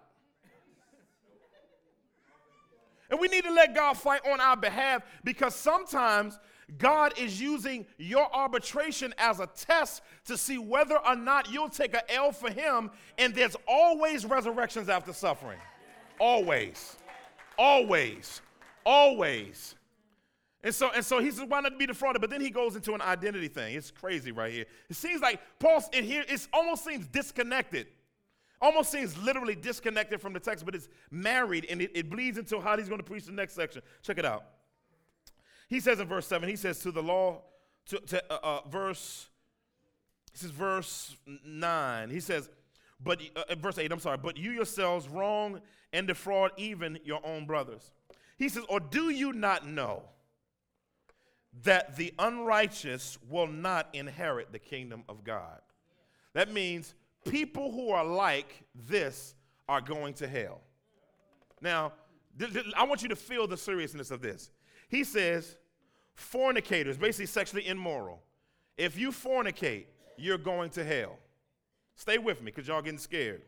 And 3.09 3.21
we 3.21 3.29
need 3.29 3.45
to 3.45 3.53
let 3.53 3.75
God 3.75 3.95
fight 3.95 4.23
on 4.27 4.41
our 4.41 4.57
behalf 4.57 5.03
because 5.23 5.55
sometimes 5.55 6.39
God 6.79 7.15
is 7.17 7.41
using 7.41 7.87
your 7.97 8.29
arbitration 8.35 9.15
as 9.19 9.39
a 9.39 9.47
test 9.47 10.03
to 10.25 10.37
see 10.37 10.59
whether 10.59 10.99
or 10.99 11.15
not 11.15 11.51
you'll 11.51 11.69
take 11.69 11.95
an 11.95 12.01
L 12.09 12.33
for 12.33 12.51
Him, 12.51 12.91
and 13.19 13.35
there's 13.35 13.57
always 13.69 14.27
resurrections 14.27 14.89
after 14.89 15.13
suffering. 15.13 15.59
Always. 16.19 16.97
Always. 17.57 18.41
Always. 18.85 19.77
And 20.65 20.75
so, 20.75 20.91
and 20.93 21.05
so 21.05 21.21
he 21.21 21.31
says, 21.31 21.45
why 21.47 21.61
not 21.61 21.79
be 21.79 21.87
defrauded? 21.87 22.21
But 22.21 22.31
then 22.31 22.41
he 22.41 22.51
goes 22.51 22.75
into 22.75 22.95
an 22.95 23.01
identity 23.01 23.47
thing. 23.47 23.77
It's 23.77 23.93
crazy 23.93 24.33
right 24.33 24.53
here. 24.53 24.65
It 24.91 24.97
seems 24.97 25.21
like 25.21 25.41
Paul's 25.61 25.89
in 25.93 26.03
here, 26.03 26.25
it 26.29 26.49
almost 26.53 26.85
seems 26.85 27.07
disconnected. 27.07 27.87
Almost 28.61 28.91
seems 28.91 29.17
literally 29.19 29.55
disconnected 29.55 30.21
from 30.21 30.33
the 30.33 30.41
text, 30.41 30.65
but 30.65 30.75
it's 30.75 30.89
married 31.11 31.67
and 31.71 31.81
it, 31.81 31.93
it 31.95 32.11
bleeds 32.11 32.39
into 32.39 32.61
how 32.61 32.77
he's 32.77 32.89
going 32.89 32.99
to 32.99 33.05
preach 33.05 33.27
the 33.27 33.33
next 33.33 33.55
section. 33.55 33.83
Check 34.03 34.19
it 34.19 34.25
out. 34.25 34.45
He 35.69 35.81
says 35.81 36.01
in 36.01 36.07
verse 36.07 36.27
7, 36.27 36.49
he 36.49 36.57
says 36.57 36.79
to 36.81 36.93
the 36.93 37.03
law, 37.03 37.43
to, 37.87 37.99
to 37.99 38.33
uh, 38.33 38.39
uh, 38.43 38.69
verse, 38.69 39.29
this 40.33 40.45
is 40.45 40.51
verse 40.51 41.17
9. 41.45 42.11
He 42.11 42.21
says, 42.21 42.49
but, 43.03 43.21
uh, 43.35 43.55
verse 43.57 43.79
8, 43.79 43.93
I'm 43.93 44.01
sorry, 44.01 44.19
but 44.19 44.37
you 44.37 44.53
yourselves 44.53 45.09
wrong 45.09 45.61
and 45.93 46.07
defraud 46.07 46.53
even 46.57 46.99
your 47.05 47.21
own 47.25 47.47
brothers. 47.47 47.91
He 48.37 48.49
says, 48.49 48.65
or 48.69 48.81
do 48.81 49.11
you 49.11 49.33
not 49.33 49.67
know 49.67 50.03
that 51.63 51.97
the 51.97 52.13
unrighteous 52.19 53.19
will 53.29 53.47
not 53.47 53.89
inherit 53.93 54.53
the 54.53 54.59
kingdom 54.59 55.05
of 55.09 55.25
God? 55.25 55.61
That 56.35 56.53
means 56.53 56.95
people 57.27 57.73
who 57.73 57.91
are 57.91 58.05
like 58.05 58.65
this 58.75 59.35
are 59.69 59.81
going 59.81 60.15
to 60.15 60.29
hell. 60.29 60.61
Now, 61.61 61.93
th- 62.39 62.53
th- 62.53 62.67
I 62.77 62.85
want 62.85 63.03
you 63.03 63.09
to 63.09 63.17
feel 63.17 63.47
the 63.47 63.57
seriousness 63.57 64.11
of 64.11 64.21
this. 64.21 64.51
He 64.89 65.05
says, 65.05 65.57
fornicators, 66.15 66.97
basically 66.97 67.27
sexually 67.27 67.67
immoral. 67.67 68.23
If 68.77 68.99
you 68.99 69.11
fornicate, 69.11 69.87
you're 70.17 70.39
going 70.39 70.71
to 70.71 70.85
hell. 70.85 71.19
Stay 71.95 72.19
with 72.19 72.41
me 72.41 72.47
because 72.47 72.69
y'all 72.69 72.83
getting 72.83 72.99
scared. 72.99 73.43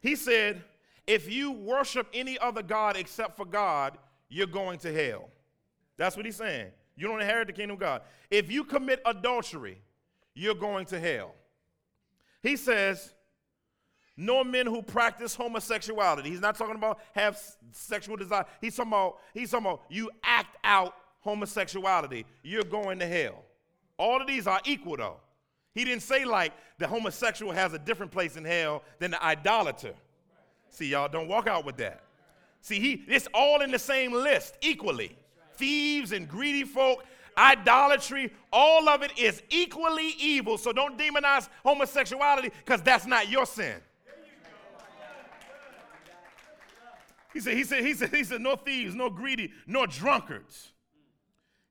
He 0.00 0.16
said, 0.16 0.62
If 1.06 1.32
you 1.32 1.50
worship 1.50 2.06
any 2.12 2.38
other 2.38 2.62
God 2.62 2.96
except 2.96 3.36
for 3.36 3.46
God, 3.46 3.96
you're 4.28 4.46
going 4.46 4.78
to 4.80 4.92
hell. 4.92 5.30
That's 5.96 6.16
what 6.16 6.26
he's 6.26 6.36
saying. 6.36 6.70
You 6.96 7.08
don't 7.08 7.20
inherit 7.20 7.46
the 7.46 7.54
kingdom 7.54 7.74
of 7.74 7.80
God. 7.80 8.02
If 8.30 8.52
you 8.52 8.64
commit 8.64 9.00
adultery, 9.06 9.80
you're 10.34 10.54
going 10.54 10.84
to 10.86 11.00
hell. 11.00 11.34
He 12.42 12.56
says, 12.56 13.13
nor 14.16 14.44
men 14.44 14.66
who 14.66 14.82
practice 14.82 15.34
homosexuality. 15.34 16.30
He's 16.30 16.40
not 16.40 16.56
talking 16.56 16.76
about 16.76 17.00
have 17.12 17.40
sexual 17.72 18.16
desire. 18.16 18.44
He's 18.60 18.76
talking 18.76 18.92
about, 18.92 19.18
he's 19.32 19.50
talking 19.50 19.66
about 19.66 19.82
you 19.88 20.10
act 20.22 20.56
out 20.62 20.94
homosexuality. 21.20 22.24
You're 22.42 22.64
going 22.64 22.98
to 23.00 23.06
hell. 23.06 23.42
All 23.98 24.20
of 24.20 24.26
these 24.26 24.46
are 24.46 24.60
equal 24.64 24.96
though. 24.96 25.16
He 25.74 25.84
didn't 25.84 26.02
say 26.02 26.24
like 26.24 26.52
the 26.78 26.86
homosexual 26.86 27.52
has 27.52 27.72
a 27.72 27.78
different 27.78 28.12
place 28.12 28.36
in 28.36 28.44
hell 28.44 28.82
than 29.00 29.10
the 29.10 29.24
idolater. 29.24 29.94
See, 30.70 30.88
y'all 30.88 31.08
don't 31.08 31.28
walk 31.28 31.46
out 31.46 31.64
with 31.64 31.76
that. 31.78 32.02
See, 32.60 32.78
he 32.80 33.04
it's 33.08 33.28
all 33.34 33.62
in 33.62 33.70
the 33.70 33.78
same 33.78 34.12
list 34.12 34.56
equally. 34.60 35.16
Thieves 35.56 36.12
and 36.12 36.28
greedy 36.28 36.64
folk, 36.64 37.04
idolatry, 37.36 38.32
all 38.52 38.88
of 38.88 39.02
it 39.02 39.16
is 39.18 39.42
equally 39.50 40.14
evil. 40.18 40.58
So 40.58 40.72
don't 40.72 40.98
demonize 40.98 41.48
homosexuality 41.64 42.50
because 42.64 42.82
that's 42.82 43.06
not 43.06 43.28
your 43.28 43.46
sin. 43.46 43.76
He 47.34 47.40
said, 47.40 47.54
he 47.56 47.64
said, 47.64 47.84
he 47.84 47.94
said, 47.94 48.14
he 48.14 48.22
said, 48.22 48.40
no 48.40 48.54
thieves, 48.54 48.94
no 48.94 49.10
greedy, 49.10 49.52
nor 49.66 49.88
drunkards. 49.88 50.72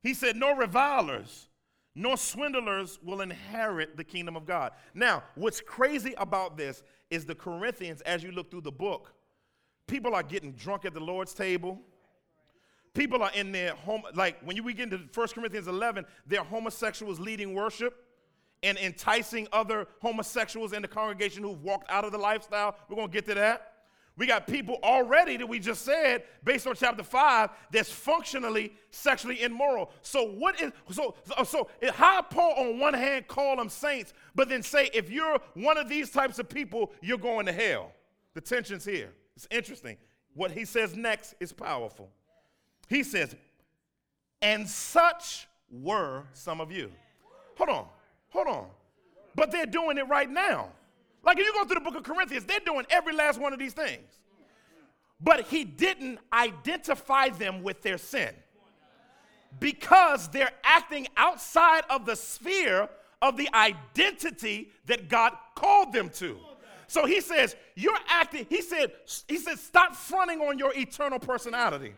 He 0.02 0.12
said, 0.12 0.36
no 0.36 0.54
revilers, 0.54 1.48
nor 1.94 2.18
swindlers 2.18 2.98
will 3.02 3.22
inherit 3.22 3.96
the 3.96 4.04
kingdom 4.04 4.36
of 4.36 4.44
God. 4.44 4.72
Now, 4.92 5.24
what's 5.34 5.62
crazy 5.62 6.14
about 6.18 6.58
this 6.58 6.82
is 7.10 7.24
the 7.24 7.34
Corinthians, 7.34 8.02
as 8.02 8.22
you 8.22 8.30
look 8.30 8.50
through 8.50 8.60
the 8.60 8.70
book, 8.70 9.14
people 9.86 10.14
are 10.14 10.22
getting 10.22 10.52
drunk 10.52 10.84
at 10.84 10.92
the 10.92 11.00
Lord's 11.00 11.32
table. 11.32 11.80
People 12.92 13.22
are 13.22 13.32
in 13.34 13.50
their 13.50 13.74
home, 13.74 14.02
like 14.14 14.36
when 14.44 14.56
you 14.56 14.72
get 14.74 14.92
into 14.92 15.00
1 15.14 15.28
Corinthians 15.28 15.66
11, 15.66 16.04
they're 16.26 16.44
homosexuals 16.44 17.18
leading 17.18 17.54
worship 17.54 18.04
and 18.62 18.76
enticing 18.78 19.48
other 19.52 19.86
homosexuals 20.00 20.74
in 20.74 20.82
the 20.82 20.88
congregation 20.88 21.42
who've 21.42 21.62
walked 21.62 21.90
out 21.90 22.04
of 22.04 22.12
the 22.12 22.18
lifestyle. 22.18 22.76
We're 22.88 22.96
going 22.96 23.08
to 23.08 23.12
get 23.12 23.26
to 23.26 23.34
that. 23.34 23.73
We 24.16 24.26
got 24.26 24.46
people 24.46 24.78
already 24.84 25.36
that 25.38 25.48
we 25.48 25.58
just 25.58 25.82
said, 25.84 26.22
based 26.44 26.68
on 26.68 26.76
chapter 26.76 27.02
five, 27.02 27.50
that's 27.72 27.90
functionally 27.90 28.72
sexually 28.90 29.42
immoral. 29.42 29.90
So 30.02 30.24
what 30.24 30.60
is 30.60 30.70
so 30.92 31.16
so 31.44 31.68
how 31.92 32.22
Paul 32.22 32.54
on 32.56 32.78
one 32.78 32.94
hand 32.94 33.26
call 33.26 33.56
them 33.56 33.68
saints, 33.68 34.12
but 34.34 34.48
then 34.48 34.62
say 34.62 34.88
if 34.94 35.10
you're 35.10 35.38
one 35.54 35.78
of 35.78 35.88
these 35.88 36.10
types 36.10 36.38
of 36.38 36.48
people, 36.48 36.92
you're 37.02 37.18
going 37.18 37.46
to 37.46 37.52
hell. 37.52 37.90
The 38.34 38.40
tension's 38.40 38.84
here. 38.84 39.12
It's 39.34 39.48
interesting. 39.50 39.96
What 40.34 40.52
he 40.52 40.64
says 40.64 40.96
next 40.96 41.34
is 41.40 41.52
powerful. 41.52 42.08
He 42.88 43.02
says, 43.02 43.34
and 44.42 44.68
such 44.68 45.48
were 45.70 46.24
some 46.34 46.60
of 46.60 46.70
you. 46.70 46.92
Hold 47.56 47.70
on, 47.70 47.86
hold 48.28 48.46
on. 48.46 48.66
But 49.34 49.50
they're 49.50 49.66
doing 49.66 49.98
it 49.98 50.06
right 50.08 50.30
now. 50.30 50.68
Like 51.24 51.38
if 51.38 51.46
you 51.46 51.52
go 51.52 51.64
through 51.64 51.76
the 51.76 51.80
book 51.80 51.96
of 51.96 52.02
Corinthians, 52.02 52.44
they're 52.44 52.60
doing 52.64 52.86
every 52.90 53.14
last 53.14 53.40
one 53.40 53.52
of 53.52 53.58
these 53.58 53.72
things. 53.72 54.18
But 55.20 55.46
he 55.46 55.64
didn't 55.64 56.18
identify 56.32 57.30
them 57.30 57.62
with 57.62 57.82
their 57.82 57.98
sin 57.98 58.34
because 59.60 60.28
they're 60.28 60.52
acting 60.64 61.06
outside 61.16 61.82
of 61.88 62.04
the 62.04 62.16
sphere 62.16 62.88
of 63.22 63.36
the 63.36 63.48
identity 63.54 64.70
that 64.86 65.08
God 65.08 65.32
called 65.54 65.92
them 65.92 66.10
to. 66.10 66.38
So 66.86 67.06
he 67.06 67.20
says, 67.20 67.56
You're 67.74 67.98
acting, 68.08 68.46
he 68.50 68.60
said, 68.60 68.92
he 69.26 69.38
said, 69.38 69.58
stop 69.58 69.96
fronting 69.96 70.40
on 70.40 70.58
your 70.58 70.72
eternal 70.76 71.18
personality. 71.18 71.94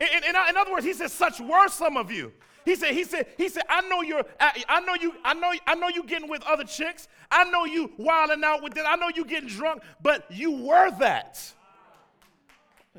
In, 0.00 0.24
in, 0.24 0.30
in 0.30 0.56
other 0.56 0.72
words, 0.72 0.86
he 0.86 0.94
says, 0.94 1.12
such 1.12 1.40
were 1.40 1.68
some 1.68 1.96
of 1.96 2.10
you. 2.10 2.32
He 2.64 2.76
said, 2.76 2.92
he 2.94 3.04
said, 3.04 3.26
he 3.36 3.48
said, 3.48 3.62
I 3.68 3.80
know 3.88 4.02
you're, 4.02 4.22
I 4.38 4.80
know 4.80 4.94
you, 4.94 5.14
I 5.24 5.34
know, 5.34 5.52
I 5.66 5.74
know 5.74 5.88
you 5.88 6.04
getting 6.04 6.28
with 6.28 6.42
other 6.44 6.64
chicks. 6.64 7.08
I 7.30 7.44
know 7.44 7.64
you 7.64 7.92
wilding 7.96 8.44
out 8.44 8.62
with 8.62 8.74
that. 8.74 8.86
I 8.86 8.96
know 8.96 9.08
you 9.14 9.24
getting 9.24 9.48
drunk, 9.48 9.82
but 10.02 10.30
you 10.30 10.52
were 10.52 10.90
that. 10.98 11.40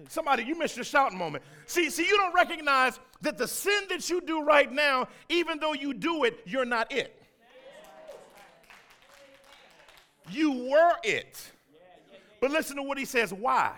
Somebody, 0.07 0.43
you 0.43 0.57
missed 0.57 0.77
your 0.77 0.85
shouting 0.85 1.17
moment. 1.17 1.43
See, 1.67 1.89
see, 1.89 2.05
you 2.05 2.17
don't 2.17 2.33
recognize 2.33 2.99
that 3.21 3.37
the 3.37 3.47
sin 3.47 3.83
that 3.89 4.09
you 4.09 4.21
do 4.21 4.41
right 4.41 4.71
now, 4.71 5.07
even 5.29 5.59
though 5.59 5.73
you 5.73 5.93
do 5.93 6.23
it, 6.23 6.39
you're 6.45 6.65
not 6.65 6.91
it. 6.91 7.21
You 10.29 10.69
were 10.69 10.93
it. 11.03 11.51
But 12.39 12.51
listen 12.51 12.77
to 12.77 12.83
what 12.83 12.97
he 12.97 13.05
says. 13.05 13.33
Why? 13.33 13.73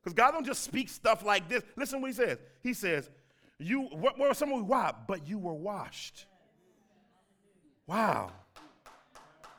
Because 0.00 0.14
God 0.14 0.32
don't 0.32 0.46
just 0.46 0.62
speak 0.62 0.88
stuff 0.88 1.24
like 1.24 1.48
this. 1.48 1.64
Listen 1.76 2.00
what 2.00 2.08
he 2.08 2.14
says. 2.14 2.38
He 2.62 2.72
says, 2.72 3.10
you, 3.58 3.82
what 3.92 4.18
were 4.18 4.34
some 4.34 4.52
of 4.52 4.58
you? 4.58 4.64
Why? 4.64 4.92
But 5.06 5.26
you 5.26 5.38
were 5.38 5.54
washed. 5.54 6.26
Wow. 7.86 8.30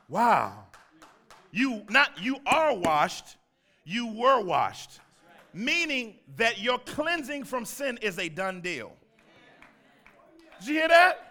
Wow. 0.08 0.66
You, 1.52 1.82
not 1.88 2.20
you 2.20 2.36
are 2.46 2.74
washed, 2.74 3.36
you 3.84 4.06
were 4.06 4.40
washed. 4.40 5.00
Meaning 5.52 6.14
that 6.36 6.60
your 6.60 6.78
cleansing 6.78 7.44
from 7.44 7.64
sin 7.64 7.98
is 8.00 8.18
a 8.18 8.28
done 8.28 8.60
deal. 8.60 8.92
Did 10.60 10.68
you 10.68 10.74
hear 10.74 10.88
that? 10.88 11.29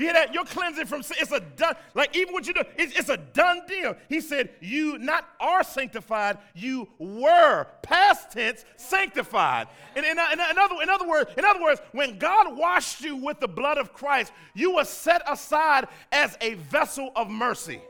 You 0.00 0.06
hear 0.06 0.14
that? 0.14 0.32
You're 0.32 0.46
cleansing 0.46 0.86
from 0.86 1.02
sin. 1.02 1.18
It's 1.20 1.30
a 1.30 1.40
done, 1.40 1.74
like 1.92 2.16
even 2.16 2.32
what 2.32 2.46
you 2.46 2.54
do, 2.54 2.62
it's, 2.78 2.98
it's, 2.98 3.10
a 3.10 3.18
done 3.18 3.60
deal. 3.68 3.94
He 4.08 4.22
said, 4.22 4.48
You 4.58 4.96
not 4.96 5.28
are 5.38 5.62
sanctified, 5.62 6.38
you 6.54 6.88
were 6.98 7.66
past 7.82 8.32
tense 8.32 8.64
sanctified. 8.76 9.68
And 9.94 10.06
in, 10.06 10.12
in, 10.12 10.40
in, 10.40 10.58
other, 10.58 10.76
in, 10.82 10.88
other 10.88 11.06
words, 11.06 11.30
in 11.36 11.44
other 11.44 11.60
words, 11.60 11.82
when 11.92 12.18
God 12.18 12.56
washed 12.56 13.02
you 13.02 13.14
with 13.14 13.40
the 13.40 13.48
blood 13.48 13.76
of 13.76 13.92
Christ, 13.92 14.32
you 14.54 14.76
were 14.76 14.84
set 14.84 15.20
aside 15.30 15.86
as 16.10 16.34
a 16.40 16.54
vessel 16.54 17.12
of 17.14 17.28
mercy. 17.28 17.82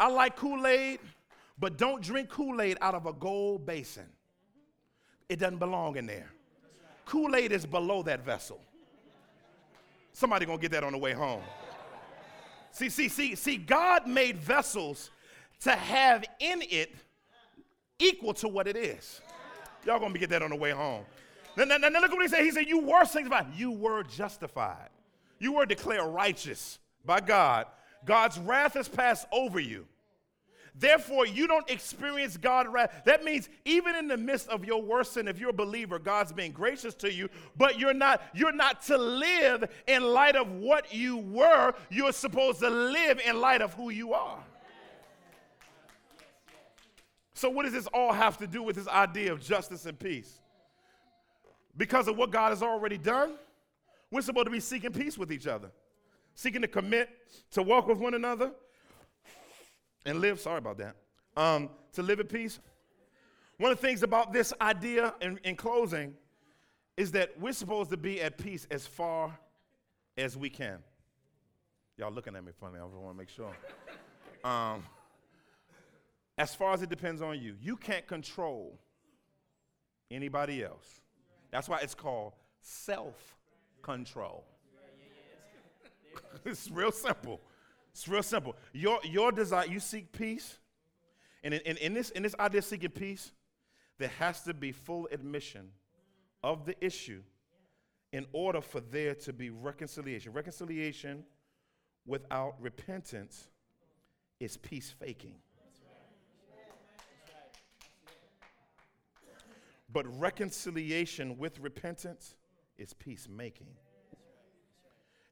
I 0.00 0.08
like 0.08 0.34
Kool-Aid, 0.34 0.98
but 1.60 1.78
don't 1.78 2.02
drink 2.02 2.28
Kool-Aid 2.28 2.78
out 2.80 2.96
of 2.96 3.06
a 3.06 3.12
gold 3.12 3.64
basin. 3.64 4.08
It 5.28 5.38
doesn't 5.38 5.58
belong 5.58 5.96
in 5.96 6.06
there. 6.06 6.32
Kool 7.04 7.34
Aid 7.36 7.52
is 7.52 7.66
below 7.66 8.02
that 8.04 8.24
vessel. 8.24 8.60
Somebody 10.12 10.46
gonna 10.46 10.58
get 10.58 10.72
that 10.72 10.84
on 10.84 10.92
the 10.92 10.98
way 10.98 11.12
home. 11.12 11.42
See, 12.70 12.88
see, 12.88 13.08
see, 13.08 13.34
see, 13.34 13.56
God 13.56 14.06
made 14.06 14.38
vessels 14.38 15.10
to 15.60 15.72
have 15.72 16.24
in 16.40 16.62
it 16.62 16.94
equal 17.98 18.34
to 18.34 18.48
what 18.48 18.66
it 18.66 18.76
is. 18.76 19.20
Y'all 19.84 19.98
gonna 19.98 20.18
get 20.18 20.30
that 20.30 20.42
on 20.42 20.50
the 20.50 20.56
way 20.56 20.70
home. 20.70 21.04
Now, 21.56 21.64
now, 21.64 21.76
now 21.76 22.00
look 22.00 22.12
what 22.12 22.22
he 22.22 22.28
said. 22.28 22.44
He 22.44 22.50
said, 22.50 22.66
You 22.66 22.80
were 22.80 23.04
sanctified, 23.04 23.46
you 23.54 23.70
were 23.72 24.02
justified, 24.04 24.88
you 25.38 25.52
were 25.52 25.66
declared 25.66 26.06
righteous 26.06 26.78
by 27.04 27.20
God. 27.20 27.66
God's 28.04 28.38
wrath 28.38 28.74
has 28.74 28.88
passed 28.88 29.26
over 29.32 29.60
you. 29.60 29.86
Therefore, 30.74 31.26
you 31.26 31.46
don't 31.46 31.68
experience 31.70 32.36
God 32.36 32.66
wrath. 32.66 33.02
That 33.04 33.24
means 33.24 33.48
even 33.64 33.94
in 33.94 34.08
the 34.08 34.16
midst 34.16 34.48
of 34.48 34.64
your 34.64 34.80
worst 34.80 35.12
sin, 35.12 35.28
if 35.28 35.38
you're 35.38 35.50
a 35.50 35.54
believer, 35.54 35.98
God's 35.98 36.32
being 36.32 36.52
gracious 36.52 36.94
to 36.94 37.12
you, 37.12 37.28
but 37.56 37.78
you're 37.78 37.92
not, 37.92 38.22
you're 38.34 38.52
not 38.52 38.82
to 38.84 38.96
live 38.96 39.64
in 39.86 40.02
light 40.02 40.34
of 40.34 40.50
what 40.50 40.92
you 40.94 41.18
were. 41.18 41.74
You're 41.90 42.12
supposed 42.12 42.60
to 42.60 42.70
live 42.70 43.20
in 43.24 43.40
light 43.40 43.60
of 43.60 43.74
who 43.74 43.90
you 43.90 44.14
are. 44.14 44.42
So, 47.34 47.50
what 47.50 47.64
does 47.64 47.72
this 47.72 47.88
all 47.88 48.12
have 48.12 48.38
to 48.38 48.46
do 48.46 48.62
with 48.62 48.76
this 48.76 48.88
idea 48.88 49.32
of 49.32 49.40
justice 49.40 49.84
and 49.84 49.98
peace? 49.98 50.38
Because 51.76 52.08
of 52.08 52.16
what 52.16 52.30
God 52.30 52.50
has 52.50 52.62
already 52.62 52.98
done, 52.98 53.34
we're 54.10 54.20
supposed 54.22 54.46
to 54.46 54.50
be 54.50 54.60
seeking 54.60 54.92
peace 54.92 55.18
with 55.18 55.32
each 55.32 55.46
other, 55.46 55.70
seeking 56.34 56.62
to 56.62 56.68
commit 56.68 57.10
to 57.50 57.62
walk 57.62 57.88
with 57.88 57.98
one 57.98 58.14
another, 58.14 58.52
and 60.04 60.20
live, 60.20 60.40
sorry 60.40 60.58
about 60.58 60.78
that, 60.78 60.96
um, 61.36 61.70
to 61.92 62.02
live 62.02 62.20
at 62.20 62.28
peace. 62.28 62.58
One 63.58 63.72
of 63.72 63.80
the 63.80 63.86
things 63.86 64.02
about 64.02 64.32
this 64.32 64.52
idea 64.60 65.14
in, 65.20 65.38
in 65.44 65.56
closing 65.56 66.14
is 66.96 67.12
that 67.12 67.38
we're 67.38 67.52
supposed 67.52 67.90
to 67.90 67.96
be 67.96 68.20
at 68.20 68.38
peace 68.38 68.66
as 68.70 68.86
far 68.86 69.38
as 70.16 70.36
we 70.36 70.50
can. 70.50 70.78
Y'all 71.96 72.12
looking 72.12 72.34
at 72.34 72.44
me 72.44 72.52
funny, 72.58 72.78
I 72.78 72.84
want 72.84 73.14
to 73.14 73.18
make 73.18 73.28
sure. 73.28 73.54
Um, 74.44 74.82
as 76.38 76.54
far 76.54 76.74
as 76.74 76.82
it 76.82 76.90
depends 76.90 77.22
on 77.22 77.40
you, 77.40 77.54
you 77.60 77.76
can't 77.76 78.06
control 78.06 78.78
anybody 80.10 80.64
else. 80.64 81.00
That's 81.50 81.68
why 81.68 81.78
it's 81.82 81.94
called 81.94 82.32
self 82.60 83.36
control. 83.82 84.44
it's 86.44 86.70
real 86.70 86.92
simple. 86.92 87.40
It's 87.92 88.08
real 88.08 88.22
simple. 88.22 88.56
Your, 88.72 88.98
your 89.04 89.32
desire, 89.32 89.66
you 89.66 89.80
seek 89.80 90.12
peace. 90.12 90.58
And 91.44 91.54
in, 91.54 91.60
in, 91.62 91.76
in, 91.78 91.94
this, 91.94 92.10
in 92.10 92.22
this 92.22 92.34
idea 92.38 92.58
of 92.58 92.64
seeking 92.64 92.90
peace, 92.90 93.32
there 93.98 94.10
has 94.18 94.42
to 94.42 94.54
be 94.54 94.72
full 94.72 95.08
admission 95.12 95.68
of 96.42 96.64
the 96.64 96.82
issue 96.84 97.22
in 98.12 98.26
order 98.32 98.60
for 98.60 98.80
there 98.80 99.14
to 99.14 99.32
be 99.32 99.50
reconciliation. 99.50 100.32
Reconciliation 100.32 101.24
without 102.06 102.54
repentance 102.60 103.48
is 104.40 104.56
peace 104.56 104.90
faking. 104.90 105.34
But 109.92 110.06
reconciliation 110.18 111.36
with 111.36 111.60
repentance 111.60 112.36
is 112.78 112.94
peacemaking. 112.94 113.68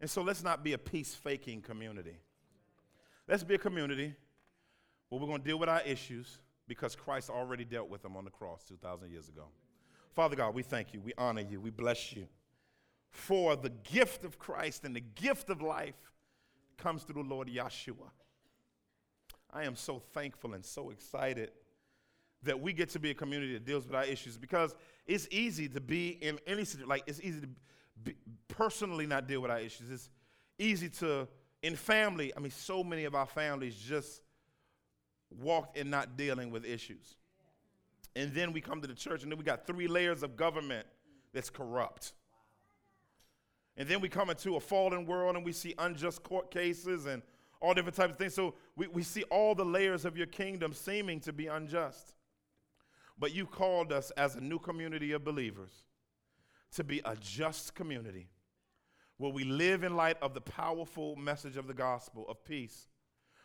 And 0.01 0.09
so 0.09 0.23
let's 0.23 0.43
not 0.43 0.63
be 0.63 0.75
a 0.75 0.79
peace 0.79 1.15
faking 1.15 1.63
community. 1.63 2.19
Let's 3.31 3.45
be 3.45 3.55
a 3.55 3.59
community 3.59 4.13
where 5.09 5.21
we're 5.21 5.29
going 5.29 5.41
to 5.41 5.47
deal 5.47 5.57
with 5.57 5.69
our 5.69 5.83
issues 5.83 6.39
because 6.67 6.97
Christ 6.97 7.31
already 7.31 7.65
dealt 7.65 7.89
with 7.89 8.03
them 8.03 8.17
on 8.17 8.25
the 8.25 8.31
cross 8.31 8.65
2,000 8.65 9.09
years 9.09 9.29
ago. 9.29 9.45
Father 10.17 10.35
God, 10.35 10.53
we 10.53 10.65
thank 10.65 10.93
you, 10.93 11.01
we 11.01 11.13
honor 11.17 11.43
you, 11.49 11.61
we 11.61 11.71
bless 11.71 12.13
you 12.13 12.27
for 13.09 13.55
the 13.55 13.69
gift 13.69 14.25
of 14.25 14.37
Christ 14.41 14.85
and 14.85 14.97
the 14.97 15.01
gift 15.15 15.49
of 15.49 15.63
life 15.63 15.95
comes 16.77 17.05
through 17.05 17.23
the 17.23 17.29
Lord 17.29 17.47
Yeshua. 17.47 18.11
I 19.53 19.63
am 19.63 19.77
so 19.77 20.01
thankful 20.13 20.55
and 20.55 20.65
so 20.65 20.91
excited 20.91 21.53
that 22.43 22.59
we 22.59 22.73
get 22.73 22.89
to 22.91 22.99
be 22.99 23.13
a 23.13 23.15
community 23.15 23.53
that 23.53 23.65
deals 23.65 23.87
with 23.87 23.95
our 23.95 24.07
issues 24.07 24.37
because 24.39 24.75
it's 25.07 25.29
easy 25.31 25.69
to 25.69 25.81
be 25.81 26.19
in 26.21 26.41
any 26.49 26.65
situation, 26.65 26.89
like 26.89 27.05
it's 27.07 27.21
easy 27.21 27.43
to 27.43 28.13
personally 28.49 29.07
not 29.07 29.29
deal 29.29 29.41
with 29.41 29.53
our 29.53 29.61
issues. 29.61 29.89
It's 29.89 30.11
easy 30.59 30.89
to, 30.89 31.29
in 31.63 31.77
family, 31.77 32.33
I 32.37 32.41
mean, 32.41 32.51
so 32.51 32.83
many 32.83 33.05
of 33.05 33.15
our 33.15 33.27
families 33.27 33.77
just 33.77 34.23
walked 35.41 35.77
in 35.77 35.91
not 35.91 36.17
dealing 36.17 36.51
with 36.51 36.65
issues. 36.65 37.17
And 38.17 38.35
then 38.35 38.53
we 38.53 38.61
come 38.61 38.81
to 38.81 38.89
the 38.89 38.95
church, 38.95 39.23
and 39.23 39.31
then 39.31 39.39
we 39.39 39.45
got 39.45 39.67
three 39.67 39.87
layers 39.87 40.23
of 40.23 40.37
government 40.37 40.87
that's 41.33 41.51
corrupt. 41.51 42.13
And 43.77 43.89
then 43.89 44.01
we 44.01 44.09
come 44.09 44.31
into 44.31 44.57
a 44.57 44.61
fallen 44.61 45.07
world 45.07 45.37
and 45.37 45.45
we 45.45 45.53
see 45.53 45.75
unjust 45.79 46.23
court 46.23 46.51
cases 46.51 47.07
and 47.07 47.23
all 47.61 47.73
different 47.73 47.97
types 47.97 48.13
of 48.13 48.19
things. 48.19 48.35
So 48.35 48.55
we, 48.77 48.89
we 48.89 49.03
see 49.03 49.23
all 49.25 49.55
the 49.55 49.65
layers 49.65 50.05
of 50.05 50.17
your 50.17 50.27
kingdom 50.27 50.73
seeming 50.73 51.21
to 51.21 51.33
be 51.33 51.47
unjust. 51.47 52.15
But 53.19 53.35
you 53.35 53.47
called 53.47 53.93
us 53.93 54.11
as 54.13 54.35
a 54.35 54.41
new 54.41 54.59
community 54.59 55.13
of 55.13 55.25
believers 55.25 55.71
to 56.73 56.85
be 56.85 57.01
a 57.05 57.17
just 57.17 57.75
community 57.75 58.29
where 59.21 59.31
we 59.31 59.45
live 59.45 59.85
in 59.85 59.97
light 59.97 60.17
of 60.23 60.33
the 60.33 60.41
powerful 60.41 61.15
message 61.15 61.59
of 61.59 61.67
the 61.67 61.75
gospel 61.75 62.25
of 62.31 62.43
peace, 62.43 62.87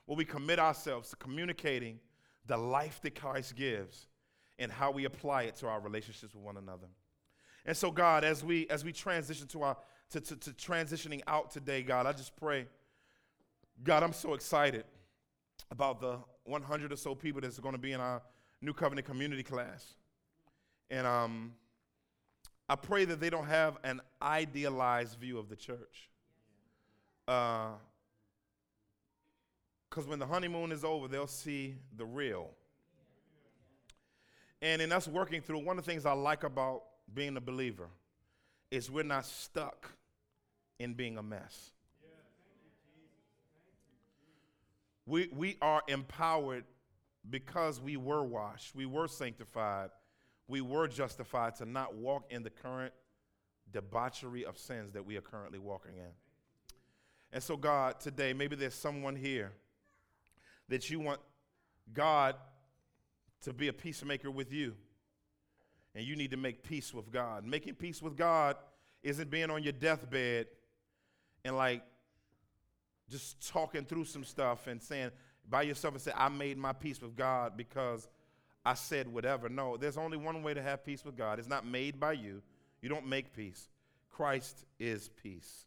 where 0.05 0.15
we 0.15 0.23
commit 0.23 0.57
ourselves 0.57 1.09
to 1.09 1.17
communicating 1.17 1.99
the 2.45 2.55
life 2.55 3.01
that 3.03 3.13
Christ 3.13 3.57
gives 3.57 4.07
and 4.57 4.71
how 4.71 4.89
we 4.89 5.03
apply 5.03 5.43
it 5.43 5.57
to 5.57 5.67
our 5.67 5.81
relationships 5.81 6.33
with 6.33 6.41
one 6.41 6.55
another. 6.55 6.87
And 7.65 7.75
so, 7.75 7.91
God, 7.91 8.23
as 8.23 8.41
we 8.41 8.69
as 8.69 8.85
we 8.85 8.93
transition 8.93 9.47
to 9.47 9.63
our 9.63 9.77
to, 10.11 10.21
to, 10.21 10.37
to 10.37 10.51
transitioning 10.51 11.21
out 11.27 11.51
today, 11.51 11.83
God, 11.83 12.05
I 12.05 12.13
just 12.13 12.37
pray, 12.37 12.67
God, 13.83 14.01
I'm 14.01 14.13
so 14.13 14.33
excited 14.33 14.85
about 15.71 15.99
the 15.99 16.19
100 16.45 16.93
or 16.93 16.95
so 16.95 17.15
people 17.15 17.41
that's 17.41 17.59
going 17.59 17.75
to 17.75 17.81
be 17.81 17.91
in 17.91 17.99
our 17.99 18.21
New 18.61 18.73
Covenant 18.73 19.05
community 19.05 19.43
class. 19.43 19.95
And 20.89 21.05
um, 21.05 21.51
I 22.67 22.75
pray 22.75 23.05
that 23.05 23.19
they 23.19 23.29
don't 23.29 23.45
have 23.45 23.77
an 23.83 24.01
idealized 24.21 25.19
view 25.19 25.37
of 25.37 25.49
the 25.49 25.55
church. 25.55 26.09
Because 27.25 27.75
uh, 29.97 30.01
when 30.07 30.19
the 30.19 30.25
honeymoon 30.25 30.71
is 30.71 30.83
over, 30.83 31.07
they'll 31.07 31.27
see 31.27 31.75
the 31.95 32.05
real. 32.05 32.49
And 34.61 34.81
in 34.81 34.91
us 34.91 35.07
working 35.07 35.41
through, 35.41 35.59
one 35.59 35.77
of 35.77 35.85
the 35.85 35.91
things 35.91 36.05
I 36.05 36.13
like 36.13 36.43
about 36.43 36.83
being 37.13 37.37
a 37.37 37.41
believer 37.41 37.87
is 38.71 38.89
we're 38.89 39.03
not 39.03 39.25
stuck 39.25 39.91
in 40.79 40.93
being 40.95 41.17
a 41.17 41.23
mess. 41.23 41.71
We, 45.05 45.29
we 45.31 45.57
are 45.61 45.83
empowered 45.87 46.63
because 47.29 47.79
we 47.79 47.95
were 47.95 48.23
washed, 48.23 48.75
we 48.75 48.87
were 48.87 49.07
sanctified, 49.07 49.91
we 50.47 50.61
were 50.61 50.87
justified 50.87 51.55
to 51.55 51.65
not 51.65 51.95
walk 51.95 52.25
in 52.29 52.43
the 52.43 52.49
current 52.49 52.93
debauchery 53.71 54.45
of 54.45 54.57
sins 54.57 54.91
that 54.93 55.05
we 55.05 55.17
are 55.17 55.21
currently 55.21 55.59
walking 55.59 55.95
in. 55.95 56.11
And 57.31 57.43
so, 57.43 57.57
God, 57.57 57.99
today, 57.99 58.33
maybe 58.33 58.55
there's 58.55 58.75
someone 58.75 59.15
here 59.15 59.51
that 60.69 60.89
you 60.89 60.99
want 60.99 61.19
God 61.93 62.35
to 63.41 63.53
be 63.53 63.67
a 63.67 63.73
peacemaker 63.73 64.31
with 64.31 64.51
you 64.51 64.75
and 65.93 66.05
you 66.05 66.15
need 66.15 66.31
to 66.31 66.37
make 66.37 66.63
peace 66.63 66.93
with 66.93 67.11
God. 67.11 67.45
Making 67.45 67.75
peace 67.75 68.01
with 68.01 68.15
God 68.15 68.55
isn't 69.03 69.29
being 69.29 69.49
on 69.49 69.63
your 69.63 69.73
deathbed 69.73 70.47
and 71.43 71.55
like 71.55 71.83
just 73.09 73.47
talking 73.47 73.85
through 73.85 74.05
some 74.05 74.23
stuff 74.23 74.67
and 74.67 74.81
saying 74.81 75.11
by 75.47 75.61
yourself 75.61 75.93
and 75.93 76.01
say, 76.01 76.11
I 76.15 76.29
made 76.29 76.57
my 76.57 76.73
peace 76.73 77.01
with 77.01 77.15
God 77.15 77.55
because 77.55 78.07
I 78.65 78.73
said 78.73 79.07
whatever. 79.07 79.47
No, 79.47 79.77
there's 79.77 79.97
only 79.97 80.17
one 80.17 80.41
way 80.41 80.53
to 80.53 80.61
have 80.61 80.83
peace 80.83 81.05
with 81.05 81.15
God. 81.15 81.37
It's 81.37 81.47
not 81.47 81.65
made 81.65 81.99
by 81.99 82.13
you. 82.13 82.41
You 82.81 82.89
don't 82.89 83.05
make 83.05 83.33
peace. 83.33 83.69
Christ 84.09 84.65
is 84.79 85.09
peace. 85.21 85.65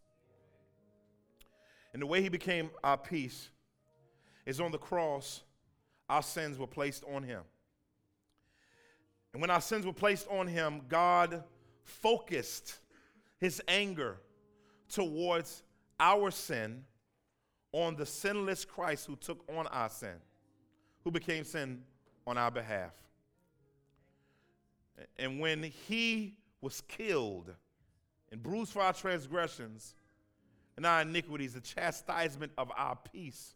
And 1.93 2.03
the 2.03 2.07
way 2.07 2.23
he 2.23 2.29
became 2.29 2.71
our 2.83 2.97
peace 2.97 3.51
is 4.47 4.61
on 4.61 4.73
the 4.73 4.79
cross, 4.79 5.43
our 6.09 6.23
sins 6.23 6.59
were 6.59 6.67
placed 6.67 7.05
on 7.13 7.23
him. 7.23 7.43
And 9.33 9.41
when 9.41 9.51
our 9.51 9.61
sins 9.61 9.87
were 9.87 9.93
placed 9.93 10.27
on 10.29 10.47
him, 10.47 10.83
God 10.89 11.45
focused 11.85 12.79
his 13.39 13.63
anger 13.69 14.17
towards 14.89 15.63
our 16.01 16.31
sin 16.31 16.85
on 17.73 17.95
the 17.95 18.07
sinless 18.07 18.65
Christ 18.65 19.07
who 19.07 19.17
took 19.17 19.45
on 19.55 19.67
our 19.69 19.91
sin, 19.91 20.17
who 21.05 21.11
became 21.11 21.45
sin 21.45 21.83
on 22.29 22.37
our 22.37 22.51
behalf. 22.51 22.93
And 25.19 25.41
when 25.41 25.63
he 25.63 26.35
was 26.61 26.83
killed 26.83 27.55
and 28.31 28.43
bruised 28.43 28.73
for 28.73 28.83
our 28.83 28.93
transgressions 28.93 29.95
and 30.77 30.85
our 30.85 31.03
iniquities, 31.03 31.55
the 31.55 31.61
chastisement 31.61 32.53
of 32.59 32.71
our 32.77 32.97
peace 33.13 33.55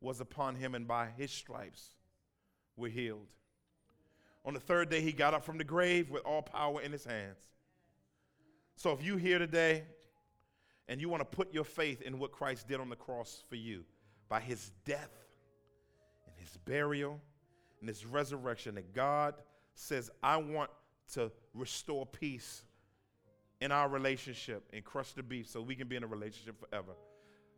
was 0.00 0.20
upon 0.20 0.56
him, 0.56 0.74
and 0.74 0.86
by 0.86 1.08
his 1.16 1.30
stripes 1.30 1.94
we're 2.76 2.90
healed. 2.90 3.28
On 4.44 4.52
the 4.52 4.60
third 4.60 4.90
day, 4.90 5.00
he 5.00 5.12
got 5.12 5.34
up 5.34 5.44
from 5.44 5.56
the 5.56 5.64
grave 5.64 6.10
with 6.10 6.22
all 6.24 6.42
power 6.42 6.82
in 6.82 6.90
his 6.92 7.04
hands. 7.04 7.38
So 8.76 8.90
if 8.90 9.04
you 9.04 9.16
here 9.16 9.38
today 9.38 9.84
and 10.88 11.00
you 11.00 11.08
want 11.08 11.20
to 11.20 11.36
put 11.36 11.54
your 11.54 11.64
faith 11.64 12.02
in 12.02 12.18
what 12.18 12.32
Christ 12.32 12.66
did 12.66 12.80
on 12.80 12.88
the 12.88 12.96
cross 12.96 13.44
for 13.48 13.56
you 13.56 13.84
by 14.28 14.40
his 14.40 14.72
death 14.84 15.12
and 16.26 16.34
his 16.36 16.56
burial 16.64 17.20
and 17.82 18.12
resurrection, 18.12 18.76
that 18.76 18.94
God 18.94 19.34
says, 19.74 20.10
I 20.22 20.36
want 20.38 20.70
to 21.14 21.30
restore 21.54 22.06
peace 22.06 22.62
in 23.60 23.70
our 23.70 23.88
relationship 23.88 24.64
and 24.72 24.84
crush 24.84 25.12
the 25.12 25.22
beef 25.22 25.48
so 25.48 25.60
we 25.60 25.74
can 25.74 25.88
be 25.88 25.96
in 25.96 26.04
a 26.04 26.06
relationship 26.06 26.58
forever. 26.58 26.92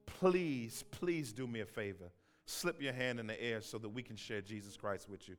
Please, 0.06 0.84
please 0.90 1.32
do 1.32 1.46
me 1.46 1.60
a 1.60 1.66
favor. 1.66 2.10
Slip 2.46 2.82
your 2.82 2.92
hand 2.92 3.18
in 3.20 3.26
the 3.26 3.42
air 3.42 3.60
so 3.60 3.78
that 3.78 3.88
we 3.88 4.02
can 4.02 4.16
share 4.16 4.40
Jesus 4.40 4.76
Christ 4.76 5.08
with 5.08 5.28
you 5.28 5.36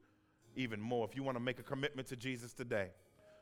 even 0.56 0.80
more. 0.80 1.08
If 1.10 1.16
you 1.16 1.24
want 1.24 1.36
to 1.38 1.44
make 1.44 1.60
a 1.60 1.64
commitment 1.64 2.08
to 2.08 2.16
Jesus 2.16 2.54
today, 2.54 2.90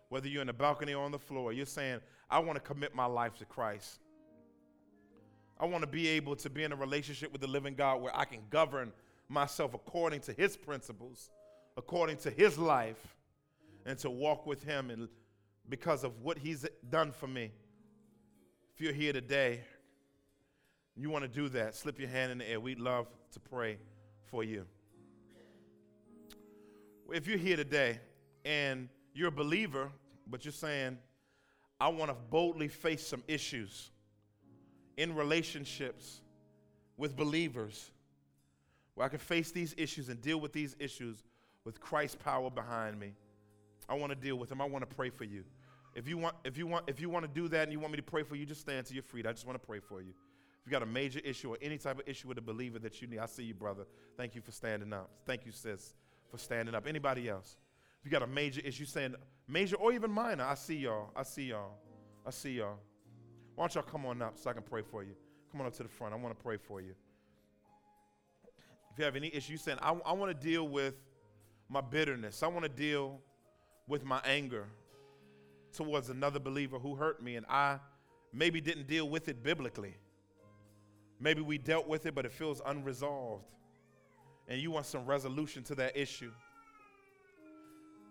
whether 0.09 0.27
you're 0.27 0.41
in 0.41 0.47
the 0.47 0.53
balcony 0.53 0.93
or 0.93 1.03
on 1.05 1.11
the 1.11 1.19
floor, 1.19 1.53
you're 1.53 1.65
saying, 1.65 1.99
I 2.29 2.39
want 2.39 2.55
to 2.55 2.59
commit 2.59 2.93
my 2.93 3.05
life 3.05 3.35
to 3.35 3.45
Christ. 3.45 3.99
I 5.59 5.65
want 5.65 5.83
to 5.83 5.87
be 5.87 6.07
able 6.09 6.35
to 6.37 6.49
be 6.49 6.63
in 6.63 6.71
a 6.71 6.75
relationship 6.75 7.31
with 7.31 7.41
the 7.41 7.47
living 7.47 7.75
God 7.75 8.01
where 8.01 8.15
I 8.15 8.25
can 8.25 8.39
govern 8.49 8.91
myself 9.33 9.73
according 9.73 10.21
to 10.21 10.33
his 10.33 10.55
principles, 10.55 11.29
according 11.75 12.17
to 12.17 12.29
his 12.29 12.57
life, 12.57 13.15
and 13.85 13.97
to 13.99 14.09
walk 14.09 14.45
with 14.45 14.63
him 14.63 14.89
and 14.89 15.09
because 15.67 16.03
of 16.03 16.21
what 16.21 16.37
he's 16.37 16.65
done 16.89 17.11
for 17.11 17.27
me. 17.27 17.51
If 18.73 18.81
you're 18.81 18.93
here 18.93 19.13
today, 19.13 19.61
you 20.95 21.09
want 21.09 21.23
to 21.23 21.29
do 21.29 21.49
that, 21.49 21.75
slip 21.75 21.99
your 21.99 22.09
hand 22.09 22.31
in 22.31 22.37
the 22.37 22.49
air. 22.49 22.59
We'd 22.59 22.79
love 22.79 23.07
to 23.31 23.39
pray 23.39 23.77
for 24.25 24.43
you 24.43 24.65
if 27.13 27.27
you're 27.27 27.37
here 27.37 27.55
today 27.55 27.99
and 28.43 28.89
you're 29.13 29.27
a 29.27 29.31
believer, 29.31 29.91
but 30.27 30.43
you're 30.43 30.51
saying, 30.51 30.97
I 31.79 31.89
want 31.89 32.09
to 32.09 32.17
boldly 32.29 32.67
face 32.67 33.05
some 33.05 33.23
issues 33.27 33.91
in 34.97 35.15
relationships 35.15 36.21
with 36.97 37.15
believers, 37.15 37.91
where 38.95 39.05
I 39.05 39.09
can 39.09 39.19
face 39.19 39.51
these 39.51 39.73
issues 39.77 40.09
and 40.09 40.21
deal 40.21 40.39
with 40.39 40.53
these 40.53 40.75
issues 40.79 41.23
with 41.65 41.79
Christ's 41.79 42.17
power 42.23 42.49
behind 42.49 42.99
me. 42.99 43.13
I 43.89 43.95
want 43.95 44.11
to 44.11 44.15
deal 44.15 44.35
with 44.37 44.49
them. 44.49 44.61
I 44.61 44.65
want 44.65 44.87
to 44.87 44.95
pray 44.95 45.09
for 45.09 45.23
you. 45.23 45.43
If 45.95 46.07
you 46.07 46.17
want, 46.17 46.35
if 46.43 46.57
you 46.57 46.67
want, 46.67 46.89
if 46.89 46.99
you 46.99 47.09
want 47.09 47.25
to 47.25 47.31
do 47.41 47.47
that 47.49 47.63
and 47.63 47.71
you 47.71 47.79
want 47.79 47.91
me 47.91 47.97
to 47.97 48.03
pray 48.03 48.23
for 48.23 48.35
you, 48.35 48.45
just 48.45 48.61
stand 48.61 48.85
to 48.87 48.93
your 48.93 49.03
feet. 49.03 49.27
I 49.27 49.31
just 49.31 49.45
want 49.45 49.61
to 49.61 49.65
pray 49.65 49.79
for 49.79 50.01
you. 50.01 50.09
If 50.09 50.67
you 50.67 50.71
got 50.71 50.81
a 50.81 50.87
major 50.87 51.19
issue 51.23 51.53
or 51.53 51.57
any 51.61 51.77
type 51.77 51.99
of 51.99 52.07
issue 52.07 52.27
with 52.29 52.37
a 52.37 52.41
believer 52.41 52.79
that 52.79 53.01
you 53.01 53.07
need, 53.07 53.19
I 53.19 53.25
see 53.25 53.43
you, 53.43 53.53
brother. 53.53 53.83
Thank 54.17 54.33
you 54.33 54.41
for 54.41 54.51
standing 54.51 54.93
up. 54.93 55.09
Thank 55.25 55.45
you, 55.45 55.51
sis 55.51 55.93
for 56.33 56.39
standing 56.39 56.73
up. 56.73 56.87
Anybody 56.87 57.29
else? 57.29 57.57
If 57.99 58.05
you 58.05 58.11
got 58.11 58.23
a 58.23 58.27
major 58.27 58.59
issue 58.65 58.85
saying 58.85 59.13
major 59.47 59.75
or 59.75 59.93
even 59.93 60.09
minor, 60.09 60.43
I 60.43 60.55
see 60.55 60.77
y'all. 60.77 61.11
I 61.15 61.21
see 61.21 61.43
y'all. 61.43 61.77
I 62.25 62.31
see 62.31 62.53
y'all. 62.53 62.79
Why 63.53 63.65
don't 63.65 63.75
y'all 63.75 63.83
come 63.83 64.03
on 64.07 64.19
up 64.23 64.39
so 64.39 64.49
I 64.49 64.53
can 64.53 64.63
pray 64.63 64.81
for 64.81 65.03
you? 65.03 65.13
Come 65.51 65.61
on 65.61 65.67
up 65.67 65.73
to 65.75 65.83
the 65.83 65.89
front. 65.89 66.11
I 66.11 66.17
want 66.17 66.35
to 66.35 66.43
pray 66.43 66.57
for 66.57 66.81
you. 66.81 66.95
If 68.93 68.99
you 68.99 69.05
have 69.05 69.15
any 69.15 69.33
issue 69.33 69.57
saying, 69.57 69.79
I, 69.81 69.91
I 70.05 70.13
want 70.13 70.39
to 70.39 70.47
deal 70.47 70.67
with 70.67 70.93
my 71.67 71.81
bitterness, 71.81 72.43
I 72.43 72.47
want 72.47 72.63
to 72.63 72.69
deal 72.69 73.19
with 73.87 74.05
my 74.05 74.21
anger, 74.23 74.67
towards 75.73 76.09
another 76.09 76.39
believer 76.39 76.79
who 76.79 76.95
hurt 76.95 77.21
me 77.21 77.35
and 77.35 77.45
I 77.49 77.79
maybe 78.31 78.61
didn't 78.61 78.87
deal 78.87 79.09
with 79.09 79.27
it 79.27 79.43
biblically. 79.43 79.95
Maybe 81.19 81.41
we 81.41 81.57
dealt 81.57 81.87
with 81.87 82.05
it, 82.05 82.15
but 82.15 82.25
it 82.25 82.31
feels 82.31 82.61
unresolved. 82.65 83.45
And 84.47 84.61
you 84.61 84.71
want 84.71 84.85
some 84.85 85.05
resolution 85.05 85.63
to 85.63 85.75
that 85.75 85.97
issue. 85.97 86.31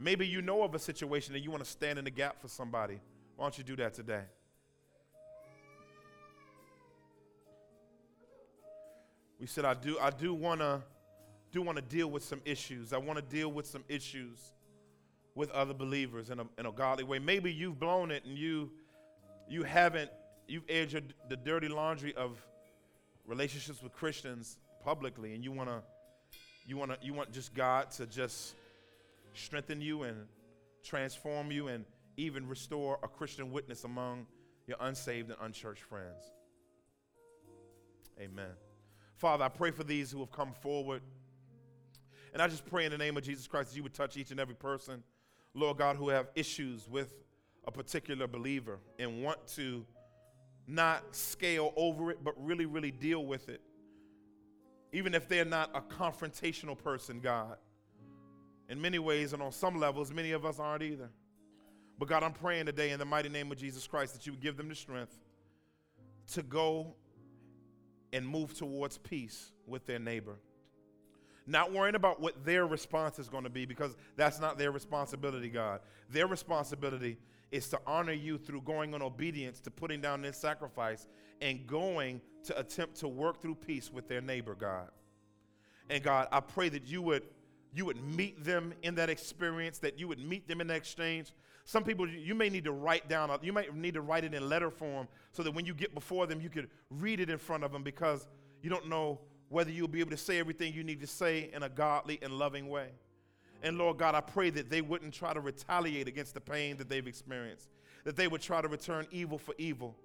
Maybe 0.01 0.27
you 0.27 0.43
know 0.43 0.63
of 0.63 0.75
a 0.75 0.79
situation 0.79 1.35
and 1.35 1.45
you 1.45 1.51
want 1.51 1.63
to 1.63 1.71
stand 1.71 1.99
in 1.99 2.05
the 2.05 2.11
gap 2.11 2.41
for 2.41 2.49
somebody. 2.49 3.01
Why 3.37 3.45
don't 3.45 3.57
you 3.57 3.65
do 3.65 3.77
that 3.77 3.95
today? 3.95 4.23
We 9.43 9.49
said, 9.49 9.65
I 9.65 9.75
do, 9.75 9.99
I 10.01 10.11
do 10.11 10.33
want 10.33 10.61
to 10.61 10.81
do 11.51 11.63
want 11.63 11.75
to 11.75 11.83
deal 11.83 12.09
with 12.09 12.23
some 12.23 12.41
issues. 12.45 12.93
I 12.93 12.99
want 12.99 13.19
to 13.19 13.25
deal 13.25 13.51
with 13.51 13.67
some 13.67 13.83
issues 13.89 14.39
with 15.35 15.51
other 15.51 15.75
believers 15.75 16.31
in 16.31 16.39
a, 16.39 16.47
in 16.59 16.67
a 16.67 16.71
godly 16.71 17.03
way. 17.03 17.19
Maybe 17.19 17.53
you've 17.53 17.81
blown 17.81 18.13
it 18.13 18.25
and 18.25 18.39
you 18.39 18.71
you 19.49 19.65
haven't 19.65 20.13
you've 20.47 20.63
aired 20.69 21.13
the 21.29 21.37
dirty 21.37 21.67
laundry 21.67 22.15
of 22.15 22.41
relationships 23.27 23.83
with 23.83 23.93
Christians 23.93 24.59
publicly, 24.85 25.35
and 25.35 25.43
you 25.43 25.51
want 25.51 25.69
to 25.69 25.83
you 26.65 26.77
want 26.77 26.93
to 26.93 26.99
you 27.05 27.13
want 27.13 27.33
just 27.33 27.53
God 27.53 27.91
to 27.93 28.07
just 28.07 28.55
strengthen 29.35 29.81
you 29.81 30.05
and 30.05 30.19
transform 30.85 31.51
you 31.51 31.67
and 31.67 31.85
even 32.17 32.47
restore 32.47 33.01
a 33.03 33.09
Christian 33.09 33.51
witness 33.51 33.83
among 33.83 34.25
your 34.69 34.77
unsaved 34.79 35.31
and 35.31 35.39
unchurched 35.43 35.83
friends. 35.83 36.31
Amen. 38.21 38.53
Father, 39.23 39.45
I 39.45 39.49
pray 39.49 39.71
for 39.71 39.85
these 39.85 40.11
who 40.11 40.19
have 40.19 40.33
come 40.33 40.51
forward. 40.51 41.01
And 42.33 42.43
I 42.43 42.49
just 42.49 42.67
pray 42.67 42.87
in 42.87 42.91
the 42.91 42.99
name 42.99 43.17
of 43.17 43.23
Jesus 43.23 43.47
Christ 43.47 43.71
that 43.71 43.77
you 43.77 43.85
would 43.85 43.95
touch 43.95 44.17
each 44.17 44.33
and 44.33 44.41
every 44.41 44.57
person, 44.57 45.05
Lord 45.55 45.79
God, 45.79 45.95
who 45.95 46.09
have 46.09 46.27
issues 46.35 46.89
with 46.89 47.15
a 47.65 47.71
particular 47.71 48.27
believer 48.27 48.81
and 48.99 49.23
want 49.23 49.47
to 49.55 49.87
not 50.67 51.15
scale 51.15 51.73
over 51.77 52.11
it, 52.11 52.25
but 52.25 52.35
really, 52.37 52.67
really 52.67 52.91
deal 52.91 53.25
with 53.25 53.49
it. 53.49 53.61
Even 54.93 55.15
if 55.15 55.29
they're 55.29 55.45
not 55.45 55.71
a 55.73 55.81
confrontational 55.81 56.77
person, 56.77 57.21
God. 57.21 57.59
In 58.69 58.83
many 58.83 58.99
ways 58.99 59.35
and 59.35 59.41
on 59.41 59.53
some 59.53 59.79
levels, 59.79 60.11
many 60.13 60.33
of 60.33 60.45
us 60.45 60.59
aren't 60.59 60.83
either. 60.83 61.11
But 61.97 62.09
God, 62.09 62.25
I'm 62.25 62.33
praying 62.33 62.67
today 62.67 62.91
in 62.91 62.99
the 62.99 63.05
mighty 63.05 63.29
name 63.29 63.53
of 63.53 63.59
Jesus 63.59 63.87
Christ 63.87 64.15
that 64.15 64.27
you 64.27 64.33
would 64.33 64.43
give 64.43 64.57
them 64.57 64.69
the 64.69 64.75
strength 64.75 65.17
to 66.33 66.43
go 66.43 66.97
and 68.13 68.27
move 68.27 68.55
towards 68.55 68.99
peace 68.99 69.53
with 69.67 69.87
their 69.87 69.99
neighbor. 69.99 70.37
Not 71.47 71.73
worrying 71.73 71.97
about 71.97 72.21
what 72.21 72.45
their 72.45 72.67
response 72.67 73.19
is 73.19 73.29
going 73.29 73.45
to 73.45 73.51
be 73.51 73.67
because 73.67 73.97
that's 74.17 74.41
not 74.41 74.59
their 74.59 74.71
responsibility, 74.71 75.49
God. 75.49 75.81
Their 76.09 76.27
responsibility 76.27 77.19
is 77.51 77.69
to 77.69 77.81
honor 77.87 78.13
you 78.13 78.39
through 78.39 78.63
going 78.63 78.95
on 78.95 79.03
obedience 79.03 79.61
to 79.61 79.71
putting 79.71 80.01
down 80.01 80.23
their 80.23 80.33
sacrifice 80.33 81.09
and 81.41 81.67
going 81.67 82.21
to 82.45 82.59
attempt 82.59 82.97
to 82.97 83.09
work 83.09 83.43
through 83.43 83.57
peace 83.57 83.93
with 83.93 84.09
their 84.09 84.21
neighbor, 84.21 84.55
God. 84.55 84.89
And 85.91 86.03
God, 86.03 86.29
I 86.31 86.41
pray 86.41 86.69
that 86.69 86.87
you 86.87 87.03
would 87.03 87.25
you 87.75 87.87
would 87.87 88.03
meet 88.03 88.45
them 88.45 88.75
in 88.83 88.95
that 88.97 89.09
experience, 89.09 89.79
that 89.79 89.99
you 89.99 90.07
would 90.07 90.19
meet 90.19 90.47
them 90.47 90.61
in 90.61 90.67
that 90.67 90.77
exchange. 90.77 91.33
Some 91.65 91.85
people 91.85 92.09
you 92.09 92.35
may 92.35 92.49
need 92.49 92.65
to 92.65 92.73
write 92.73 93.09
down, 93.09 93.31
you 93.43 93.53
might 93.53 93.75
need 93.75 93.95
to 93.95 94.01
write 94.01 94.25
it 94.25 94.35
in 94.35 94.49
letter 94.49 94.71
form 94.71 95.09
so 95.33 95.43
that 95.43 95.53
when 95.53 95.65
you 95.65 95.75
get 95.75 95.95
before 95.95 96.27
them, 96.27 96.41
you 96.41 96.51
could 96.51 96.69
read 96.91 97.21
it 97.21 97.31
in 97.31 97.39
front 97.39 97.65
of 97.65 97.73
them 97.73 97.83
because 97.83 98.27
you 98.63 98.71
don't 98.71 98.89
know 98.89 99.21
whether 99.49 99.71
you'll 99.71 99.89
be 99.89 100.01
able 100.01 100.11
to 100.11 100.17
say 100.17 100.39
everything 100.39 100.73
you 100.73 100.83
need 100.83 101.01
to 101.01 101.07
say 101.07 101.51
in 101.55 101.63
a 101.63 101.69
godly 101.69 102.19
and 102.23 102.33
loving 102.33 102.69
way. 102.69 102.89
And 103.63 103.79
Lord 103.79 103.99
God, 103.99 104.15
I 104.15 104.21
pray 104.21 104.51
that 104.51 104.71
they 104.71 104.81
wouldn't 104.81 105.15
try 105.15 105.33
to 105.33 105.41
retaliate 105.41 106.09
against 106.09 106.35
the 106.35 106.41
pain 106.41 106.77
that 106.79 106.89
they've 106.89 107.07
experienced, 107.07 107.69
that 108.05 108.17
they 108.17 108.27
would 108.27 108.41
try 108.41 108.61
to 108.61 108.69
return 108.69 109.07
evil 109.13 109.39
for 109.39 109.55
evil. 109.59 109.97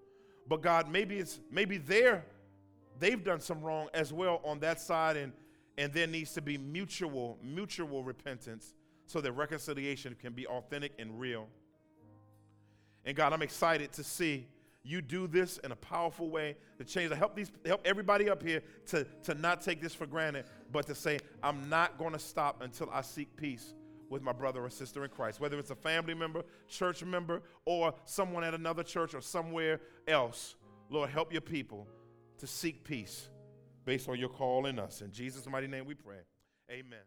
But 0.47 0.61
God, 0.61 0.89
maybe 0.89 1.17
it's 1.17 1.39
maybe 1.51 1.77
they're 1.77 2.23
they've 2.99 3.23
done 3.23 3.39
some 3.39 3.61
wrong 3.61 3.89
as 3.93 4.13
well 4.13 4.41
on 4.43 4.59
that 4.59 4.79
side, 4.79 5.17
and 5.17 5.33
and 5.77 5.93
there 5.93 6.07
needs 6.07 6.33
to 6.33 6.41
be 6.41 6.57
mutual, 6.57 7.37
mutual 7.43 8.03
repentance 8.03 8.73
so 9.07 9.21
that 9.21 9.31
reconciliation 9.31 10.15
can 10.21 10.33
be 10.33 10.45
authentic 10.47 10.93
and 10.99 11.19
real. 11.19 11.47
And 13.05 13.15
God, 13.15 13.33
I'm 13.33 13.41
excited 13.41 13.91
to 13.93 14.03
see 14.03 14.47
you 14.83 15.01
do 15.01 15.27
this 15.27 15.57
in 15.59 15.71
a 15.71 15.75
powerful 15.75 16.29
way 16.29 16.55
to 16.77 16.83
change, 16.83 17.09
to 17.09 17.15
help 17.15 17.35
these, 17.35 17.51
help 17.65 17.81
everybody 17.85 18.29
up 18.29 18.41
here 18.41 18.61
to, 18.87 19.05
to 19.23 19.33
not 19.33 19.61
take 19.61 19.81
this 19.81 19.93
for 19.93 20.05
granted, 20.05 20.45
but 20.71 20.85
to 20.87 20.95
say, 20.95 21.19
I'm 21.43 21.69
not 21.69 21.97
going 21.97 22.13
to 22.13 22.19
stop 22.19 22.61
until 22.61 22.89
I 22.91 23.01
seek 23.01 23.35
peace 23.35 23.73
with 24.09 24.21
my 24.21 24.31
brother 24.31 24.63
or 24.63 24.69
sister 24.69 25.03
in 25.03 25.09
Christ, 25.09 25.41
whether 25.41 25.59
it's 25.59 25.71
a 25.71 25.75
family 25.75 26.13
member, 26.13 26.43
church 26.69 27.03
member, 27.03 27.41
or 27.65 27.93
someone 28.05 28.43
at 28.43 28.53
another 28.53 28.83
church 28.83 29.13
or 29.13 29.21
somewhere 29.21 29.81
else. 30.07 30.55
Lord, 30.89 31.09
help 31.09 31.33
your 31.33 31.41
people 31.41 31.87
to 32.37 32.47
seek 32.47 32.85
peace 32.85 33.27
based 33.83 34.07
on 34.07 34.17
your 34.17 34.29
call 34.29 34.65
in 34.67 34.79
us. 34.79 35.01
In 35.01 35.11
Jesus' 35.11 35.45
mighty 35.47 35.67
name 35.67 35.85
we 35.85 35.95
pray. 35.95 36.19
Amen. 36.71 36.99